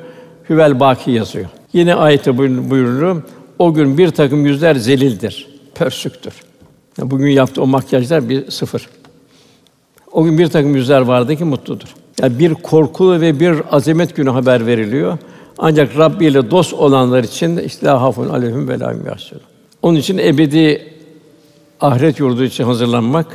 Hüvel 0.51 0.81
baki 0.81 1.11
yazıyor. 1.11 1.47
Yine 1.73 1.95
ayette 1.95 2.39
buyuruluyor. 2.71 3.23
O 3.59 3.75
gün 3.75 3.99
bir 3.99 4.11
takım 4.11 4.47
yüzler 4.47 4.75
zelildir, 4.75 5.49
pörsüktür. 5.75 6.35
Yani 6.99 7.11
bugün 7.11 7.31
yaptığı 7.31 7.63
o 7.63 7.67
makyajlar 7.67 8.29
bir 8.29 8.51
sıfır. 8.51 8.89
O 10.13 10.25
gün 10.25 10.39
bir 10.39 10.49
takım 10.49 10.75
yüzler 10.75 11.01
vardı 11.01 11.37
ki 11.37 11.45
mutludur. 11.45 11.95
Yani 12.23 12.39
bir 12.39 12.55
korkulu 12.55 13.21
ve 13.21 13.41
bir 13.41 13.57
azamet 13.71 14.17
günü 14.17 14.31
haber 14.31 14.67
veriliyor. 14.67 15.19
Ancak 15.59 15.99
Rabbi 15.99 16.27
ile 16.27 16.51
dost 16.51 16.75
olanlar 16.75 17.25
için 17.25 17.57
işte 17.57 17.89
hafun 17.89 18.29
aleyhim 18.29 18.69
ve 18.69 18.79
la 18.81 18.95
Onun 19.83 19.97
için 19.97 20.19
ebedi 20.19 20.93
ahiret 21.81 22.21
yurdu 22.21 22.45
için 22.45 22.65
hazırlanmak 22.65 23.27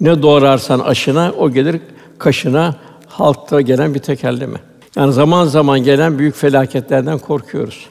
ne 0.00 0.22
doğrarsan 0.22 0.78
aşına 0.78 1.32
o 1.38 1.50
gelir 1.50 1.80
kaşına 2.18 2.76
halkta 3.06 3.60
gelen 3.60 3.94
bir 3.94 3.98
tekerleme. 3.98 4.58
Yani 4.96 5.12
zaman 5.12 5.44
zaman 5.46 5.82
gelen 5.82 6.18
büyük 6.18 6.34
felaketlerden 6.34 7.18
korkuyoruz. 7.18 7.86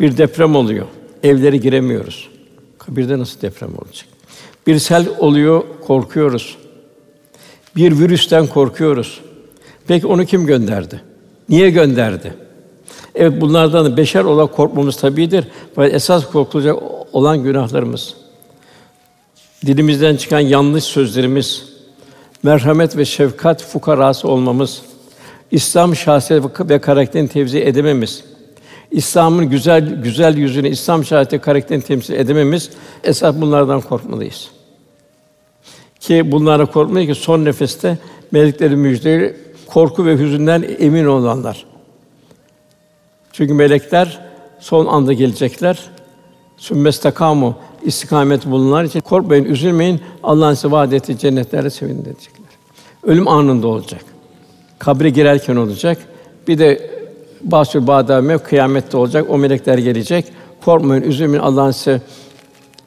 Bir 0.00 0.16
deprem 0.16 0.56
oluyor. 0.56 0.86
Evlere 1.22 1.56
giremiyoruz. 1.56 2.28
Kabirde 2.78 3.18
nasıl 3.18 3.40
deprem 3.40 3.68
olacak? 3.68 4.06
Bir 4.66 4.78
sel 4.78 5.08
oluyor, 5.18 5.62
korkuyoruz. 5.86 6.56
Bir 7.76 7.98
virüsten 7.98 8.46
korkuyoruz. 8.46 9.20
Peki 9.86 10.06
onu 10.06 10.24
kim 10.24 10.46
gönderdi? 10.46 11.11
Niye 11.52 11.70
gönderdi? 11.70 12.34
Evet 13.14 13.40
bunlardan 13.40 13.96
beşer 13.96 14.24
olarak 14.24 14.52
korkmamız 14.52 14.96
tabidir. 14.96 15.44
Fakat 15.74 15.94
esas 15.94 16.30
korkulacak 16.30 16.76
olan 17.12 17.42
günahlarımız. 17.42 18.14
Dilimizden 19.66 20.16
çıkan 20.16 20.40
yanlış 20.40 20.84
sözlerimiz, 20.84 21.64
merhamet 22.42 22.96
ve 22.96 23.04
şefkat 23.04 23.62
fukarası 23.62 24.28
olmamız, 24.28 24.82
İslam 25.50 25.96
şahsiyet 25.96 26.44
ve 26.60 26.80
karakterini 26.80 27.28
tevzi 27.28 27.60
edememiz, 27.60 28.24
İslam'ın 28.90 29.50
güzel 29.50 30.02
güzel 30.02 30.36
yüzünü, 30.36 30.68
İslam 30.68 31.04
şahsiyeti 31.04 31.44
karakterini 31.44 31.84
temsil 31.84 32.14
edememiz 32.14 32.70
esas 33.04 33.34
bunlardan 33.40 33.80
korkmalıyız. 33.80 34.50
Ki 36.00 36.32
bunlara 36.32 36.66
korkmayı 36.66 37.06
ki 37.06 37.14
son 37.14 37.44
nefeste 37.44 37.98
meleklerin 38.30 38.78
müjdeleri 38.78 39.41
korku 39.74 40.06
ve 40.06 40.18
hüzünden 40.18 40.64
emin 40.78 41.04
olanlar. 41.04 41.66
Çünkü 43.32 43.54
melekler 43.54 44.20
son 44.60 44.86
anda 44.86 45.12
gelecekler. 45.12 45.78
Sümmestakamu 46.56 47.54
istikamet 47.82 48.46
bulunanlar 48.46 48.84
için 48.84 49.00
korkmayın, 49.00 49.44
üzülmeyin. 49.44 50.00
Allah'ın 50.22 50.54
size 50.54 50.70
vaad 50.70 50.92
ettiği 50.92 51.18
cennetlerde 51.18 51.70
sevinin 51.70 52.04
diyecekler. 52.04 52.46
Ölüm 53.02 53.28
anında 53.28 53.66
olacak. 53.66 54.04
Kabre 54.78 55.10
girerken 55.10 55.56
olacak. 55.56 55.98
Bir 56.48 56.58
de 56.58 56.90
basül 57.42 57.86
badame 57.86 58.38
kıyamette 58.38 58.96
olacak. 58.96 59.26
O 59.30 59.38
melekler 59.38 59.78
gelecek. 59.78 60.24
Korkmayın, 60.64 61.02
üzülmeyin. 61.02 61.42
Allah'ın 61.42 61.70
size 61.70 62.00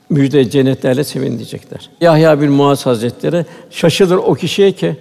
müjde 0.09 0.49
cennetlerle 0.49 1.03
sevin 1.03 1.37
diyecekler. 1.37 1.89
Yahya 2.01 2.41
bin 2.41 2.51
Muaz 2.51 2.85
Hazretleri 2.85 3.45
şaşılır 3.69 4.17
o 4.17 4.33
kişiye 4.33 4.71
ki 4.71 4.95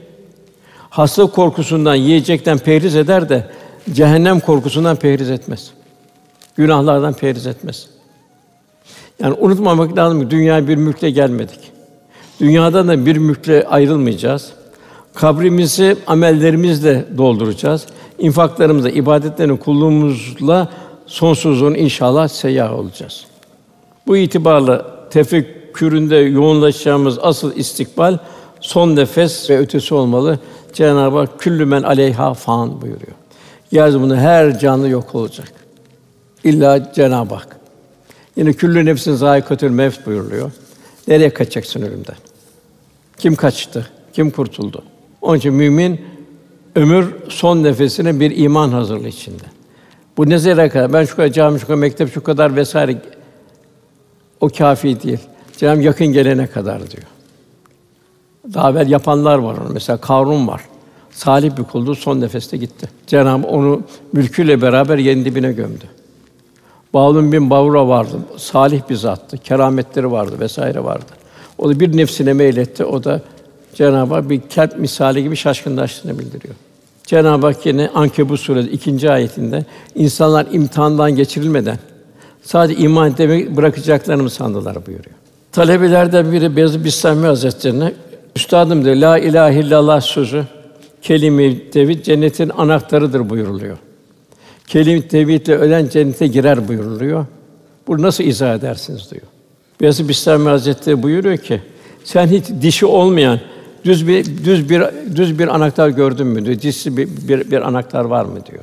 hastalık 0.94 1.35
korkusundan 1.35 1.94
yiyecekten 1.94 2.59
perhiz 2.59 2.96
eder 2.96 3.28
de 3.28 3.50
cehennem 3.92 4.40
korkusundan 4.40 4.96
perhiz 4.96 5.30
etmez. 5.30 5.70
Günahlardan 6.57 7.12
perhiz 7.12 7.46
etmez. 7.46 7.87
Yani 9.20 9.35
unutmamak 9.40 9.98
lazım 9.98 10.20
ki 10.20 10.30
dünya 10.30 10.68
bir 10.68 10.76
mülkle 10.76 11.11
gelmedik. 11.11 11.59
Dünyadan 12.40 12.88
da 12.88 13.07
bir 13.07 13.16
mülkle 13.16 13.66
ayrılmayacağız. 13.66 14.52
Kabrimizi 15.14 15.96
amellerimizle 16.07 17.04
dolduracağız. 17.18 17.87
İnfaklarımızla, 18.18 18.90
ibadetlerini 18.90 19.59
kulluğumuzla 19.59 20.68
sonsuzluğun 21.07 21.74
inşallah 21.74 22.28
seyyah 22.28 22.72
olacağız. 22.78 23.24
Bu 24.07 24.16
itibarla 24.16 24.87
tefekküründe 25.11 26.16
yoğunlaşacağımız 26.16 27.18
asıl 27.22 27.57
istikbal 27.57 28.18
son 28.61 28.96
nefes 28.96 29.50
ve 29.50 29.59
ötesi 29.59 29.94
olmalı. 29.94 30.38
Cenab-ı 30.74 31.18
Hak 31.18 31.40
küllü 31.40 31.64
men 31.64 31.82
aleyha 31.82 32.34
fan 32.34 32.82
buyuruyor. 32.82 33.12
Yeryüzünde 33.70 34.16
her 34.16 34.58
canlı 34.58 34.88
yok 34.88 35.14
olacak. 35.14 35.52
İlla 36.44 36.92
Cenab-ı 36.92 37.34
Hak. 37.34 37.56
Yine 38.37 38.52
küllü 38.52 38.84
nefsin 38.84 39.14
zâikatül 39.14 39.70
mevt 39.70 40.06
buyuruluyor. 40.06 40.52
Nereye 41.08 41.30
kaçacaksın 41.30 41.82
ölümden? 41.82 42.16
Kim 43.18 43.34
kaçtı? 43.34 43.88
Kim 44.12 44.30
kurtuldu? 44.30 44.82
Onun 45.22 45.38
için 45.38 45.54
mümin 45.54 46.00
ömür 46.74 47.14
son 47.28 47.62
nefesine 47.62 48.20
bir 48.20 48.37
iman 48.37 48.68
hazırlığı 48.68 49.08
içinde. 49.08 49.44
Bu 50.16 50.30
ne 50.30 50.38
zerre 50.38 50.68
kadar? 50.68 50.92
Ben 50.92 51.04
şu 51.04 51.16
kadar 51.16 51.28
cami, 51.28 51.60
şu 51.60 51.66
kadar 51.66 51.78
mektep, 51.78 52.14
şu 52.14 52.22
kadar 52.22 52.56
vesaire. 52.56 53.02
O 54.40 54.48
kafi 54.48 55.02
değil. 55.02 55.18
Cenab-ı 55.56 55.82
yakın 55.82 56.06
gelene 56.06 56.46
kadar 56.46 56.90
diyor. 56.90 57.04
Daha 58.54 58.70
evvel 58.70 58.90
yapanlar 58.90 59.38
var 59.38 59.57
onu. 59.59 59.72
Mesela 59.72 59.96
Karun 59.96 60.48
var. 60.48 60.61
Salih 61.11 61.57
bir 61.57 61.62
kuldu, 61.62 61.94
son 61.94 62.20
nefeste 62.20 62.57
gitti. 62.57 62.88
Cenab-ı 63.07 63.46
onu 63.46 63.83
mülküyle 64.12 64.62
beraber 64.62 64.98
yerin 64.98 65.24
dibine 65.24 65.52
gömdü. 65.52 65.85
Bağlum 66.94 67.33
bin 67.33 67.50
Bavra 67.50 67.88
vardı. 67.88 68.16
Salih 68.37 68.80
bir 68.90 68.94
zattı. 68.94 69.38
Kerametleri 69.38 70.11
vardı 70.11 70.40
vesaire 70.40 70.85
vardı. 70.85 71.12
O 71.59 71.68
da 71.68 71.80
bir 71.80 71.96
nefsine 71.96 72.33
meyletti. 72.33 72.85
O 72.85 73.04
da 73.04 73.20
Cenab-ı 73.74 74.14
Hak 74.14 74.30
bir 74.30 74.40
kelp 74.40 74.78
misali 74.78 75.22
gibi 75.22 75.37
şaşkınlaştığını 75.37 76.18
bildiriyor. 76.18 76.54
Cenab-ı 77.04 77.46
Hak 77.46 77.66
yine 77.66 77.90
Ankebut 77.94 78.40
suresi 78.40 78.70
ikinci 78.70 79.11
ayetinde 79.11 79.64
insanlar 79.94 80.46
imtihandan 80.52 81.16
geçirilmeden 81.16 81.78
sadece 82.42 82.83
iman 82.83 83.11
etmeyi 83.11 83.57
bırakacaklarını 83.57 84.22
mı 84.22 84.30
sandılar 84.30 84.87
buyuruyor. 84.87 85.16
Talebelerden 85.52 86.33
biri 86.33 86.57
Beyazıt 86.57 86.85
Bistami 86.85 87.26
Hazretlerine 87.26 87.92
Üstadım 88.37 88.85
diyor, 88.85 88.97
la 88.97 89.18
ilahe 89.18 89.61
illallah 89.61 90.01
sözü 90.01 90.44
kelime-i 91.03 91.70
tevhid 91.70 92.05
cennetin 92.05 92.49
anahtarıdır 92.49 93.31
buyuruluyor. 93.31 93.77
Kelime-i 94.66 95.09
tevhidle 95.09 95.57
ölen 95.57 95.88
cennete 95.88 96.27
girer 96.27 96.68
buyuruluyor. 96.68 97.27
Bu 97.87 98.03
nasıl 98.03 98.25
izah 98.25 98.55
edersiniz 98.55 99.11
diyor. 99.11 99.23
Beyazıt 99.81 100.09
Bistami 100.09 100.49
Hazretleri 100.49 101.03
buyuruyor 101.03 101.37
ki 101.37 101.61
sen 102.05 102.27
hiç 102.27 102.44
dişi 102.62 102.87
olmayan 102.87 103.40
düz 103.85 104.09
bir 104.09 104.25
düz 104.44 104.70
bir 104.70 104.83
düz 105.16 105.38
bir 105.38 105.55
anahtar 105.55 105.88
gördün 105.88 106.27
mü 106.27 106.44
diyor. 106.44 106.61
Dişli 106.61 106.97
bir, 106.97 107.09
bir, 107.29 107.51
bir 107.51 107.68
anahtar 107.68 108.05
var 108.05 108.25
mı 108.25 108.47
diyor. 108.51 108.62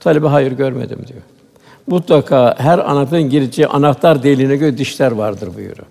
Talebe 0.00 0.26
hayır 0.26 0.52
görmedim 0.52 0.98
diyor. 1.08 1.20
Mutlaka 1.86 2.54
her 2.58 2.78
anahtarın 2.78 3.30
gireceği 3.30 3.68
anahtar 3.68 4.22
deliğine 4.22 4.56
göre 4.56 4.78
dişler 4.78 5.12
vardır 5.12 5.48
buyuruyor. 5.56 5.86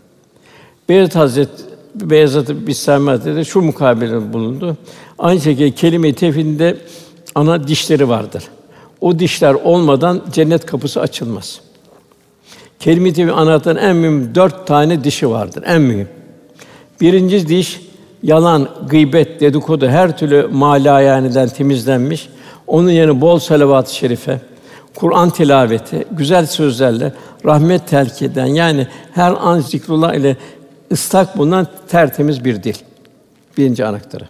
Beyazıt 0.90 1.16
Hazret 1.16 1.50
Beyazıt 2.02 2.68
Bistami 2.68 3.10
Hazretleri 3.10 3.46
şu 3.46 3.62
mukabele 3.62 4.34
bulundu. 4.34 4.78
Aynı 5.20 5.42
şekilde 5.42 5.72
kelime-i 5.72 6.14
tevhidinde 6.14 6.78
ana 7.36 7.68
dişleri 7.68 8.10
vardır. 8.10 8.44
O 9.02 9.20
dişler 9.20 9.54
olmadan 9.54 10.22
cennet 10.32 10.66
kapısı 10.66 11.02
açılmaz. 11.02 11.62
Kelime-i 12.80 13.14
tevhid 13.14 13.30
anahtarın 13.30 13.78
en 13.78 13.96
mühim 13.96 14.36
dört 14.36 14.68
tane 14.68 15.04
dişi 15.04 15.30
vardır. 15.30 15.64
En 15.68 15.82
mühim. 15.82 16.08
Birinci 17.02 17.48
diş 17.48 17.82
yalan, 18.24 18.70
gıybet, 18.90 19.40
dedikodu 19.40 19.88
her 19.88 20.18
türlü 20.18 20.48
malayaniden 20.52 21.50
temizlenmiş. 21.50 22.30
Onun 22.68 22.90
yerine 22.90 23.22
bol 23.22 23.40
salavat-ı 23.40 23.96
şerife, 23.96 24.42
Kur'an 24.96 25.30
tilaveti, 25.30 26.06
güzel 26.12 26.46
sözlerle 26.46 27.14
rahmet 27.46 27.88
telki 27.88 28.26
eden 28.26 28.46
yani 28.46 28.88
her 29.14 29.34
an 29.40 29.60
zikrullah 29.60 30.14
ile 30.14 30.38
ıslak 30.92 31.38
bulunan 31.38 31.68
tertemiz 31.88 32.46
bir 32.46 32.64
dil. 32.64 32.76
Birinci 33.58 33.86
anahtarı. 33.86 34.28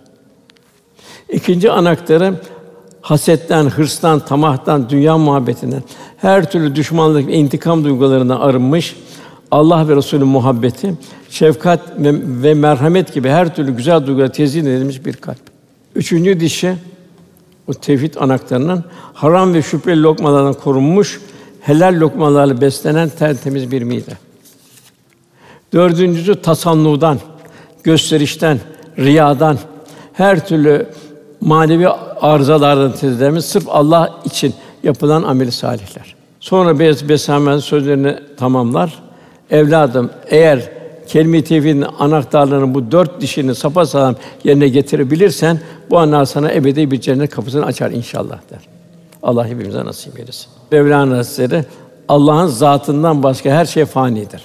İkinci 1.30 1.72
anahtarı 1.72 2.34
hasetten, 3.02 3.66
hırstan, 3.66 4.20
tamahtan, 4.20 4.90
dünya 4.90 5.18
muhabbetinden, 5.18 5.84
her 6.18 6.52
türlü 6.52 6.76
düşmanlık 6.76 7.28
ve 7.28 7.34
intikam 7.34 7.84
duygularından 7.84 8.40
arınmış 8.40 8.96
Allah 9.52 9.88
ve 9.88 9.96
Resulü 9.96 10.24
muhabbeti, 10.24 10.94
şefkat 11.30 11.80
ve, 11.98 12.14
ve 12.44 12.54
merhamet 12.54 13.14
gibi 13.14 13.30
her 13.30 13.56
türlü 13.56 13.76
güzel 13.76 14.06
duygulara 14.06 14.32
tezyin 14.32 14.66
edilmiş 14.66 15.06
bir 15.06 15.14
kalp. 15.14 15.40
Üçüncü 15.96 16.40
dişi 16.40 16.76
o 17.68 17.74
tevhid 17.74 18.16
anahtarının 18.16 18.84
haram 19.14 19.54
ve 19.54 19.62
şüpheli 19.62 20.04
lokmalardan 20.04 20.54
korunmuş, 20.54 21.22
helal 21.62 22.00
lokmalarla 22.00 22.62
beslenen 22.62 23.10
tertemiz 23.10 23.72
bir 23.72 23.82
mide. 23.82 24.29
Dördüncüsü 25.74 26.42
tasannudan, 26.42 27.20
gösterişten, 27.84 28.60
riyadan, 28.98 29.58
her 30.14 30.48
türlü 30.48 30.86
manevi 31.42 31.88
arızalardan 32.22 32.92
temizlenmiş 32.92 33.46
sırf 33.46 33.66
Allah 33.70 34.20
için 34.26 34.54
yapılan 34.84 35.24
ameli 35.24 35.52
salihler. 35.52 36.16
Sonra 36.40 36.80
Beyaz 36.80 37.10
Besamen 37.10 37.58
sözlerini 37.58 38.16
tamamlar. 38.38 39.00
Evladım 39.52 40.10
eğer 40.28 40.70
kelime-i 41.08 41.44
tevhidin 41.44 41.86
anahtarlarının 42.00 42.74
bu 42.74 42.92
dört 42.92 43.22
dişini 43.22 43.56
sapasağlam 43.56 44.16
yerine 44.44 44.68
getirebilirsen 44.68 45.60
bu 45.90 46.00
anlar 46.00 46.26
sana 46.26 46.52
ebedi 46.52 46.92
bir 46.92 47.02
cennet 47.02 47.30
kapısını 47.30 47.66
açar 47.66 47.92
inşallah 47.92 48.38
der. 48.52 48.60
Allah 49.24 49.48
hepimize 49.48 49.86
nasip 49.86 50.20
eylesin. 50.20 50.48
Mevlana 50.72 51.18
Hazretleri 51.18 51.66
Allah'ın 52.08 52.48
zatından 52.48 53.24
başka 53.24 53.50
her 53.50 53.66
şey 53.66 53.86
fanidir. 53.86 54.42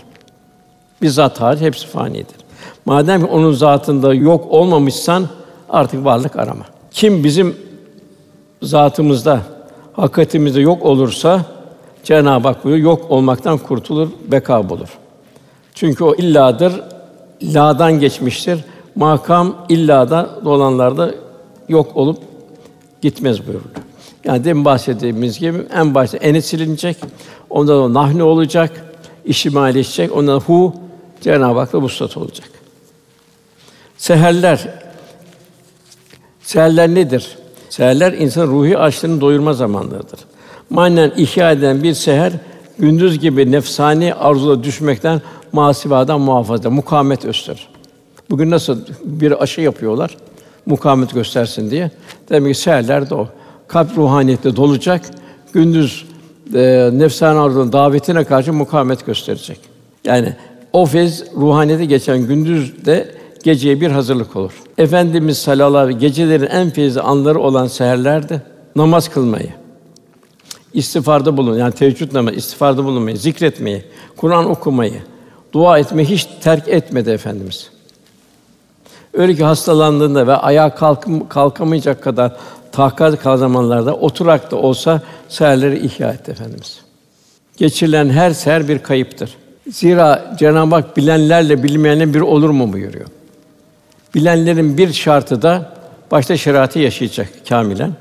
Bir 1.05 1.09
zat 1.09 1.41
hariç 1.41 1.61
hepsi 1.61 1.87
fanidir. 1.87 2.37
Madem 2.85 3.21
ki 3.21 3.27
onun 3.27 3.53
zatında 3.53 4.15
yok 4.15 4.47
olmamışsan 4.51 5.29
artık 5.69 6.05
varlık 6.05 6.37
arama. 6.37 6.65
Kim 6.91 7.25
bizim 7.25 7.57
zatımızda, 8.63 9.41
hakikatimizde 9.93 10.61
yok 10.61 10.83
olursa 10.83 11.45
Cenab-ı 12.05 12.49
Hak 12.49 12.65
buyuruyor, 12.65 12.85
yok 12.85 13.11
olmaktan 13.11 13.59
kurtulur, 13.59 14.09
beka 14.29 14.69
bulur. 14.69 14.89
Çünkü 15.75 16.05
o 16.05 16.15
illadır, 16.15 16.73
la'dan 17.43 18.01
geçmiştir. 18.01 18.61
Makam 18.95 19.55
illada 19.69 20.31
olanlarda 20.45 21.15
yok 21.69 21.97
olup 21.97 22.19
gitmez 23.03 23.47
buyurdu. 23.47 23.69
Yani 24.25 24.45
demin 24.45 24.65
bahsettiğimiz 24.65 25.39
gibi 25.39 25.59
en 25.75 25.95
başta 25.95 26.17
eni 26.17 26.43
silinecek, 26.43 26.97
ondan 27.51 27.75
sonra 27.75 27.95
nahne 27.95 28.23
olacak, 28.23 28.95
işimalileşecek, 29.25 30.17
ondan 30.17 30.41
hu 30.41 30.84
Cenab-ı 31.25 31.59
Hak'la 31.59 31.81
vuslat 31.81 32.17
olacak. 32.17 32.49
Seherler 33.97 34.69
Seherler 36.43 36.89
nedir? 36.89 37.39
Seherler 37.71 38.13
insan 38.13 38.47
ruhi 38.47 38.79
açlığını 38.79 39.21
doyurma 39.21 39.53
zamanlarıdır. 39.53 40.21
Manen 40.71 41.13
ihya 41.17 41.53
eden 41.53 41.83
bir 41.83 41.95
seher 41.95 42.33
gündüz 42.79 43.19
gibi 43.19 43.53
nefsani 43.53 44.15
arzula 44.15 44.65
düşmekten 44.65 45.23
masivadan 45.53 46.21
muhafaza, 46.21 46.71
mukamet 46.71 47.23
gösterir. 47.23 47.69
Bugün 48.31 48.51
nasıl 48.51 48.79
bir 49.05 49.43
aşı 49.43 49.61
yapıyorlar, 49.61 50.17
mukamet 50.67 51.15
göstersin 51.15 51.71
diye. 51.71 51.91
Demek 52.29 52.55
ki 52.55 52.61
seherler 52.61 53.11
de 53.11 53.15
o. 53.15 53.29
Kalp 53.69 53.99
ruhaniyette 53.99 54.57
dolacak, 54.57 55.03
gündüz 55.53 56.05
e, 56.55 56.91
nefsani 56.93 57.39
arzunun 57.39 57.73
davetine 57.73 58.25
karşı 58.25 58.53
mukamet 58.53 59.07
gösterecek. 59.07 59.59
Yani 60.05 60.37
o 60.75 60.87
fez 60.87 61.25
ruhaniyete 61.37 61.85
geçen 61.85 62.19
gündüz 62.19 62.85
de 62.87 63.15
geceye 63.43 63.81
bir 63.81 63.91
hazırlık 63.91 64.37
olur. 64.37 64.53
Efendimiz 64.79 65.39
sallallahu 65.39 65.79
aleyhi 65.79 65.97
ve 65.97 66.01
gecelerin 66.01 66.47
en 66.47 66.71
feyizli 66.71 67.01
anları 67.01 67.41
olan 67.41 67.67
seherlerde 67.67 68.43
namaz 68.77 69.09
kılmayı, 69.09 69.49
istiğfarda 70.73 71.37
bulun 71.37 71.59
yani 71.59 71.75
teheccüd 71.75 72.15
namazı, 72.15 72.37
istiğfarda 72.37 72.85
bulunmayı, 72.85 73.17
zikretmeyi, 73.17 73.85
Kur'an 74.17 74.51
okumayı, 74.51 75.03
dua 75.53 75.79
etmeyi 75.79 76.09
hiç 76.09 76.29
terk 76.41 76.69
etmedi 76.69 77.11
efendimiz. 77.11 77.71
Öyle 79.13 79.35
ki 79.35 79.45
hastalandığında 79.45 80.27
ve 80.27 80.37
ayağa 80.37 80.75
kalkım, 80.75 81.29
kalkamayacak 81.29 82.03
kadar 82.03 82.37
takat 82.73 83.23
kal 83.23 83.37
zamanlarda 83.37 83.95
oturak 83.95 84.51
da 84.51 84.57
olsa 84.57 85.03
seherleri 85.29 85.87
ihya 85.87 86.11
etti 86.11 86.31
efendimiz. 86.31 86.81
Geçirilen 87.57 88.09
her 88.09 88.31
seher 88.31 88.69
bir 88.69 88.79
kayıptır. 88.79 89.37
Zira 89.71 90.37
Cenab-ı 90.39 90.75
Hak 90.75 90.97
bilenlerle 90.97 91.63
bilmeyenlerin 91.63 92.15
bir 92.15 92.21
olur 92.21 92.51
mu 92.51 92.73
buyuruyor. 92.73 93.07
Bilenlerin 94.15 94.79
bir 94.79 94.93
şartı 94.93 95.43
da 95.43 95.75
başta 96.11 96.37
şeriatı 96.37 96.79
yaşayacak 96.79 97.29
kâmilen. 97.49 97.93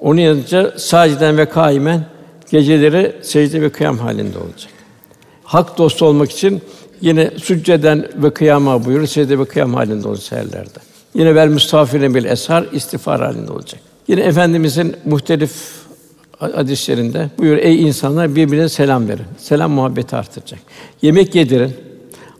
Onun 0.00 0.20
yanında 0.20 0.78
saciden 0.78 1.38
ve 1.38 1.48
kaimen 1.48 2.04
geceleri 2.50 3.16
secde 3.22 3.62
ve 3.62 3.70
kıyam 3.70 3.98
halinde 3.98 4.38
olacak. 4.38 4.72
Hak 5.44 5.78
dostu 5.78 6.06
olmak 6.06 6.30
için 6.30 6.62
yine 7.00 7.30
sücceden 7.36 8.08
ve 8.16 8.34
kıyama 8.34 8.84
buyurur, 8.84 9.06
secde 9.06 9.38
ve 9.38 9.44
kıyam 9.44 9.74
halinde 9.74 10.08
olacak 10.08 10.24
seherlerde. 10.24 10.78
Yine 11.14 11.34
vel 11.34 11.48
müstafirine 11.48 12.14
bil 12.14 12.24
eshar 12.24 12.66
istiğfar 12.72 13.20
halinde 13.20 13.52
olacak. 13.52 13.80
Yine 14.08 14.20
efendimizin 14.20 14.96
muhtelif 15.04 15.52
hadislerinde 16.38 17.30
buyur 17.38 17.56
ey 17.56 17.82
insanlar 17.82 18.36
birbirine 18.36 18.68
selam 18.68 19.08
verin. 19.08 19.24
Selam 19.38 19.70
muhabbeti 19.70 20.16
artıracak. 20.16 20.60
Yemek 21.02 21.34
yedirin. 21.34 21.72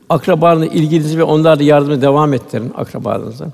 Akrabalarla 0.09 0.67
ilginizi 0.67 1.19
ve 1.19 1.23
onlarla 1.23 1.63
yardımı 1.63 2.03
devam 2.03 2.35
ettirin 2.35 2.73
akrabalarınıza. 2.77 3.47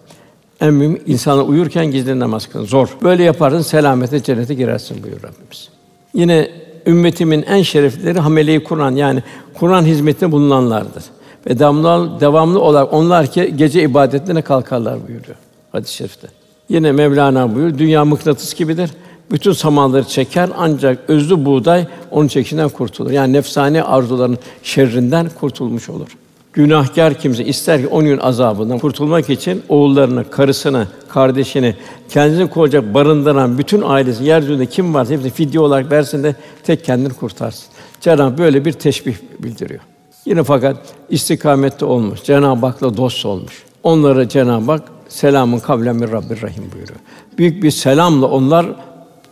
En 0.61 0.75
mühim 0.75 1.03
insanlar 1.07 1.45
uyurken 1.45 1.87
gizli 1.87 2.19
namaz 2.19 2.47
kılın. 2.47 2.65
Zor. 2.65 2.89
Böyle 3.03 3.23
yaparsın 3.23 3.61
selamete 3.61 4.23
cennete 4.23 4.55
girersin 4.55 5.03
buyur 5.03 5.17
Rabbimiz. 5.17 5.69
Yine 6.15 6.51
ümmetimin 6.87 7.43
en 7.43 7.63
şereflileri 7.63 8.19
hamele 8.19 8.65
Kur'an 8.65 8.97
yani 8.97 9.23
Kur'an 9.55 9.85
hizmetinde 9.85 10.33
bulunanlardır. 10.33 11.05
Ve 11.47 11.59
devamlı, 11.59 12.21
devamlı 12.21 12.61
olarak 12.61 12.93
onlar 12.93 13.27
ki 13.27 13.55
gece 13.57 13.83
ibadetlerine 13.83 14.43
kalkarlar 14.43 15.09
buyuruyor 15.09 15.37
hadis-i 15.73 15.95
şerifte. 15.95 16.29
Yine 16.69 16.93
Mevlana 16.93 17.55
buyuruyor, 17.55 17.79
dünya 17.79 18.05
mıknatıs 18.05 18.55
gibidir. 18.55 18.91
Bütün 19.31 19.53
samanları 19.53 20.05
çeker 20.05 20.49
ancak 20.57 20.99
özlü 21.09 21.45
buğday 21.45 21.87
onun 22.11 22.29
çekinden 22.29 22.69
kurtulur. 22.69 23.11
Yani 23.11 23.33
nefsani 23.33 23.83
arzuların 23.83 24.39
şerrinden 24.63 25.31
kurtulmuş 25.41 25.89
olur. 25.89 26.09
Günahkar 26.53 27.15
kimse 27.15 27.45
ister 27.45 27.81
ki 27.81 27.87
onun 27.87 28.09
gün 28.09 28.19
azabından 28.19 28.79
kurtulmak 28.79 29.31
için 29.31 29.63
oğullarını, 29.69 30.31
karısını, 30.31 30.87
kardeşini, 31.09 31.75
kendisini 32.09 32.51
koruyacak 32.51 32.95
barındıran 32.95 33.59
bütün 33.59 33.83
ailesi 33.83 34.25
yeryüzünde 34.25 34.67
kim 34.67 34.95
varsa 34.95 35.15
hepsi 35.15 35.31
fidye 35.31 35.61
olarak 35.61 35.91
versin 35.91 36.23
de 36.23 36.35
tek 36.65 36.85
kendini 36.85 37.13
kurtarsın. 37.13 37.65
Cenab-ı 38.01 38.39
böyle 38.39 38.65
bir 38.65 38.73
teşbih 38.73 39.15
bildiriyor. 39.39 39.81
Yine 40.27 40.43
fakat 40.43 40.77
istikamette 41.09 41.85
olmuş. 41.85 42.23
Cenab-ı 42.23 42.67
Hak'la 42.67 42.97
dost 42.97 43.27
olmuş. 43.27 43.63
Onlara 43.83 44.29
Cenab-ı 44.29 44.73
Hak 44.73 44.83
selamun 45.09 45.59
kavlen 45.59 45.97
min 45.97 46.13
Rabbir 46.13 46.43
Rahim 46.43 46.65
buyuruyor. 46.75 46.99
Büyük 47.39 47.63
bir 47.63 47.71
selamla 47.71 48.27
onlar 48.27 48.67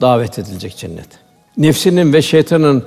davet 0.01 0.39
edilecek 0.39 0.77
cennet. 0.77 1.09
Nefsinin 1.57 2.13
ve 2.13 2.23
şeytanın 2.23 2.85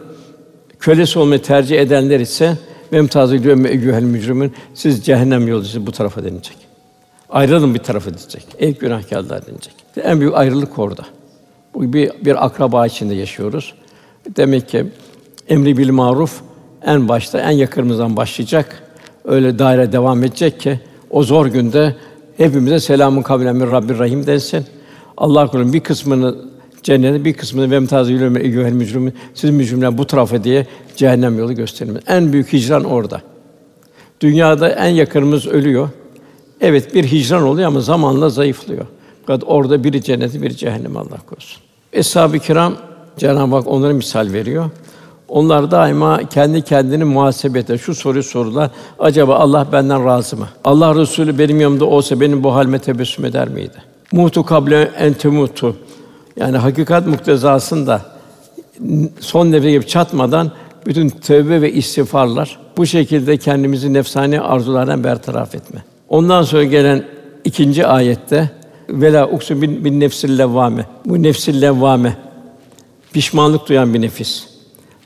kölesi 0.80 1.20
olmayı 1.20 1.42
tercih 1.42 1.80
edenler 1.80 2.20
ise 2.20 2.58
memtazı 2.92 3.36
ediyor 3.36 3.66
eyyuhel 3.66 4.04
mücrimin 4.04 4.54
siz 4.74 5.06
cehennem 5.06 5.48
yolcusu 5.48 5.88
bu 5.88 5.92
tarafa 5.92 6.24
denilecek. 6.24 6.58
Ayrılın 7.30 7.74
bir 7.74 7.80
tarafa 7.80 8.10
diyecek. 8.18 8.46
Ey 8.60 8.78
günahkârlar 8.78 9.48
denilecek. 9.48 9.74
En 10.04 10.20
büyük 10.20 10.36
ayrılık 10.36 10.80
orada. 10.80 11.06
Bu 11.74 11.94
bir 11.94 12.12
bir 12.26 12.46
akraba 12.46 12.88
içinde 12.88 13.14
yaşıyoruz. 13.14 13.74
Demek 14.36 14.70
ki 14.70 14.86
emri 15.50 15.78
bil 15.78 15.90
maruf 15.90 16.42
en 16.86 17.08
başta 17.08 17.40
en 17.40 17.52
yakınımızdan 17.52 18.18
başlayacak. 18.18 18.84
Öyle 19.26 19.60
daire 19.60 19.92
devam 19.92 20.24
edecek 20.24 20.60
ki 20.60 20.80
o 21.10 21.24
zor 21.24 21.46
günde 21.46 21.96
hepimize 22.38 22.80
selamun 22.80 23.22
kavlen 23.22 23.56
min 23.56 23.72
Rabbir 23.72 24.00
Rahim 24.00 24.28
densin. 24.28 24.66
Allah 25.18 25.48
kulun 25.48 25.74
bir 25.74 25.80
kısmını 25.80 26.36
cennete 26.84 27.26
bir 27.26 27.34
kısmını 27.34 27.72
ve 27.72 27.76
emtazı 27.76 28.12
yürüme 28.12 28.40
eyyuhel 28.40 28.72
mücrimin 28.72 29.14
siz 29.34 29.50
mücrimler 29.50 29.98
bu 29.98 30.08
tarafa 30.08 30.44
diye 30.44 30.68
cehennem 30.96 31.40
yolu 31.40 31.54
gösterilmez. 31.56 32.04
En 32.08 32.34
büyük 32.34 32.54
hicran 32.54 32.84
orada. 32.84 33.22
Dünyada 34.22 34.70
en 34.70 34.90
yakınımız 34.90 35.48
ölüyor. 35.48 35.90
Evet 36.62 36.96
bir 36.96 37.04
hicran 37.04 37.44
oluyor 37.44 37.68
ama 37.68 37.82
zamanla 37.82 38.30
zayıflıyor. 38.30 38.86
Fakat 39.26 39.44
orada 39.48 39.84
biri 39.84 40.04
cenneti, 40.04 40.42
biri 40.42 40.58
cehennem 40.58 40.98
Allah 40.98 41.18
korusun. 41.30 41.62
Eshab-ı 41.94 42.40
kiram 42.40 42.76
Cenab-ı 43.18 43.56
Hak 43.56 43.68
onlara 43.68 43.94
misal 43.94 44.34
veriyor. 44.34 44.70
Onlar 45.28 45.72
daima 45.72 46.30
kendi 46.30 46.62
kendini 46.62 47.04
muhasebete 47.04 47.78
şu 47.78 47.96
soruyu 47.96 48.24
sorular. 48.24 48.72
Acaba 49.00 49.36
Allah 49.36 49.68
benden 49.72 50.06
razı 50.06 50.38
mı? 50.38 50.48
Allah 50.64 50.96
Resulü 50.96 51.40
benim 51.40 51.62
yanımda 51.62 51.86
olsa 51.86 52.20
benim 52.20 52.44
bu 52.44 52.56
halime 52.56 52.80
tebessüm 52.80 53.26
eder 53.26 53.50
miydi? 53.50 53.78
Mutu 54.12 54.46
kable 54.46 54.92
en 54.98 55.14
temutu. 55.14 55.76
Yani 56.36 56.58
hakikat 56.58 57.08
muktezasında 57.08 58.02
son 59.20 59.52
nefes 59.52 59.72
gibi 59.72 59.88
çatmadan 59.88 60.52
bütün 60.86 61.10
tövbe 61.10 61.62
ve 61.62 61.72
istiğfarlar 61.72 62.60
bu 62.78 62.86
şekilde 62.86 63.38
kendimizi 63.38 63.94
nefsani 63.94 64.42
arzulardan 64.42 65.04
bertaraf 65.04 65.56
etme. 65.56 65.84
Ondan 66.10 66.44
sonra 66.44 66.64
gelen 66.64 67.06
ikinci 67.44 67.86
ayette 67.88 68.50
vela 68.90 69.28
uksu 69.28 69.62
bin, 69.62 69.86
bin 69.86 70.00
nefsil 70.00 70.38
levvame. 70.38 70.86
Bu 71.06 71.24
nefsil 71.24 71.62
levvame 71.62 72.18
pişmanlık 73.14 73.70
duyan 73.70 73.94
bir 73.94 74.02
nefis. 74.02 74.48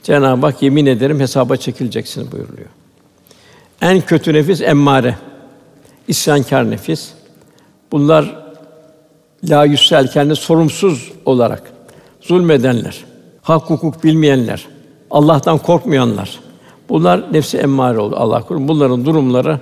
Cenab-ı 0.04 0.46
Hak 0.46 0.62
yemin 0.62 0.86
ederim 0.86 1.20
hesaba 1.20 1.58
çekileceksiniz 1.58 2.32
buyuruyor. 2.32 2.70
En 3.82 4.02
kötü 4.02 4.34
nefis 4.34 4.62
emmare. 4.62 5.16
İsyankar 6.08 6.72
nefis. 6.72 7.12
Bunlar 7.92 8.45
la 9.50 9.66
yüsel 9.66 10.12
kendi 10.12 10.36
sorumsuz 10.36 11.12
olarak 11.26 11.64
zulmedenler, 12.22 13.06
hak 13.42 13.70
hukuk 13.70 14.04
bilmeyenler, 14.04 14.68
Allah'tan 15.12 15.58
korkmayanlar. 15.58 16.40
Bunlar 16.90 17.34
nefsi 17.34 17.58
emmare 17.58 18.00
oldu 18.00 18.16
Allah 18.18 18.42
korusun. 18.42 18.68
Bunların 18.68 19.06
durumları 19.06 19.60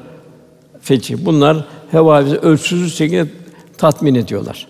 feci. 0.82 1.26
Bunlar 1.26 1.66
hevavizi 1.92 2.38
ölçüsüz 2.38 2.98
şekilde 2.98 3.28
tatmin 3.78 4.16
ediyorlar. 4.16 4.68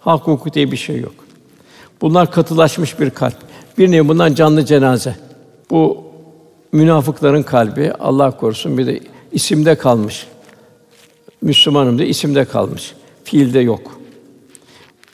Hak 0.00 0.26
hukuk 0.26 0.54
diye 0.54 0.72
bir 0.72 0.76
şey 0.76 1.00
yok. 1.00 1.14
Bunlar 2.00 2.30
katılaşmış 2.30 3.00
bir 3.00 3.10
kalp. 3.10 3.36
Bir 3.78 3.90
nevi 3.90 4.08
bundan 4.08 4.34
canlı 4.34 4.64
cenaze. 4.64 5.16
Bu 5.70 6.04
münafıkların 6.72 7.42
kalbi 7.42 7.92
Allah 7.92 8.30
korusun 8.30 8.78
bir 8.78 8.86
de 8.86 9.00
isimde 9.32 9.74
kalmış. 9.74 10.26
Müslümanım 11.42 11.98
da 11.98 12.04
isimde 12.04 12.44
kalmış. 12.44 12.94
Fiilde 13.24 13.60
yok. 13.60 13.99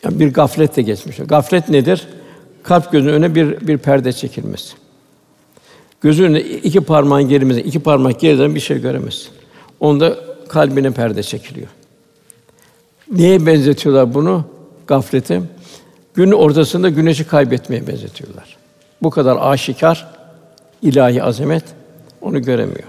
Yani 0.05 0.21
bir 0.21 0.33
gaflet 0.33 0.77
de 0.77 0.83
geçmiş. 0.83 1.17
Gaflet 1.17 1.69
nedir? 1.69 2.09
Kalp 2.63 2.93
gözünün 2.93 3.13
önüne 3.13 3.35
bir 3.35 3.67
bir 3.67 3.79
perde 3.79 4.13
çekilmesi. 4.13 4.75
Gözünün 6.01 6.29
önüne 6.29 6.41
iki 6.41 6.81
parmağın 6.81 7.29
gerimizde, 7.29 7.63
iki 7.63 7.79
parmak 7.79 8.21
geriden 8.21 8.55
bir 8.55 8.61
şey 8.61 8.81
göremez. 8.81 9.29
Onda 9.81 10.17
kalbine 10.49 10.91
perde 10.91 11.23
çekiliyor. 11.23 11.69
Neye 13.13 13.47
benzetiyorlar 13.47 14.15
bunu? 14.15 14.45
Gaflete. 14.87 15.43
Günün 16.15 16.33
ortasında 16.33 16.89
güneşi 16.89 17.25
kaybetmeye 17.25 17.87
benzetiyorlar. 17.87 18.57
Bu 19.03 19.11
kadar 19.11 19.37
aşikar 19.41 20.07
ilahi 20.83 21.23
azamet 21.23 21.65
onu 22.21 22.43
göremiyor. 22.43 22.89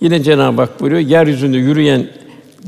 Yine 0.00 0.22
Cenab-ı 0.22 0.62
Hak 0.62 0.80
buyuruyor, 0.80 1.02
yeryüzünde 1.02 1.56
yürüyen 1.56 2.08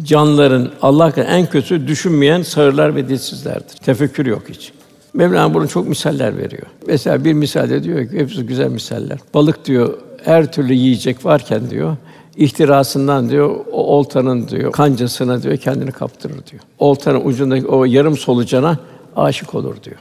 canlıların 0.03 0.71
Allah 0.83 1.13
en 1.17 1.47
kötü 1.47 1.89
düşünmeyen 1.89 2.43
sağırlar 2.43 2.97
ve 2.97 3.09
dilsizlerdir. 3.09 3.77
Tefekkür 3.77 4.27
yok 4.27 4.43
hiç. 4.49 4.73
Mevlana 5.15 5.55
bunu 5.55 5.69
çok 5.69 5.89
misaller 5.89 6.39
veriyor. 6.39 6.67
Mesela 6.87 7.25
bir 7.25 7.33
misalde 7.33 7.83
diyor 7.83 8.09
ki 8.09 8.19
hepsi 8.19 8.47
güzel 8.47 8.69
misaller. 8.69 9.19
Balık 9.35 9.65
diyor 9.65 9.99
her 10.25 10.53
türlü 10.53 10.75
yiyecek 10.75 11.25
varken 11.25 11.71
diyor 11.71 11.97
ihtirasından 12.37 13.31
diyor 13.31 13.57
o 13.73 13.97
oltanın 13.97 14.49
diyor 14.49 14.73
kancasına 14.73 15.43
diyor 15.43 15.57
kendini 15.57 15.93
kaptırır 15.93 16.47
diyor. 16.47 16.63
Oltanın 16.79 17.21
ucundaki 17.25 17.67
o 17.67 17.85
yarım 17.85 18.17
solucana 18.17 18.79
aşık 19.17 19.55
olur 19.55 19.83
diyor. 19.85 19.97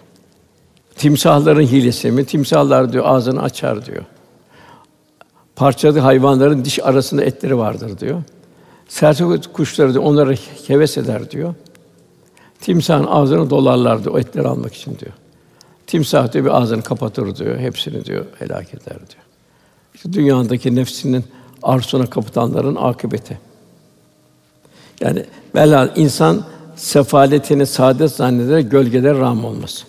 Timsahların 0.95 1.61
hilesi 1.61 2.11
mi? 2.11 2.25
Timsahlar 2.25 2.93
diyor 2.93 3.05
ağzını 3.07 3.41
açar 3.41 3.85
diyor. 3.85 4.03
Parçalı 5.55 5.99
hayvanların 5.99 6.65
diş 6.65 6.79
arasında 6.83 7.23
etleri 7.23 7.57
vardır 7.57 7.99
diyor. 7.99 8.23
Serçe 8.89 9.23
kuşları 9.53 9.93
diyor, 9.93 10.03
onları 10.03 10.35
heves 10.67 10.97
eder 10.97 11.31
diyor. 11.31 11.53
Timsahın 12.61 13.05
ağzını 13.05 13.49
dolarlardı 13.49 14.09
o 14.09 14.19
etleri 14.19 14.47
almak 14.47 14.73
için 14.73 14.99
diyor. 14.99 15.11
Timsah 15.87 16.33
diyor 16.33 16.45
bir 16.45 16.61
ağzını 16.61 16.81
kapatır 16.81 17.35
diyor, 17.35 17.57
hepsini 17.57 18.05
diyor 18.05 18.25
helak 18.39 18.73
eder 18.73 18.97
diyor. 18.97 19.23
İşte 19.95 20.13
dünyadaki 20.13 20.75
nefsinin 20.75 21.23
arzusuna 21.63 22.05
kapıtanların 22.05 22.75
akıbeti. 22.75 23.39
Yani 24.99 25.25
velhâsıl 25.55 25.91
insan 25.95 26.43
sefaletini 26.75 27.65
saadet 27.65 28.11
zannederek 28.11 28.71
gölgeler 28.71 29.17
rağm 29.17 29.45
olması. 29.45 29.85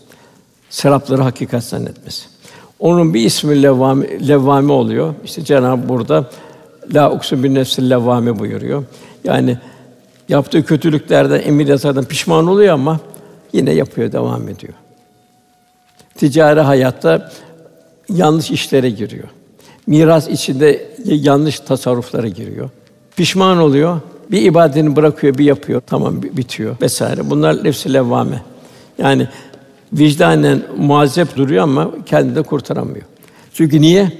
Serapları 0.70 1.22
hakikat 1.22 1.64
zannetmesi. 1.64 2.26
Onun 2.78 3.14
bir 3.14 3.24
ismi 3.24 3.62
levvami, 3.62 4.28
levvami 4.28 4.72
oluyor. 4.72 5.14
İşte 5.24 5.44
Cenab-ı 5.44 5.88
burada 5.88 6.30
la 6.94 7.12
uksu 7.12 7.42
bin 7.42 7.54
nefsil 7.54 7.90
levvame 7.90 8.38
buyuruyor. 8.38 8.84
Yani 9.24 9.58
yaptığı 10.28 10.64
kötülüklerden, 10.64 11.42
emir 11.44 11.66
yasadan 11.66 12.04
pişman 12.04 12.46
oluyor 12.46 12.74
ama 12.74 13.00
yine 13.52 13.72
yapıyor, 13.72 14.12
devam 14.12 14.48
ediyor. 14.48 14.72
Ticari 16.14 16.60
hayatta 16.60 17.32
yanlış 18.08 18.50
işlere 18.50 18.90
giriyor. 18.90 19.28
Miras 19.86 20.28
içinde 20.28 20.88
yanlış 21.04 21.60
tasarruflara 21.60 22.28
giriyor. 22.28 22.70
Pişman 23.16 23.58
oluyor. 23.58 24.00
Bir 24.30 24.42
ibadetini 24.42 24.96
bırakıyor, 24.96 25.38
bir 25.38 25.44
yapıyor. 25.44 25.82
Tamam 25.86 26.22
bitiyor 26.22 26.76
vesaire. 26.82 27.30
Bunlar 27.30 27.64
nefsi 27.64 27.92
levvame. 27.92 28.42
Yani 28.98 29.28
vicdanen 29.92 30.62
muazzep 30.78 31.36
duruyor 31.36 31.62
ama 31.62 31.90
kendini 32.06 32.42
kurtaramıyor. 32.42 33.04
Çünkü 33.54 33.80
niye? 33.80 34.12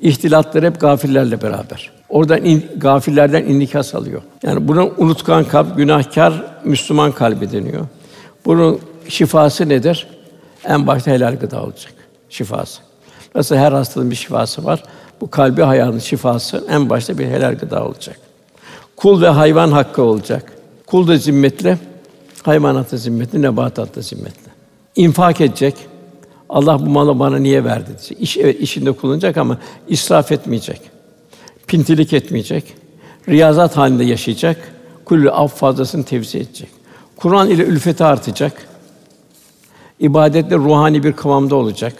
İhtilatlar 0.00 0.64
hep 0.64 0.80
gafillerle 0.80 1.42
beraber. 1.42 1.90
Oradan 2.08 2.44
in, 2.44 2.66
gafillerden 2.76 3.44
indikas 3.44 3.94
alıyor. 3.94 4.22
Yani 4.42 4.68
buna 4.68 4.86
unutkan 4.86 5.44
kalp, 5.44 5.76
günahkar 5.76 6.44
Müslüman 6.64 7.12
kalbi 7.12 7.52
deniyor. 7.52 7.86
Bunun 8.44 8.80
şifası 9.08 9.68
nedir? 9.68 10.06
En 10.64 10.86
başta 10.86 11.10
helal 11.10 11.36
gıda 11.36 11.62
olacak. 11.62 11.92
Şifası. 12.28 12.80
Nasıl 13.34 13.56
her 13.56 13.72
hastalığın 13.72 14.10
bir 14.10 14.16
şifası 14.16 14.64
var. 14.64 14.82
Bu 15.20 15.30
kalbi 15.30 15.62
hayatın 15.62 15.98
şifası 15.98 16.64
en 16.68 16.90
başta 16.90 17.18
bir 17.18 17.26
helal 17.26 17.54
gıda 17.54 17.84
olacak. 17.84 18.16
Kul 18.96 19.22
ve 19.22 19.28
hayvan 19.28 19.72
hakkı 19.72 20.02
olacak. 20.02 20.52
Kul 20.86 21.08
da 21.08 21.16
zimmetli, 21.16 21.78
hayvanat 22.42 22.92
da 22.92 22.96
zimmetli, 22.96 23.42
nebatat 23.42 23.96
da 23.96 24.00
zimmetli. 24.00 24.50
İnfak 24.96 25.40
edecek. 25.40 25.74
Allah 26.50 26.86
bu 26.86 26.90
malı 26.90 27.18
bana 27.18 27.38
niye 27.38 27.64
verdi 27.64 27.86
diyecek. 27.86 28.20
İş 28.20 28.36
evet 28.36 28.60
işinde 28.60 28.92
kullanacak 28.92 29.36
ama 29.36 29.58
israf 29.88 30.32
etmeyecek. 30.32 30.80
Pintilik 31.66 32.12
etmeyecek. 32.12 32.74
Riyazat 33.28 33.76
halinde 33.76 34.04
yaşayacak. 34.04 34.72
Kulü 35.04 35.30
af 35.30 35.54
fazlasını 35.54 36.04
tevzi 36.04 36.38
edecek. 36.38 36.68
Kur'an 37.16 37.50
ile 37.50 37.62
ülfeti 37.62 38.04
artacak. 38.04 38.52
İbadetle 40.00 40.56
ruhani 40.56 41.04
bir 41.04 41.12
kıvamda 41.12 41.56
olacak. 41.56 41.94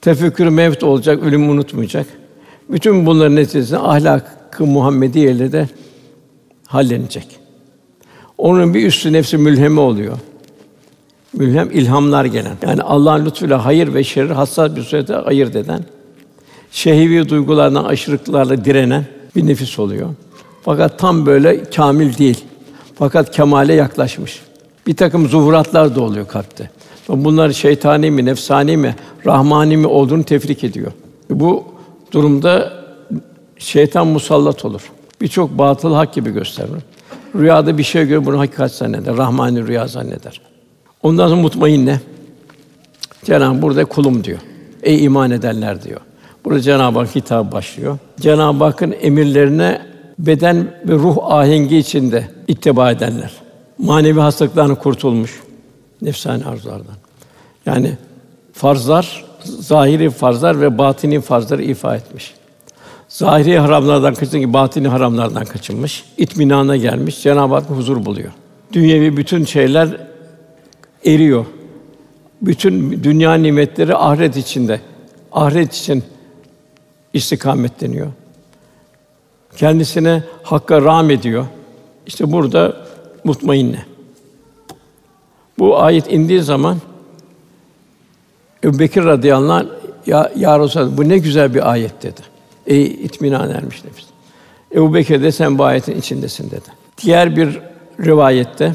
Tefekkür 0.00 0.48
mevt 0.48 0.82
olacak, 0.82 1.22
ölümü 1.22 1.50
unutmayacak. 1.50 2.06
Bütün 2.70 3.06
bunların 3.06 3.36
neticesinde 3.36 3.78
ahlak-ı 3.78 4.66
Muhammediye 4.66 5.30
ile 5.30 5.52
de 5.52 5.68
hallenecek. 6.66 7.26
Onun 8.38 8.74
bir 8.74 8.86
üstü 8.86 9.12
nefsi 9.12 9.38
mülheme 9.38 9.80
oluyor. 9.80 10.18
Mülhem 11.32 11.70
ilhamlar 11.70 12.24
gelen. 12.24 12.56
Yani 12.66 12.82
Allah'ın 12.82 13.26
lütfuyla 13.26 13.64
hayır 13.64 13.94
ve 13.94 14.04
şerri 14.04 14.32
hassas 14.32 14.76
bir 14.76 14.82
surette 14.82 15.16
ayırt 15.16 15.56
eden, 15.56 15.84
şehvi 16.70 17.28
duygulardan 17.28 17.84
aşırılıklarla 17.84 18.64
direnen 18.64 19.06
bir 19.36 19.46
nefis 19.46 19.78
oluyor. 19.78 20.08
Fakat 20.62 20.98
tam 20.98 21.26
böyle 21.26 21.64
kamil 21.64 22.18
değil. 22.18 22.44
Fakat 22.94 23.30
kemale 23.30 23.74
yaklaşmış. 23.74 24.42
Bir 24.86 24.96
takım 24.96 25.28
zuhuratlar 25.28 25.94
da 25.94 26.00
oluyor 26.00 26.28
kalpte. 26.28 26.70
Bunlar 27.08 27.50
şeytani 27.50 28.10
mi, 28.10 28.24
nefsani 28.24 28.76
mi, 28.76 28.96
rahmani 29.26 29.76
mi 29.76 29.86
olduğunu 29.86 30.24
tefrik 30.24 30.64
ediyor. 30.64 30.92
Bu 31.30 31.64
durumda 32.12 32.72
şeytan 33.58 34.06
musallat 34.06 34.64
olur. 34.64 34.90
Birçok 35.20 35.58
batıl 35.58 35.94
hak 35.94 36.14
gibi 36.14 36.30
gösterir. 36.30 36.70
Rüyada 37.34 37.78
bir 37.78 37.82
şey 37.82 38.06
görür, 38.06 38.26
bunu 38.26 38.38
hakikat 38.38 38.72
zanneder, 38.72 39.16
rahmani 39.16 39.66
rüya 39.66 39.86
zanneder. 39.86 40.40
Ondan 41.02 41.28
sonra 41.28 41.40
mutmainne. 41.40 42.00
Cenab-ı 43.24 43.62
burada 43.62 43.84
kulum 43.84 44.24
diyor. 44.24 44.38
Ey 44.82 45.04
iman 45.04 45.30
edenler 45.30 45.82
diyor. 45.82 46.00
Burada 46.44 46.60
Cenab-ı 46.60 46.98
Hak 46.98 47.14
hitap 47.14 47.52
başlıyor. 47.52 47.98
Cenab-ı 48.20 48.64
Hakk'ın 48.64 48.94
emirlerine 49.00 49.82
beden 50.18 50.56
ve 50.88 50.94
ruh 50.94 51.16
ahengi 51.22 51.76
içinde 51.76 52.28
ittiba 52.48 52.90
edenler. 52.90 53.32
Manevi 53.78 54.20
hastalıklardan 54.20 54.74
kurtulmuş 54.74 55.40
nefsani 56.02 56.44
arzulardan. 56.44 56.94
Yani 57.66 57.92
farzlar, 58.52 59.24
zahiri 59.44 60.10
farzlar 60.10 60.60
ve 60.60 60.78
batini 60.78 61.20
farzları 61.20 61.62
ifa 61.62 61.96
etmiş. 61.96 62.34
Zahiri 63.08 63.58
haramlardan 63.58 64.14
kaçınmış, 64.14 64.52
batini 64.52 64.88
haramlardan 64.88 65.44
kaçınmış. 65.44 66.04
İtminana 66.18 66.76
gelmiş, 66.76 67.22
Cenab-ı 67.22 67.54
Hak 67.54 67.70
huzur 67.70 68.04
buluyor. 68.04 68.30
Dünyevi 68.72 69.16
bütün 69.16 69.44
şeyler 69.44 70.11
eriyor. 71.04 71.46
Bütün 72.42 73.02
dünya 73.02 73.34
nimetleri 73.34 73.96
ahiret 73.96 74.36
içinde. 74.36 74.80
Ahiret 75.32 75.74
için 75.74 76.04
istikamet 77.12 77.80
deniyor. 77.80 78.08
Kendisine 79.56 80.22
hakka 80.42 80.82
rağm 80.82 81.10
ediyor. 81.10 81.46
İşte 82.06 82.32
burada 82.32 82.76
mutmainne. 83.24 83.84
Bu 85.58 85.78
ayet 85.78 86.12
indiği 86.12 86.42
zaman 86.42 86.78
Ebu 88.64 88.78
Bekir 88.78 89.04
radıyallahu 89.04 89.68
ya, 90.06 90.32
ya 90.36 90.60
Resulallah, 90.60 90.96
bu 90.96 91.08
ne 91.08 91.18
güzel 91.18 91.54
bir 91.54 91.70
ayet 91.70 92.02
dedi. 92.02 92.20
Ey 92.66 92.84
itminan 92.84 93.50
ermiş 93.50 93.84
nefis. 93.84 94.06
Ebu 94.74 94.94
de 94.94 95.32
sen 95.32 95.58
bu 95.58 95.64
ayetin 95.64 95.98
içindesin 95.98 96.50
dedi. 96.50 96.68
Diğer 97.02 97.36
bir 97.36 97.60
rivayette, 98.00 98.74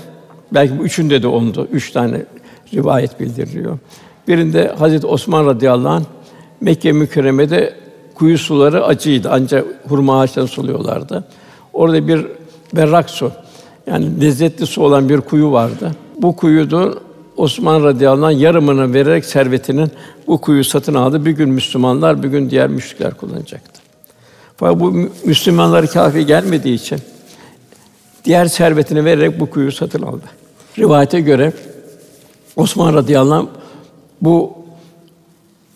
belki 0.52 0.80
bu 0.80 0.84
üçünde 0.84 1.24
de 1.24 1.28
oldu, 1.28 1.68
üç 1.72 1.92
tane 1.92 2.26
rivayet 2.74 3.20
bildiriliyor. 3.20 3.78
Birinde 4.28 4.68
Hazreti 4.80 5.08
Osman 5.08 5.46
radıyallahu 5.46 5.94
anh, 5.94 6.04
Mekke 6.62 6.92
mükerremede 6.92 7.74
kuyu 8.16 8.38
suları 8.38 8.86
acıydı. 8.86 9.30
Ancak 9.32 9.66
hurma 9.88 10.20
ağaçlarını 10.20 10.50
suluyorlardı. 10.50 11.24
Orada 11.74 12.08
bir 12.08 12.26
berrak 12.76 13.10
su, 13.10 13.32
yani 13.88 14.22
lezzetli 14.22 14.66
su 14.66 14.84
olan 14.84 15.10
bir 15.10 15.22
kuyu 15.22 15.52
vardı. 15.52 15.92
Bu 16.22 16.36
kuyudu 16.36 17.02
Osman 17.38 17.84
radıyallahu 17.84 18.26
anh 18.26 18.40
yarımını 18.40 18.94
vererek 18.94 19.26
servetinin 19.26 19.92
bu 20.28 20.42
kuyu 20.42 20.64
satın 20.64 20.94
aldı. 20.94 21.26
Bir 21.26 21.32
gün 21.32 21.50
Müslümanlar, 21.50 22.24
bir 22.24 22.28
gün 22.28 22.50
diğer 22.50 22.68
müşrikler 22.68 23.14
kullanacaktı. 23.14 23.82
Fakat 24.58 24.80
bu 24.80 24.94
Müslümanlar 25.26 25.88
kafi 25.88 26.26
gelmediği 26.26 26.76
için 26.76 27.00
diğer 28.28 28.46
servetini 28.46 29.06
vererek 29.06 29.40
bu 29.40 29.50
kuyu 29.50 29.72
satın 29.72 30.02
aldı. 30.02 30.24
Rivayete 30.78 31.22
göre 31.22 31.54
Osman 32.56 32.94
radıyallahu 32.94 33.40
anh 33.40 33.48
bu 34.22 34.54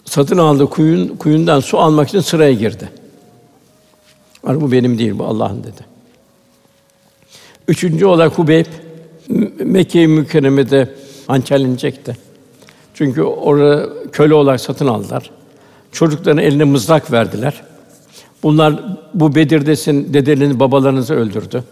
satın 0.05 0.37
aldığı 0.37 0.65
kuyun 0.65 1.07
kuyundan 1.07 1.59
su 1.59 1.79
almak 1.79 2.09
için 2.09 2.19
sıraya 2.19 2.53
girdi. 2.53 2.89
Yani 4.47 4.61
bu 4.61 4.71
benim 4.71 4.99
değil, 4.99 5.19
bu 5.19 5.25
Allah'ın 5.25 5.63
dedi. 5.63 5.85
Üçüncü 7.67 8.05
olarak 8.05 8.37
Hubeyb 8.37 8.65
Mekke-i 9.59 10.07
Mükerreme'de 10.07 10.95
hançerlenecekti. 11.27 12.17
Çünkü 12.93 13.21
orada 13.21 13.89
köle 14.11 14.33
olarak 14.33 14.61
satın 14.61 14.87
aldılar. 14.87 15.31
Çocukların 15.91 16.43
eline 16.43 16.63
mızrak 16.63 17.11
verdiler. 17.11 17.63
Bunlar 18.43 18.97
bu 19.13 19.35
Bedir'desin 19.35 20.13
dedelerini 20.13 20.59
babalarınızı 20.59 21.13
öldürdü. 21.13 21.63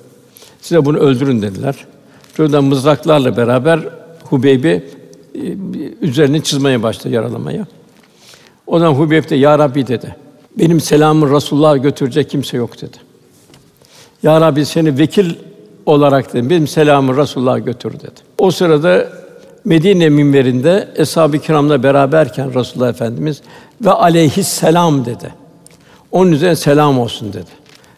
Size 0.61 0.85
bunu 0.85 0.97
öldürün 0.97 1.41
dediler. 1.41 1.75
Çocuklar 2.33 2.59
mızraklarla 2.59 3.37
beraber 3.37 3.79
Hubeyb'i 4.23 4.85
e, 5.35 5.39
üzerine 6.01 6.43
çizmeye 6.43 6.83
başladı 6.83 7.13
yaralamaya. 7.13 7.65
O 8.67 8.79
zaman 8.79 8.93
Hubeyb 8.93 9.29
de 9.29 9.35
ya 9.35 9.59
Rabbi 9.59 9.87
dedi. 9.87 10.15
Benim 10.59 10.79
selamımı 10.79 11.35
Resulullah'a 11.35 11.77
götürecek 11.77 12.29
kimse 12.29 12.57
yok 12.57 12.81
dedi. 12.81 12.97
Ya 14.23 14.41
Rabbi 14.41 14.65
seni 14.65 14.97
vekil 14.97 15.35
olarak 15.85 16.33
dedi. 16.33 16.49
Benim 16.49 16.67
selamı 16.67 17.17
Resulullah'a 17.17 17.59
götür 17.59 17.93
dedi. 17.93 18.21
O 18.37 18.51
sırada 18.51 19.07
Medine 19.65 20.09
minberinde 20.09 20.87
eshab-ı 20.95 21.39
kiramla 21.39 21.83
beraberken 21.83 22.53
Resulullah 22.53 22.89
Efendimiz 22.89 23.41
ve 23.81 23.91
aleyhisselam 23.91 25.05
dedi. 25.05 25.33
Onun 26.11 26.31
üzerine 26.31 26.55
selam 26.55 26.99
olsun 26.99 27.33
dedi. 27.33 27.49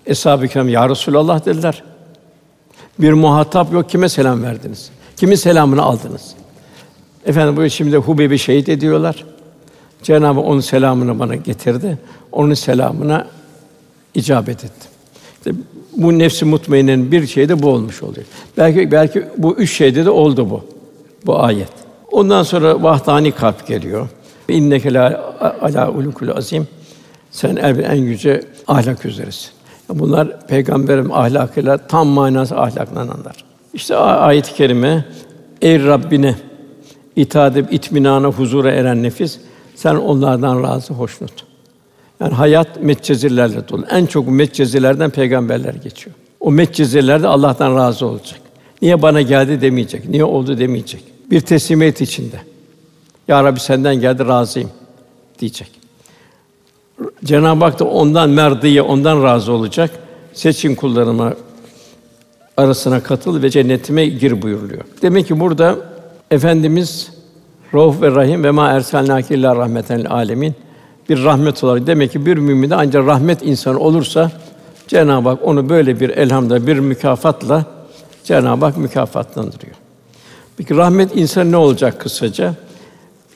Eshab-ı 0.05 0.47
kiram 0.47 0.69
ya 0.69 0.89
Resulallah 0.89 1.45
dediler. 1.45 1.83
Bir 3.01 3.13
muhatap 3.13 3.73
yok 3.73 3.89
kime 3.89 4.09
selam 4.09 4.43
verdiniz? 4.43 4.89
Kimin 5.17 5.35
selamını 5.35 5.81
aldınız? 5.81 6.33
Efendim 7.25 7.57
bu 7.57 7.69
şimdi 7.69 7.97
Hubeyb'i 7.97 8.39
şehit 8.39 8.69
ediyorlar. 8.69 9.25
Cenab-ı 10.03 10.39
onun 10.39 10.59
selamını 10.59 11.19
bana 11.19 11.35
getirdi. 11.35 11.97
Onun 12.31 12.53
selamına 12.53 13.27
icabet 14.13 14.63
ettim. 14.63 14.91
İşte 15.37 15.51
bu 15.97 16.19
nefsi 16.19 16.45
mutmainnenin 16.45 17.11
bir 17.11 17.27
şeyi 17.27 17.49
de 17.49 17.63
bu 17.63 17.69
olmuş 17.69 18.03
oluyor. 18.03 18.25
Belki 18.57 18.91
belki 18.91 19.25
bu 19.37 19.55
üç 19.55 19.71
şeyde 19.77 20.05
de 20.05 20.09
oldu 20.09 20.49
bu 20.49 20.63
bu 21.25 21.43
ayet. 21.43 21.71
Ondan 22.11 22.43
sonra 22.43 22.83
vahdani 22.83 23.31
kalp 23.31 23.67
geliyor. 23.67 24.09
İnneke 24.49 24.93
la 24.93 25.33
ala 25.61 25.91
ulukul 25.91 26.29
azim. 26.29 26.67
Sen 27.31 27.55
en 27.55 27.95
yüce 27.95 28.43
ahlak 28.67 29.05
üzeresin. 29.05 29.51
Bunlar 29.89 30.47
peygamberim 30.47 31.11
ahlakıyla 31.11 31.77
tam 31.77 32.07
manası 32.07 32.57
ahlaklananlar. 32.57 33.35
İşte 33.73 33.95
ayet-i 33.95 34.53
kerime 34.53 35.05
ey 35.61 35.83
Rabbine 35.83 36.35
itaat 37.15 37.57
edip 37.57 37.73
itminana 37.73 38.27
huzura 38.27 38.71
eren 38.71 39.03
nefis 39.03 39.39
sen 39.75 39.95
onlardan 39.95 40.63
razı 40.63 40.93
hoşnut. 40.93 41.45
Yani 42.19 42.33
hayat 42.33 42.83
metcezirlerle 42.83 43.67
dolu. 43.69 43.85
En 43.89 44.05
çok 44.05 44.27
metcezirlerden 44.27 45.09
peygamberler 45.09 45.73
geçiyor. 45.73 46.15
O 46.39 46.51
metcezirlerde 46.51 47.27
Allah'tan 47.27 47.75
razı 47.75 48.05
olacak. 48.05 48.39
Niye 48.81 49.01
bana 49.01 49.21
geldi 49.21 49.61
demeyecek. 49.61 50.09
Niye 50.09 50.23
oldu 50.23 50.57
demeyecek. 50.57 51.03
Bir 51.31 51.41
teslimiyet 51.41 52.01
içinde. 52.01 52.41
Ya 53.27 53.43
Rabbi 53.43 53.59
senden 53.59 53.95
geldi 53.95 54.25
razıyım 54.25 54.69
diyecek. 55.39 55.80
Cenab-ı 57.23 57.65
Hak 57.65 57.79
da 57.79 57.85
ondan 57.85 58.29
merdiye, 58.29 58.81
ondan 58.81 59.23
razı 59.23 59.51
olacak. 59.51 59.91
Seçin 60.33 60.75
kullarıma 60.75 61.33
arasına 62.57 63.03
katıl 63.03 63.43
ve 63.43 63.49
cennetime 63.49 64.05
gir 64.05 64.41
buyuruluyor. 64.41 64.81
Demek 65.01 65.27
ki 65.27 65.39
burada 65.39 65.75
efendimiz 66.31 67.11
Rauf 67.73 68.01
ve 68.01 68.11
Rahim 68.11 68.43
ve 68.43 68.51
ma 68.51 68.69
erselnâke 68.69 69.35
illâ 69.35 69.55
rahmeten 69.55 70.05
alemin 70.05 70.55
bir 71.09 71.23
rahmet 71.23 71.63
olarak 71.63 71.87
demek 71.87 72.11
ki 72.11 72.25
bir 72.25 72.37
mümin 72.37 72.69
de 72.69 72.75
ancak 72.75 73.07
rahmet 73.07 73.43
insanı 73.43 73.79
olursa 73.79 74.31
Cenab-ı 74.87 75.29
Hak 75.29 75.39
onu 75.43 75.69
böyle 75.69 75.99
bir 75.99 76.09
elhamda 76.09 76.67
bir 76.67 76.79
mükafatla 76.79 77.65
Cenab-ı 78.23 78.65
Hak 78.65 78.77
mükafatlandırıyor. 78.77 79.75
Peki 80.57 80.75
rahmet 80.75 81.15
insan 81.15 81.51
ne 81.51 81.57
olacak 81.57 81.99
kısaca? 81.99 82.53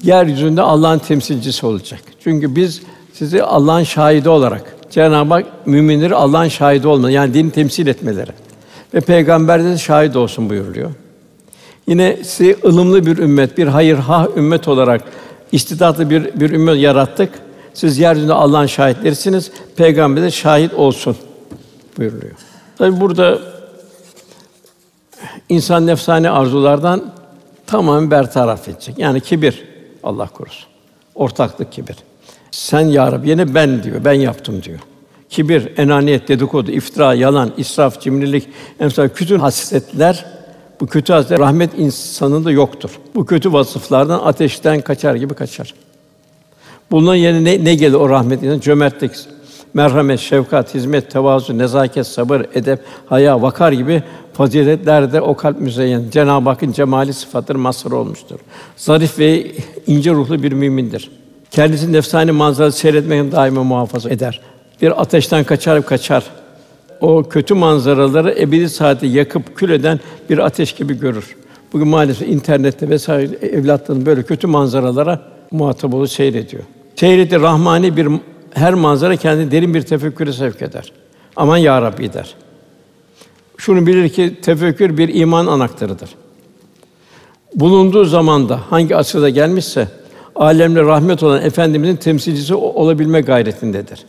Yeryüzünde 0.04 0.62
Allah'ın 0.62 1.00
temsilcisi 1.00 1.66
olacak. 1.66 2.00
Çünkü 2.24 2.56
biz 2.56 2.82
sizi 3.18 3.44
Allah'ın 3.44 3.84
şahidi 3.84 4.30
olarak 4.30 4.76
Cenab-ı 4.92 5.34
Hak 5.34 5.46
müminleri 5.68 6.16
Allah'ın 6.16 6.48
şahidi 6.48 6.88
olmalı 6.88 7.12
yani 7.12 7.34
din 7.34 7.50
temsil 7.50 7.88
etmeleri 7.88 8.32
ve 8.94 9.00
peygamber 9.00 9.64
de 9.64 9.78
şahit 9.78 10.16
olsun 10.16 10.50
buyuruluyor. 10.50 10.92
Yine 11.88 12.18
sizi 12.24 12.58
ılımlı 12.66 13.06
bir 13.06 13.18
ümmet, 13.18 13.58
bir 13.58 13.68
hayır 13.68 13.98
ha 13.98 14.28
ümmet 14.36 14.68
olarak 14.68 15.02
istidatlı 15.52 16.10
bir 16.10 16.40
bir 16.40 16.50
ümmet 16.50 16.78
yarattık. 16.78 17.30
Siz 17.74 17.98
yeryüzünde 17.98 18.34
Allah'ın 18.34 18.66
şahitlerisiniz. 18.66 19.52
Peygamber 19.76 20.24
de 20.24 20.32
şahit 20.32 20.74
olsun 20.74 21.18
buyuruluyor. 21.98 22.34
Tabi 22.78 23.00
burada 23.00 23.40
insan 25.50 25.88
nefsane 25.88 26.30
arzulardan 26.30 27.14
tamamen 27.68 28.12
bertaraf 28.12 28.68
edecek. 28.68 28.96
Yani 28.98 29.22
kibir 29.22 29.64
Allah 30.04 30.28
korusun. 30.28 30.66
Ortaklık 31.16 31.72
kibir. 31.72 31.96
Sen 32.56 32.82
ya 32.82 33.12
Rabbi 33.12 33.30
yine 33.30 33.56
ben 33.56 33.84
diyor. 33.84 34.06
Ben 34.06 34.14
yaptım 34.14 34.64
diyor. 34.64 34.80
Kibir, 35.30 35.78
enaniyet, 35.78 36.28
dedikodu, 36.28 36.72
iftira, 36.72 37.14
yalan, 37.14 37.52
israf, 37.58 38.02
cimrilik, 38.02 38.48
emsal 38.80 39.10
kötü 39.10 39.38
hasletler 39.38 40.26
bu 40.82 40.88
kötü 40.88 41.14
hasletler 41.14 41.40
rahmet 41.40 41.80
insanında 41.80 42.52
yoktur. 42.52 42.90
Bu 43.16 43.26
kötü 43.26 43.54
vasıflardan 43.54 44.20
ateşten 44.20 44.82
kaçar 44.82 45.16
gibi 45.16 45.34
kaçar. 45.34 45.74
Bunun 46.92 47.16
yerine 47.16 47.44
ne, 47.44 47.64
ne 47.64 47.76
gelir 47.76 47.94
o 47.94 48.10
rahmet 48.10 48.44
insanı? 48.44 48.62
Cömertlik, 48.62 49.12
merhamet, 49.74 50.20
şefkat, 50.20 50.74
hizmet, 50.74 51.12
tevazu, 51.12 51.58
nezaket, 51.58 52.08
sabır, 52.08 52.46
edep, 52.54 52.80
haya, 53.06 53.42
vakar 53.42 53.72
gibi 53.72 54.04
faziletler 54.34 55.14
de 55.14 55.22
o 55.22 55.36
kalp 55.36 55.60
müzeyyen. 55.60 56.04
Cenab-ı 56.12 56.50
Hakk'ın 56.50 56.72
cemali 56.72 57.14
sıfatları 57.14 57.58
mazhar 57.58 57.92
olmuştur. 57.92 58.40
Zarif 58.78 59.20
ve 59.20 59.52
ince 59.88 60.12
ruhlu 60.12 60.44
bir 60.44 60.52
mümindir. 60.52 61.25
Kendisi 61.56 61.94
nefsani 61.94 62.32
manzarası 62.32 62.78
seyretmekten 62.78 63.32
daima 63.32 63.64
muhafaza 63.64 64.10
eder. 64.10 64.42
Bir 64.82 65.02
ateşten 65.02 65.44
kaçar 65.44 65.86
kaçar. 65.86 66.24
O 67.02 67.24
kötü 67.24 67.54
manzaraları 67.54 68.36
ebedi 68.40 68.70
saati 68.70 69.06
yakıp 69.06 69.56
kül 69.56 69.70
eden 69.70 70.00
bir 70.30 70.38
ateş 70.38 70.74
gibi 70.74 71.00
görür. 71.00 71.36
Bugün 71.74 71.88
maalesef 71.88 72.28
internette 72.28 72.90
vesaire 72.90 73.36
evlatların 73.36 74.06
böyle 74.06 74.24
kötü 74.24 74.48
manzaralara 74.48 75.22
muhatap 75.52 75.94
olup 75.94 76.10
seyrediyor. 76.10 76.64
Seyreti 76.96 77.42
rahmani 77.42 77.98
bir 77.98 78.08
her 78.54 78.74
manzara 78.74 79.16
kendi 79.16 79.52
derin 79.52 79.74
bir 79.74 79.82
tefekküre 79.82 80.34
sevk 80.34 80.62
eder. 80.62 80.92
Aman 81.36 81.58
ya 81.58 81.82
Rabbi 81.82 82.14
der. 82.14 82.36
Şunu 83.58 83.88
bilir 83.88 84.10
ki 84.10 84.36
tefekkür 84.42 84.98
bir 84.98 85.14
iman 85.14 85.48
anahtarıdır. 85.48 86.10
Bulunduğu 87.56 88.06
zamanda 88.06 88.60
hangi 88.70 88.96
asırda 88.96 89.30
gelmişse 89.30 89.88
alemle 90.36 90.82
rahmet 90.82 91.24
olan 91.24 91.42
efendimizin 91.42 91.96
temsilcisi 91.96 92.56
olabilme 92.56 93.22
gayretindedir. 93.22 94.06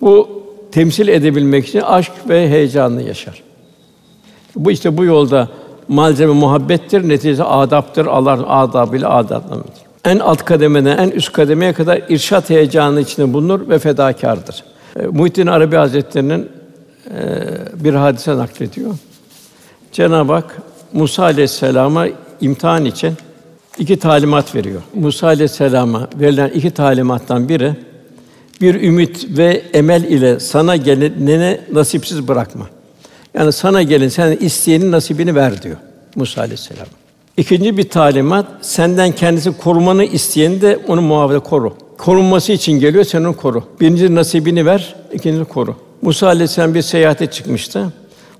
Bu 0.00 0.42
temsil 0.72 1.08
edebilmek 1.08 1.68
için 1.68 1.80
aşk 1.80 2.12
ve 2.28 2.48
heyecanını 2.48 3.02
yaşar. 3.02 3.42
Bu 4.56 4.70
işte 4.70 4.96
bu 4.96 5.04
yolda 5.04 5.48
malzeme 5.88 6.32
muhabbettir, 6.32 7.08
neticede 7.08 7.44
adaptır. 7.44 8.06
Allah 8.06 8.48
adabıyla 8.48 9.10
adaplanır. 9.10 9.64
En 10.04 10.18
alt 10.18 10.44
kademeden 10.44 10.98
en 10.98 11.10
üst 11.10 11.32
kademeye 11.32 11.72
kadar 11.72 12.02
irşat 12.08 12.50
heyecanı 12.50 13.00
içinde 13.00 13.32
bulunur 13.32 13.68
ve 13.68 13.78
fedakârdır. 13.78 14.64
E, 14.96 15.06
Muhittin 15.06 15.46
Arabi 15.46 15.76
Hazretleri'nin 15.76 16.48
e, 17.10 17.84
bir 17.84 17.94
hadise 17.94 18.36
naklediyor. 18.36 18.94
Cenab-ı 19.92 20.32
Hak 20.32 20.56
Musa 20.92 21.22
aleyhisselama 21.22 22.06
imtihan 22.40 22.84
için 22.84 23.14
iki 23.80 23.98
talimat 23.98 24.54
veriyor. 24.54 24.82
Musa 24.94 25.26
aleyhisselama 25.26 26.08
verilen 26.20 26.48
iki 26.48 26.70
talimattan 26.70 27.48
biri 27.48 27.72
bir 28.60 28.82
ümit 28.82 29.38
ve 29.38 29.62
emel 29.72 30.04
ile 30.04 30.40
sana 30.40 30.76
gelenine 30.76 31.60
nasipsiz 31.72 32.28
bırakma. 32.28 32.66
Yani 33.34 33.52
sana 33.52 33.82
gelin 33.82 34.08
sen 34.08 34.36
isteyenin 34.40 34.92
nasibini 34.92 35.34
ver 35.34 35.62
diyor 35.62 35.76
Musa 36.16 36.40
aleyhisselam. 36.40 36.86
İkinci 37.36 37.76
bir 37.76 37.88
talimat 37.88 38.46
senden 38.60 39.12
kendisi 39.12 39.52
korumanı 39.58 40.04
isteyeni 40.04 40.60
de 40.60 40.78
onu 40.88 41.02
muhafaza 41.02 41.40
koru. 41.40 41.74
Korunması 41.98 42.52
için 42.52 42.72
geliyor 42.72 43.04
sen 43.04 43.20
onu 43.20 43.36
koru. 43.36 43.64
Birinci 43.80 44.14
nasibini 44.14 44.66
ver, 44.66 44.94
ikinci 45.12 45.44
koru. 45.44 45.76
Musa 46.02 46.26
aleyhisselam 46.26 46.74
bir 46.74 46.82
seyahate 46.82 47.26
çıkmıştı. 47.26 47.92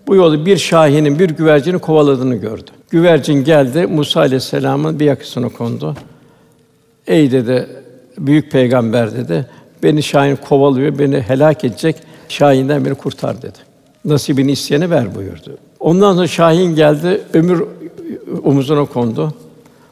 Bu 0.07 0.14
yolu 0.16 0.46
bir 0.46 0.57
şahinin 0.57 1.18
bir 1.18 1.30
güvercini 1.30 1.78
kovaladığını 1.78 2.34
gördü. 2.34 2.70
Güvercin 2.90 3.44
geldi, 3.44 3.86
Musa 3.86 4.20
aleyhisselamın 4.20 5.01
bir 5.01 5.05
yakasına 5.05 5.48
kondu. 5.48 5.96
Ey 7.07 7.32
dedi, 7.32 7.66
büyük 8.18 8.53
peygamber 8.53 9.14
dedi, 9.14 9.46
beni 9.82 10.03
şahin 10.03 10.36
kovalıyor, 10.36 10.98
beni 10.98 11.20
helak 11.20 11.64
edecek. 11.64 11.96
Şahinden 12.28 12.84
beni 12.84 12.94
kurtar 12.94 13.42
dedi. 13.42 13.59
Nasibini 14.05 14.53
isteyene 14.53 14.90
ver 14.90 15.14
buyurdu. 15.14 15.59
Ondan 15.80 16.14
sonra 16.14 16.26
Şahin 16.26 16.74
geldi, 16.74 17.20
ömür 17.32 17.64
omuzuna 18.44 18.84
kondu. 18.84 19.34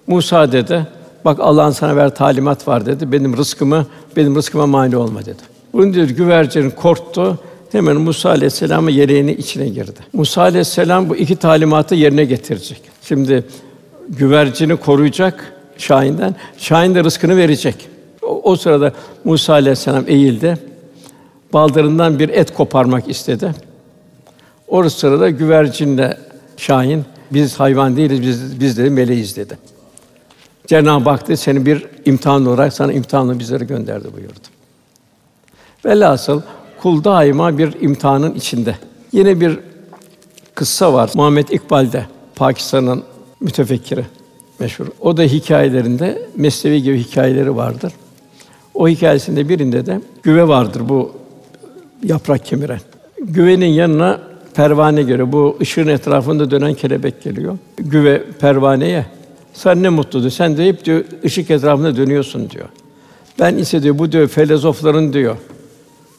Musa 0.06 0.52
dedi, 0.52 0.86
bak 1.24 1.40
Allah'ın 1.40 1.70
sana 1.70 1.96
ver 1.96 2.14
talimat 2.14 2.68
var 2.68 2.86
dedi. 2.86 3.12
Benim 3.12 3.36
rızkımı, 3.36 3.86
benim 4.16 4.36
rızkıma 4.36 4.66
mani 4.66 4.96
olma 4.96 5.20
dedi. 5.20 5.42
Bunu 5.72 5.94
diyor 5.94 6.08
güvercin 6.08 6.70
korktu. 6.70 7.38
Hemen 7.72 7.96
Musa 7.96 8.30
aleyhisselam'ın 8.30 8.90
yeleğini 8.90 9.32
içine 9.32 9.68
girdi. 9.68 10.00
Musa 10.12 10.42
aleyhisselam 10.42 11.08
bu 11.08 11.16
iki 11.16 11.36
talimatı 11.36 11.94
yerine 11.94 12.24
getirecek. 12.24 12.80
Şimdi 13.02 13.44
güvercini 14.08 14.76
koruyacak 14.76 15.52
Şahin'den, 15.78 16.36
Şahin 16.58 16.94
de 16.94 17.04
rızkını 17.04 17.36
verecek. 17.36 17.88
O, 18.22 18.40
o 18.42 18.56
sırada 18.56 18.92
Musa 19.24 19.52
aleyhisselam 19.52 20.04
eğildi. 20.06 20.58
Baldırından 21.52 22.18
bir 22.18 22.28
et 22.28 22.54
koparmak 22.54 23.08
istedi. 23.08 23.54
O 24.68 24.88
sırada 24.88 25.30
güvercinle 25.30 26.18
Şahin 26.56 27.04
biz 27.30 27.60
hayvan 27.60 27.96
değiliz, 27.96 28.22
biz 28.22 28.60
biz 28.60 28.78
de 28.78 28.90
meleğiz 28.90 29.36
dedi. 29.36 29.58
Cenab-ı 30.66 31.10
Hak 31.10 31.28
dedi, 31.28 31.36
seni 31.36 31.66
bir 31.66 31.86
imtihan 32.04 32.46
olarak 32.46 32.72
sana 32.72 32.92
imtihanı 32.92 33.38
bizlere 33.38 33.64
gönderdi 33.64 34.08
buyurdu. 34.16 34.48
Velhasıl 35.84 36.42
kul 36.82 37.04
daima 37.04 37.58
bir 37.58 37.80
imtihanın 37.80 38.34
içinde. 38.34 38.74
Yine 39.12 39.40
bir 39.40 39.58
kıssa 40.54 40.92
var. 40.92 41.10
Muhammed 41.14 41.48
İkbal'de 41.48 42.06
Pakistan'ın 42.36 43.02
mütefekkiri 43.40 44.04
meşhur. 44.58 44.86
O 45.00 45.16
da 45.16 45.22
hikayelerinde 45.22 46.22
mesnevi 46.36 46.82
gibi 46.82 46.98
hikayeleri 46.98 47.56
vardır. 47.56 47.92
O 48.74 48.88
hikayesinde 48.88 49.48
birinde 49.48 49.86
de 49.86 50.00
güve 50.22 50.48
vardır 50.48 50.82
bu 50.88 51.12
yaprak 52.02 52.44
kemiren. 52.44 52.80
Güvenin 53.20 53.66
yanına 53.66 54.20
pervane 54.54 55.02
göre 55.02 55.32
bu 55.32 55.56
ışığın 55.60 55.88
etrafında 55.88 56.50
dönen 56.50 56.74
kelebek 56.74 57.22
geliyor. 57.22 57.58
Güve 57.76 58.24
pervaneye 58.40 59.06
sen 59.54 59.82
ne 59.82 59.88
mutludur. 59.88 60.30
Sen 60.30 60.56
de 60.56 60.66
hep 60.66 60.84
diyor 60.84 61.04
ışık 61.24 61.50
etrafında 61.50 61.96
dönüyorsun 61.96 62.50
diyor. 62.50 62.68
Ben 63.38 63.56
ise 63.56 63.82
diyor 63.82 63.98
bu 63.98 64.12
diyor 64.12 64.28
filozofların 64.28 65.12
diyor. 65.12 65.36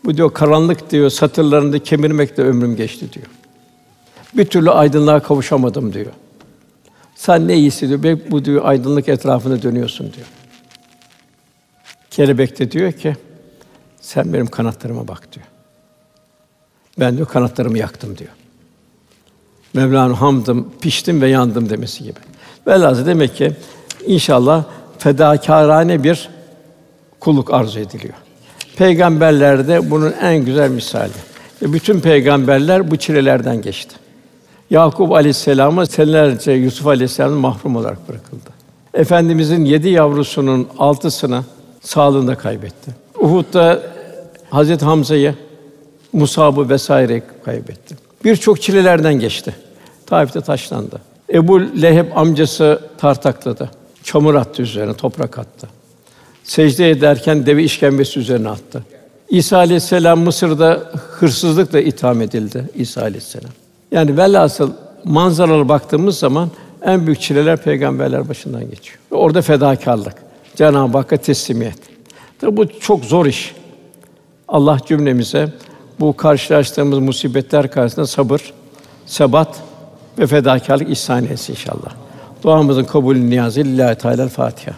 Bu 0.06 0.18
diyor 0.18 0.34
karanlık 0.34 0.92
diyor 0.92 1.10
satırlarında 1.10 1.84
kemirmekle 1.84 2.44
ömrüm 2.44 2.76
geçti 2.76 3.14
diyor. 3.14 3.26
Bir 4.34 4.46
türlü 4.46 4.72
aydınlığa 4.72 5.20
kavuşamadım 5.20 5.94
diyor. 5.94 6.12
Sen 7.16 7.48
ne 7.48 7.58
iyisi 7.58 8.04
diyor. 8.04 8.20
Bu 8.32 8.46
diyor 8.46 8.66
aydınlık 8.66 9.10
etrafında 9.10 9.62
dönüyorsun 9.62 10.14
diyor. 10.14 10.28
Kelebek 12.12 12.60
de 12.60 12.72
diyor 12.72 12.92
ki 12.92 13.16
sen 14.02 14.34
benim 14.34 14.48
kanatlarıma 14.48 15.08
bak 15.08 15.34
diyor. 15.36 15.46
Ben 17.00 17.18
diyor 17.18 17.28
kanatlarımı 17.28 17.78
yaktım 17.78 18.18
diyor. 18.18 18.32
Mevla'nın 19.74 20.14
hamdım, 20.14 20.72
piştim 20.82 21.22
ve 21.22 21.30
yandım 21.30 21.70
demesi 21.70 22.04
gibi. 22.04 22.20
Velhâsıl 22.68 23.06
demek 23.06 23.36
ki 23.36 23.54
inşallah 24.06 24.64
fedakârane 24.98 26.04
bir 26.04 26.30
kulluk 27.20 27.54
arzu 27.54 27.80
ediliyor. 27.80 28.14
Peygamberlerde 28.80 29.92
bunun 29.92 30.14
en 30.22 30.46
güzel 30.46 30.70
misali. 30.70 31.12
Ve 31.62 31.74
bütün 31.74 32.00
peygamberler 32.00 32.92
bu 32.92 32.98
çilelerden 32.98 33.62
geçti. 33.62 33.96
Yakup 34.70 35.12
Aleyhisselam'a 35.12 35.86
senelerce 35.86 36.52
Yusuf 36.52 36.88
Aleyhisselam 36.88 37.32
mahrum 37.32 37.76
olarak 37.76 38.10
bırakıldı. 38.10 38.50
Efendimizin 38.94 39.66
yedi 39.66 39.90
yavrusunun 39.90 40.68
altısını 40.78 41.44
sağlığında 41.82 42.36
kaybetti. 42.36 42.92
Uhud'da 43.20 43.82
Hazret 44.50 44.82
Hamza'yı 44.82 45.36
Musab'ı 46.14 46.70
vesaire 46.70 47.22
kaybetti. 47.46 47.96
Birçok 48.26 48.62
çilelerden 48.62 49.14
geçti. 49.14 49.56
Taif'te 50.06 50.42
taşlandı. 50.42 51.02
Ebu 51.34 51.62
Leheb 51.82 52.08
amcası 52.16 52.82
tartakladı. 52.98 53.70
Çamur 54.04 54.36
attı 54.36 54.62
üzerine, 54.62 54.94
toprak 54.94 55.40
attı. 55.40 55.79
Secde 56.50 56.90
ederken 56.90 57.46
deve 57.46 57.64
işkembesi 57.64 58.20
üzerine 58.20 58.50
attı. 58.50 58.84
İsa 59.30 59.58
aleyhisselam 59.58 60.20
Mısır'da 60.20 60.84
hırsızlıkla 60.94 61.80
itham 61.80 62.22
edildi 62.22 62.70
İsa 62.76 63.02
aleyhisselam. 63.02 63.52
Yani 63.92 64.18
velhasıl 64.18 64.72
manzaralara 65.04 65.70
baktığımız 65.70 66.18
zaman 66.20 66.50
en 66.82 67.06
büyük 67.06 67.22
çileler 67.22 67.58
peygamberler 67.58 68.30
başından 68.30 68.70
geçiyor. 68.70 68.98
Orada 69.12 69.42
fedakarlık, 69.42 70.14
Cenab-ı 70.56 70.98
Hakk'a 70.98 71.18
teslimiyet. 71.18 71.80
Tabi 72.40 72.58
bu 72.58 72.80
çok 72.80 73.06
zor 73.06 73.26
iş. 73.26 73.56
Allah 74.48 74.78
cümlemize 74.88 75.50
bu 76.00 76.18
karşılaştığımız 76.18 77.00
musibetler 77.00 77.72
karşısında 77.72 78.08
sabır, 78.08 78.54
sebat 79.06 79.60
ve 80.20 80.28
fedakarlık 80.28 80.90
ihsan 80.90 81.26
etsin 81.26 81.54
inşallah. 81.54 81.92
Duamızın 82.44 82.84
kabulü 82.84 83.30
niyazı 83.30 83.60
lillahi 83.60 83.96
teala 83.96 84.28
Fatiha. 84.28 84.76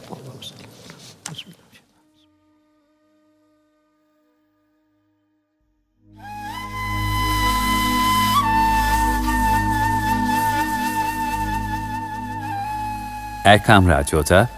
Erkam 13.51 13.87
Radyo'da 13.87 14.49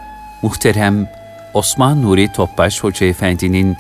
muhterem 0.42 1.10
Osman 1.54 2.02
Nuri 2.02 2.32
Topbaş 2.32 2.84
Hoca 2.84 3.06
Efendi'nin 3.06 3.78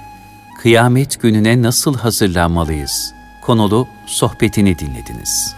Kıyamet 0.61 1.21
Gününe 1.21 1.61
Nasıl 1.61 1.97
Hazırlanmalıyız 1.97 3.13
konulu 3.41 3.87
sohbetini 4.05 4.79
dinlediniz. 4.79 5.55